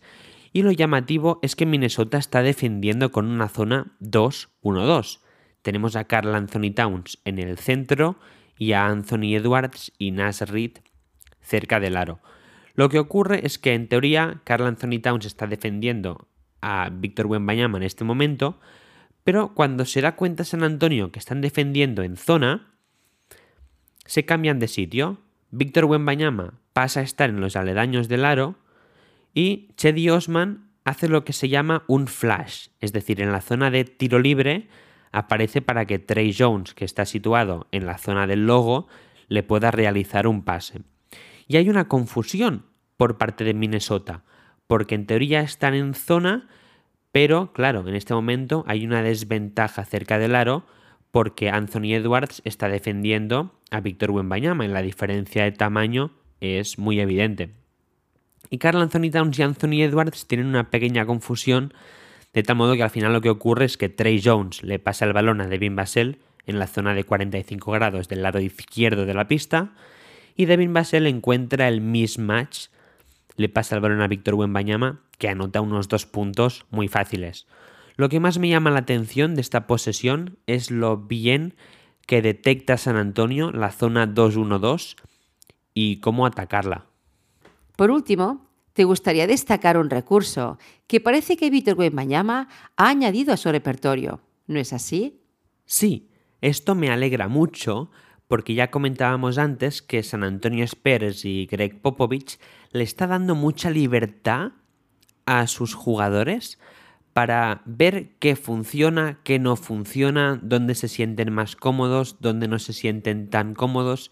y 0.55 0.63
lo 0.63 0.71
llamativo 0.71 1.39
es 1.41 1.57
que 1.57 1.65
Minnesota 1.65 2.17
está 2.17 2.41
defendiendo 2.41 3.11
con 3.11 3.27
una 3.27 3.49
zona 3.49 3.97
2-1-2. 3.99 5.19
Tenemos 5.61 5.97
a 5.97 6.05
Carl 6.05 6.33
Anthony 6.33 6.71
Towns 6.73 7.19
en 7.25 7.39
el 7.39 7.57
centro 7.57 8.17
y 8.57 8.71
a 8.71 8.85
Anthony 8.85 9.35
Edwards 9.35 9.91
y 9.97 10.11
Nash 10.11 10.43
Reed 10.43 10.77
cerca 11.41 11.81
del 11.81 11.97
aro. 11.97 12.21
Lo 12.73 12.87
que 12.87 12.99
ocurre 12.99 13.45
es 13.45 13.59
que 13.59 13.73
en 13.73 13.89
teoría 13.89 14.39
Carl 14.45 14.65
Anthony 14.65 15.01
Towns 15.03 15.25
está 15.25 15.45
defendiendo 15.45 16.29
a 16.61 16.89
Víctor 16.89 17.27
Wembanyama 17.27 17.77
en 17.77 17.83
este 17.83 18.05
momento, 18.05 18.57
pero 19.25 19.53
cuando 19.55 19.83
se 19.83 19.99
da 19.99 20.15
cuenta 20.15 20.45
San 20.45 20.63
Antonio 20.63 21.11
que 21.11 21.19
están 21.19 21.41
defendiendo 21.41 22.01
en 22.01 22.15
zona, 22.15 22.71
se 24.05 24.23
cambian 24.23 24.59
de 24.59 24.69
sitio. 24.69 25.17
Víctor 25.51 25.83
Wembanyama 25.83 26.61
pasa 26.71 27.01
a 27.01 27.03
estar 27.03 27.29
en 27.29 27.41
los 27.41 27.57
aledaños 27.57 28.07
del 28.07 28.23
aro 28.23 28.55
y 29.35 29.67
Chedi 29.75 30.09
Osman 30.09 30.71
hace 30.85 31.09
lo 31.09 31.25
que 31.25 31.33
se 31.33 31.49
llama 31.49 31.83
un 31.87 32.07
flash, 32.07 32.69
es 32.79 32.93
decir, 32.93 33.21
en 33.21 33.31
la 33.31 33.41
zona 33.41 33.69
de 33.69 33.83
tiro 33.83 34.17
libre 34.17 34.67
aparece 35.11 35.61
para 35.61 35.85
que 35.85 35.99
Trey 35.99 36.33
Jones, 36.37 36.73
que 36.73 36.85
está 36.85 37.05
situado 37.05 37.67
en 37.71 37.85
la 37.85 37.97
zona 37.97 38.27
del 38.27 38.47
logo, 38.47 38.87
le 39.27 39.43
pueda 39.43 39.71
realizar 39.71 40.25
un 40.27 40.43
pase. 40.43 40.81
Y 41.47 41.57
hay 41.57 41.69
una 41.69 41.87
confusión 41.87 42.65
por 42.97 43.17
parte 43.17 43.43
de 43.43 43.53
Minnesota, 43.53 44.23
porque 44.67 44.95
en 44.95 45.05
teoría 45.05 45.41
están 45.41 45.73
en 45.73 45.93
zona, 45.93 46.47
pero 47.11 47.53
claro, 47.53 47.87
en 47.87 47.95
este 47.95 48.13
momento 48.13 48.63
hay 48.67 48.85
una 48.85 49.01
desventaja 49.01 49.85
cerca 49.85 50.17
del 50.17 50.35
aro 50.35 50.65
porque 51.11 51.49
Anthony 51.49 51.93
Edwards 51.93 52.41
está 52.45 52.67
defendiendo 52.67 53.57
a 53.71 53.79
Víctor 53.79 54.11
Wembanyama 54.11 54.65
y 54.65 54.69
la 54.69 54.81
diferencia 54.81 55.43
de 55.43 55.51
tamaño 55.51 56.11
es 56.41 56.77
muy 56.77 56.99
evidente. 56.99 57.64
Y 58.49 58.57
Carl 58.57 58.81
Anthony 58.81 59.09
Towns 59.11 59.39
y 59.39 59.43
Anthony 59.43 59.81
Edwards 59.81 60.27
tienen 60.27 60.47
una 60.47 60.69
pequeña 60.69 61.05
confusión, 61.05 61.73
de 62.33 62.43
tal 62.43 62.57
modo 62.57 62.75
que 62.75 62.83
al 62.83 62.89
final 62.89 63.13
lo 63.13 63.21
que 63.21 63.29
ocurre 63.29 63.65
es 63.65 63.77
que 63.77 63.89
Trey 63.89 64.21
Jones 64.23 64.63
le 64.63 64.79
pasa 64.79 65.05
el 65.05 65.13
balón 65.13 65.41
a 65.41 65.47
Devin 65.47 65.75
Vassell 65.75 66.19
en 66.45 66.59
la 66.59 66.67
zona 66.67 66.93
de 66.93 67.03
45 67.03 67.71
grados 67.71 68.07
del 68.07 68.21
lado 68.21 68.39
izquierdo 68.39 69.05
de 69.05 69.13
la 69.13 69.27
pista, 69.27 69.73
y 70.35 70.45
Devin 70.45 70.73
Vassell 70.73 71.07
encuentra 71.07 71.67
el 71.67 71.81
mismatch, 71.81 72.67
le 73.37 73.49
pasa 73.49 73.75
el 73.75 73.81
balón 73.81 74.01
a 74.01 74.07
Víctor 74.07 74.35
Wembanyama, 74.35 75.01
que 75.17 75.29
anota 75.29 75.61
unos 75.61 75.87
dos 75.87 76.05
puntos 76.05 76.65
muy 76.69 76.87
fáciles. 76.87 77.47
Lo 77.95 78.09
que 78.09 78.19
más 78.19 78.37
me 78.37 78.49
llama 78.49 78.71
la 78.71 78.79
atención 78.79 79.35
de 79.35 79.41
esta 79.41 79.67
posesión 79.67 80.37
es 80.47 80.71
lo 80.71 80.97
bien 80.97 81.55
que 82.05 82.21
detecta 82.21 82.77
San 82.77 82.97
Antonio 82.97 83.51
la 83.51 83.71
zona 83.71 84.07
2-1-2 84.07 84.97
y 85.73 85.99
cómo 86.01 86.25
atacarla. 86.25 86.85
Por 87.75 87.91
último, 87.91 88.49
te 88.73 88.83
gustaría 88.83 89.27
destacar 89.27 89.77
un 89.77 89.89
recurso 89.89 90.57
que 90.87 90.99
parece 90.99 91.37
que 91.37 91.49
Víctor 91.49 91.77
Wembanyama 91.77 92.49
ha 92.75 92.89
añadido 92.89 93.33
a 93.33 93.37
su 93.37 93.51
repertorio, 93.51 94.21
¿no 94.47 94.59
es 94.59 94.73
así? 94.73 95.21
Sí, 95.65 96.09
esto 96.41 96.75
me 96.75 96.89
alegra 96.89 97.27
mucho 97.27 97.89
porque 98.27 98.53
ya 98.53 98.71
comentábamos 98.71 99.37
antes 99.37 99.81
que 99.81 100.03
San 100.03 100.23
Antonio 100.23 100.63
Spurs 100.65 101.25
y 101.25 101.45
Greg 101.45 101.81
Popovich 101.81 102.39
le 102.71 102.83
está 102.83 103.07
dando 103.07 103.35
mucha 103.35 103.69
libertad 103.69 104.51
a 105.25 105.47
sus 105.47 105.73
jugadores 105.73 106.59
para 107.13 107.61
ver 107.65 108.17
qué 108.19 108.35
funciona, 108.35 109.21
qué 109.23 109.39
no 109.39 109.55
funciona, 109.55 110.37
dónde 110.43 110.75
se 110.75 110.89
sienten 110.89 111.31
más 111.31 111.55
cómodos, 111.55 112.17
dónde 112.19 112.47
no 112.49 112.59
se 112.59 112.73
sienten 112.73 113.29
tan 113.29 113.53
cómodos 113.53 114.09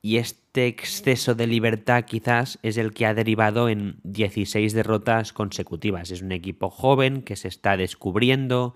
y 0.00 0.16
este 0.56 0.68
exceso 0.68 1.34
de 1.34 1.46
libertad 1.46 2.06
quizás 2.06 2.58
es 2.62 2.78
el 2.78 2.94
que 2.94 3.04
ha 3.04 3.12
derivado 3.12 3.68
en 3.68 4.00
16 4.04 4.72
derrotas 4.72 5.34
consecutivas. 5.34 6.10
Es 6.10 6.22
un 6.22 6.32
equipo 6.32 6.70
joven 6.70 7.20
que 7.20 7.36
se 7.36 7.48
está 7.48 7.76
descubriendo, 7.76 8.74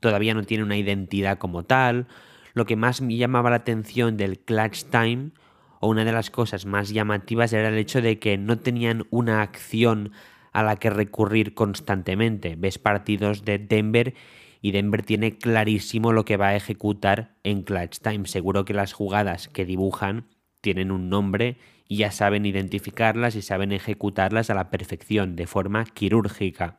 todavía 0.00 0.34
no 0.34 0.42
tiene 0.42 0.64
una 0.64 0.76
identidad 0.76 1.38
como 1.38 1.62
tal, 1.62 2.08
lo 2.54 2.66
que 2.66 2.74
más 2.74 3.02
me 3.02 3.16
llamaba 3.16 3.50
la 3.50 3.56
atención 3.56 4.16
del 4.16 4.40
clutch 4.40 4.86
time 4.90 5.30
o 5.78 5.90
una 5.90 6.04
de 6.04 6.10
las 6.10 6.30
cosas 6.30 6.66
más 6.66 6.88
llamativas 6.88 7.52
era 7.52 7.68
el 7.68 7.78
hecho 7.78 8.02
de 8.02 8.18
que 8.18 8.36
no 8.36 8.58
tenían 8.58 9.06
una 9.10 9.42
acción 9.42 10.10
a 10.50 10.64
la 10.64 10.74
que 10.74 10.90
recurrir 10.90 11.54
constantemente. 11.54 12.56
Ves 12.58 12.78
partidos 12.78 13.44
de 13.44 13.60
Denver 13.60 14.14
y 14.60 14.72
Denver 14.72 15.04
tiene 15.04 15.38
clarísimo 15.38 16.12
lo 16.12 16.24
que 16.24 16.36
va 16.36 16.48
a 16.48 16.56
ejecutar 16.56 17.36
en 17.44 17.62
clutch 17.62 17.98
time. 18.00 18.26
Seguro 18.26 18.64
que 18.64 18.74
las 18.74 18.92
jugadas 18.92 19.46
que 19.46 19.64
dibujan 19.64 20.26
tienen 20.62 20.90
un 20.90 21.10
nombre 21.10 21.58
y 21.86 21.98
ya 21.98 22.10
saben 22.10 22.46
identificarlas 22.46 23.36
y 23.36 23.42
saben 23.42 23.72
ejecutarlas 23.72 24.48
a 24.48 24.54
la 24.54 24.70
perfección, 24.70 25.36
de 25.36 25.46
forma 25.46 25.84
quirúrgica. 25.84 26.78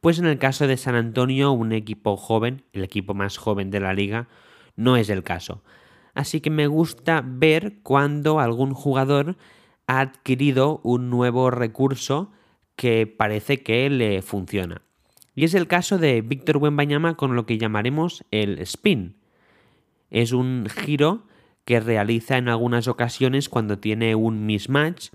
Pues 0.00 0.18
en 0.18 0.26
el 0.26 0.38
caso 0.38 0.66
de 0.66 0.76
San 0.76 0.96
Antonio, 0.96 1.52
un 1.52 1.72
equipo 1.72 2.16
joven, 2.16 2.64
el 2.72 2.82
equipo 2.82 3.14
más 3.14 3.36
joven 3.36 3.70
de 3.70 3.78
la 3.78 3.94
liga, 3.94 4.28
no 4.74 4.96
es 4.96 5.08
el 5.08 5.22
caso. 5.22 5.62
Así 6.14 6.40
que 6.40 6.50
me 6.50 6.66
gusta 6.66 7.22
ver 7.24 7.78
cuando 7.82 8.40
algún 8.40 8.74
jugador 8.74 9.36
ha 9.86 10.00
adquirido 10.00 10.80
un 10.82 11.10
nuevo 11.10 11.50
recurso 11.50 12.32
que 12.76 13.06
parece 13.06 13.62
que 13.62 13.88
le 13.90 14.22
funciona. 14.22 14.82
Y 15.34 15.44
es 15.44 15.54
el 15.54 15.66
caso 15.66 15.98
de 15.98 16.22
Víctor 16.22 16.58
Wembanyama 16.58 17.16
con 17.16 17.36
lo 17.36 17.46
que 17.46 17.58
llamaremos 17.58 18.24
el 18.30 18.58
spin. 18.60 19.16
Es 20.10 20.32
un 20.32 20.66
giro 20.68 21.26
que 21.64 21.80
realiza 21.80 22.36
en 22.36 22.48
algunas 22.48 22.88
ocasiones 22.88 23.48
cuando 23.48 23.78
tiene 23.78 24.14
un 24.14 24.46
mismatch. 24.46 25.10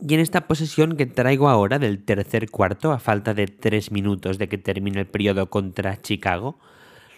Y 0.00 0.14
en 0.14 0.20
esta 0.20 0.48
posesión 0.48 0.96
que 0.96 1.06
traigo 1.06 1.48
ahora 1.48 1.78
del 1.78 2.04
tercer 2.04 2.50
cuarto, 2.50 2.92
a 2.92 2.98
falta 2.98 3.34
de 3.34 3.46
tres 3.46 3.92
minutos 3.92 4.38
de 4.38 4.48
que 4.48 4.58
termine 4.58 5.00
el 5.00 5.06
periodo 5.06 5.48
contra 5.48 6.00
Chicago, 6.00 6.58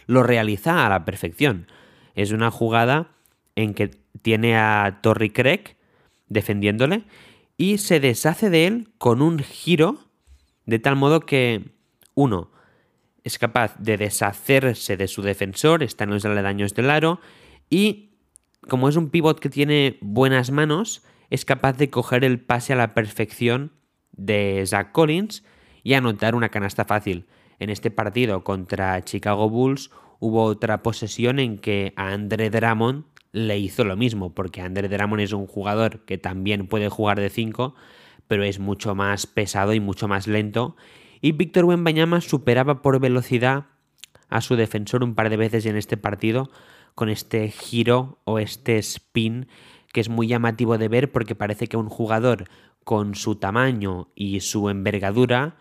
lo 0.06 0.22
realiza 0.22 0.84
a 0.84 0.90
la 0.90 1.04
perfección. 1.04 1.66
Es 2.14 2.30
una 2.32 2.50
jugada 2.50 3.12
en 3.56 3.72
que 3.72 3.90
tiene 4.20 4.56
a 4.56 4.98
Torrey 5.02 5.30
Craig 5.30 5.76
defendiéndole 6.28 7.04
y 7.56 7.78
se 7.78 8.00
deshace 8.00 8.50
de 8.50 8.66
él 8.66 8.88
con 8.98 9.22
un 9.22 9.38
giro 9.38 9.98
de 10.66 10.78
tal 10.78 10.96
modo 10.96 11.20
que 11.20 11.70
uno 12.14 12.50
es 13.22 13.38
capaz 13.38 13.76
de 13.78 13.96
deshacerse 13.96 14.96
de 14.96 15.08
su 15.08 15.22
defensor, 15.22 15.82
está 15.82 16.04
en 16.04 16.10
los 16.10 16.24
aledaños 16.24 16.74
del 16.74 16.90
aro 16.90 17.20
y 17.70 18.13
como 18.68 18.88
es 18.88 18.96
un 18.96 19.10
pivot 19.10 19.38
que 19.40 19.50
tiene 19.50 19.98
buenas 20.00 20.50
manos, 20.50 21.02
es 21.30 21.44
capaz 21.44 21.76
de 21.76 21.90
coger 21.90 22.24
el 22.24 22.40
pase 22.40 22.72
a 22.72 22.76
la 22.76 22.94
perfección 22.94 23.72
de 24.12 24.62
Zach 24.66 24.92
Collins 24.92 25.44
y 25.82 25.94
anotar 25.94 26.34
una 26.34 26.48
canasta 26.48 26.84
fácil. 26.84 27.26
En 27.58 27.70
este 27.70 27.90
partido 27.90 28.44
contra 28.44 29.02
Chicago 29.04 29.48
Bulls 29.48 29.90
hubo 30.18 30.44
otra 30.44 30.82
posesión 30.82 31.38
en 31.38 31.58
que 31.58 31.92
a 31.96 32.12
Andre 32.12 32.50
Drummond 32.50 33.04
le 33.32 33.58
hizo 33.58 33.84
lo 33.84 33.96
mismo, 33.96 34.32
porque 34.34 34.60
Andre 34.60 34.88
Drummond 34.88 35.22
es 35.22 35.32
un 35.32 35.46
jugador 35.46 36.04
que 36.04 36.18
también 36.18 36.66
puede 36.66 36.88
jugar 36.88 37.18
de 37.18 37.30
5, 37.30 37.74
pero 38.28 38.44
es 38.44 38.58
mucho 38.58 38.94
más 38.94 39.26
pesado 39.26 39.74
y 39.74 39.80
mucho 39.80 40.08
más 40.08 40.26
lento. 40.26 40.76
Y 41.20 41.32
Víctor 41.32 41.64
Wembanyama 41.64 42.20
superaba 42.20 42.80
por 42.80 43.00
velocidad 43.00 43.66
a 44.28 44.40
su 44.40 44.56
defensor 44.56 45.02
un 45.02 45.14
par 45.14 45.30
de 45.30 45.36
veces 45.36 45.66
en 45.66 45.76
este 45.76 45.96
partido 45.96 46.50
con 46.94 47.08
este 47.08 47.50
giro 47.50 48.18
o 48.24 48.38
este 48.38 48.78
spin 48.78 49.48
que 49.92 50.00
es 50.00 50.08
muy 50.08 50.26
llamativo 50.26 50.76
de 50.76 50.88
ver 50.88 51.12
porque 51.12 51.34
parece 51.34 51.68
que 51.68 51.76
un 51.76 51.88
jugador 51.88 52.48
con 52.82 53.14
su 53.14 53.36
tamaño 53.36 54.08
y 54.14 54.40
su 54.40 54.68
envergadura 54.68 55.56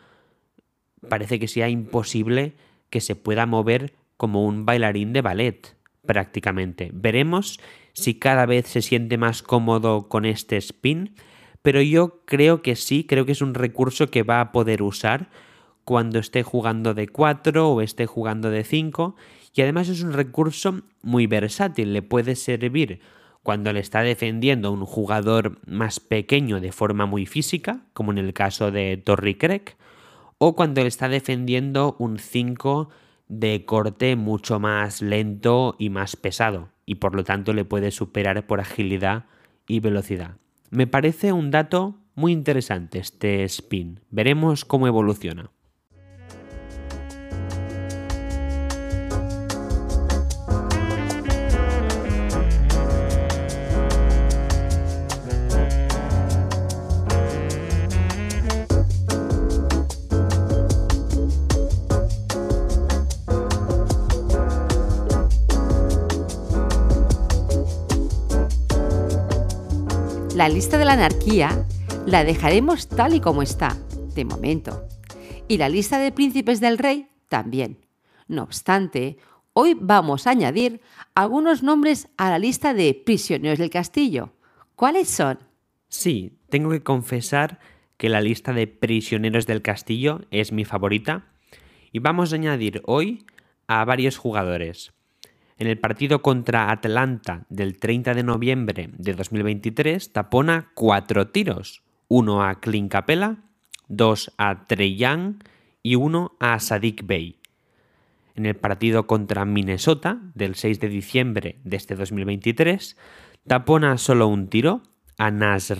parece 1.07 1.39
que 1.39 1.47
sea 1.47 1.69
imposible 1.69 2.55
que 2.89 3.01
se 3.01 3.15
pueda 3.15 3.45
mover 3.45 3.93
como 4.17 4.45
un 4.45 4.65
bailarín 4.65 5.13
de 5.13 5.21
ballet, 5.21 5.75
prácticamente. 6.05 6.91
Veremos 6.93 7.59
si 7.93 8.15
cada 8.15 8.45
vez 8.45 8.67
se 8.67 8.81
siente 8.81 9.17
más 9.17 9.43
cómodo 9.43 10.09
con 10.09 10.25
este 10.25 10.57
spin, 10.57 11.15
pero 11.61 11.81
yo 11.81 12.23
creo 12.25 12.61
que 12.61 12.75
sí, 12.75 13.05
creo 13.05 13.25
que 13.25 13.31
es 13.31 13.41
un 13.41 13.53
recurso 13.53 14.07
que 14.09 14.23
va 14.23 14.41
a 14.41 14.51
poder 14.51 14.81
usar 14.81 15.29
cuando 15.85 16.19
esté 16.19 16.43
jugando 16.43 16.93
de 16.93 17.07
4 17.07 17.69
o 17.69 17.81
esté 17.81 18.05
jugando 18.05 18.49
de 18.49 18.63
5 18.63 19.15
y 19.53 19.61
además 19.61 19.89
es 19.89 20.01
un 20.01 20.13
recurso 20.13 20.81
muy 21.01 21.27
versátil, 21.27 21.93
le 21.93 22.01
puede 22.01 22.35
servir 22.35 22.99
cuando 23.43 23.73
le 23.73 23.81
está 23.81 24.01
defendiendo 24.01 24.71
un 24.71 24.85
jugador 24.85 25.59
más 25.67 25.99
pequeño 25.99 26.59
de 26.59 26.71
forma 26.71 27.05
muy 27.05 27.25
física, 27.25 27.81
como 27.93 28.11
en 28.11 28.17
el 28.17 28.33
caso 28.33 28.71
de 28.71 28.97
Torrey 28.97 29.35
Craig, 29.35 29.75
o 30.37 30.55
cuando 30.55 30.81
le 30.81 30.87
está 30.87 31.09
defendiendo 31.09 31.95
un 31.99 32.19
5 32.19 32.89
de 33.27 33.65
corte 33.65 34.15
mucho 34.15 34.59
más 34.59 35.01
lento 35.01 35.75
y 35.77 35.89
más 35.89 36.15
pesado, 36.15 36.69
y 36.85 36.95
por 36.95 37.15
lo 37.15 37.23
tanto 37.23 37.53
le 37.53 37.65
puede 37.65 37.91
superar 37.91 38.47
por 38.47 38.59
agilidad 38.59 39.25
y 39.67 39.81
velocidad. 39.81 40.37
Me 40.69 40.87
parece 40.87 41.33
un 41.33 41.51
dato 41.51 41.99
muy 42.15 42.31
interesante 42.31 42.99
este 42.99 43.43
spin. 43.43 43.99
Veremos 44.09 44.65
cómo 44.65 44.87
evoluciona. 44.87 45.51
La 70.43 70.49
lista 70.49 70.77
de 70.77 70.83
la 70.83 70.91
anarquía 70.91 71.65
la 72.05 72.25
dejaremos 72.25 72.89
tal 72.89 73.13
y 73.13 73.21
como 73.21 73.41
está, 73.41 73.77
de 74.13 74.25
momento. 74.25 74.89
Y 75.47 75.57
la 75.57 75.69
lista 75.69 75.99
de 75.99 76.11
príncipes 76.11 76.59
del 76.59 76.77
rey 76.77 77.07
también. 77.29 77.85
No 78.27 78.43
obstante, 78.43 79.15
hoy 79.53 79.73
vamos 79.79 80.27
a 80.27 80.31
añadir 80.31 80.81
algunos 81.15 81.63
nombres 81.63 82.09
a 82.17 82.29
la 82.29 82.39
lista 82.39 82.73
de 82.73 82.93
prisioneros 82.93 83.57
del 83.57 83.69
castillo. 83.69 84.33
¿Cuáles 84.75 85.07
son? 85.07 85.39
Sí, 85.87 86.37
tengo 86.49 86.71
que 86.71 86.83
confesar 86.83 87.61
que 87.95 88.09
la 88.09 88.19
lista 88.19 88.51
de 88.51 88.67
prisioneros 88.67 89.47
del 89.47 89.61
castillo 89.61 90.25
es 90.29 90.51
mi 90.51 90.65
favorita 90.65 91.31
y 91.93 91.99
vamos 91.99 92.33
a 92.33 92.35
añadir 92.35 92.81
hoy 92.85 93.25
a 93.67 93.85
varios 93.85 94.17
jugadores. 94.17 94.91
En 95.63 95.69
el 95.69 95.77
partido 95.77 96.21
contra 96.21 96.71
Atlanta 96.71 97.45
del 97.47 97.79
30 97.79 98.15
de 98.15 98.23
noviembre 98.23 98.89
de 98.97 99.13
2023 99.13 100.11
tapona 100.11 100.71
cuatro 100.73 101.29
tiros, 101.29 101.83
uno 102.09 102.43
a 102.43 102.59
Clint 102.59 102.91
Capella, 102.91 103.37
dos 103.87 104.33
a 104.37 104.67
Trey 104.67 104.97
Young 104.97 105.35
y 105.81 105.95
uno 105.95 106.35
a 106.41 106.59
Sadik 106.59 107.07
Bey. 107.07 107.39
En 108.35 108.45
el 108.45 108.57
partido 108.57 109.07
contra 109.07 109.45
Minnesota 109.45 110.19
del 110.35 110.55
6 110.55 110.81
de 110.81 110.89
diciembre 110.89 111.59
de 111.63 111.77
este 111.77 111.95
2023 111.95 112.97
tapona 113.47 113.97
solo 113.97 114.27
un 114.27 114.49
tiro 114.49 114.81
a 115.17 115.31
Nas. 115.31 115.73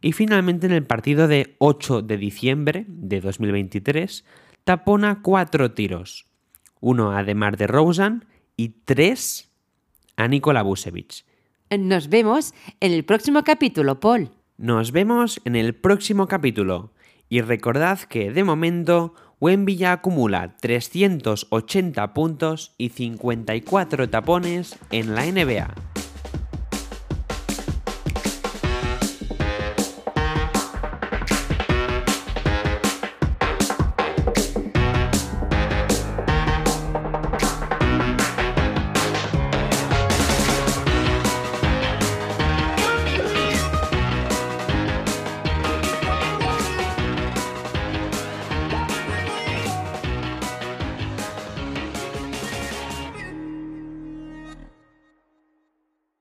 Y 0.00 0.12
finalmente 0.12 0.64
en 0.64 0.72
el 0.72 0.86
partido 0.86 1.28
de 1.28 1.56
8 1.58 2.00
de 2.00 2.16
diciembre 2.16 2.86
de 2.88 3.20
2023 3.20 4.24
tapona 4.64 5.20
cuatro 5.20 5.72
tiros, 5.72 6.24
uno 6.80 7.12
a 7.12 7.22
Demar 7.22 7.58
de 7.58 7.66
Rosen 7.66 8.24
y 8.56 8.70
tres 8.84 9.50
a 10.16 10.28
Nikola 10.28 10.62
Vucevic. 10.62 11.24
Nos 11.70 12.08
vemos 12.08 12.54
en 12.80 12.92
el 12.92 13.04
próximo 13.04 13.42
capítulo, 13.42 14.00
Paul. 14.00 14.30
Nos 14.56 14.92
vemos 14.92 15.40
en 15.44 15.56
el 15.56 15.74
próximo 15.74 16.28
capítulo. 16.28 16.92
Y 17.28 17.40
recordad 17.40 18.00
que 18.00 18.30
de 18.30 18.44
momento 18.44 19.14
Wemby 19.40 19.76
ya 19.76 19.92
acumula 19.92 20.56
380 20.60 22.14
puntos 22.14 22.74
y 22.78 22.90
54 22.90 24.08
tapones 24.08 24.78
en 24.90 25.14
la 25.14 25.26
NBA. 25.26 25.74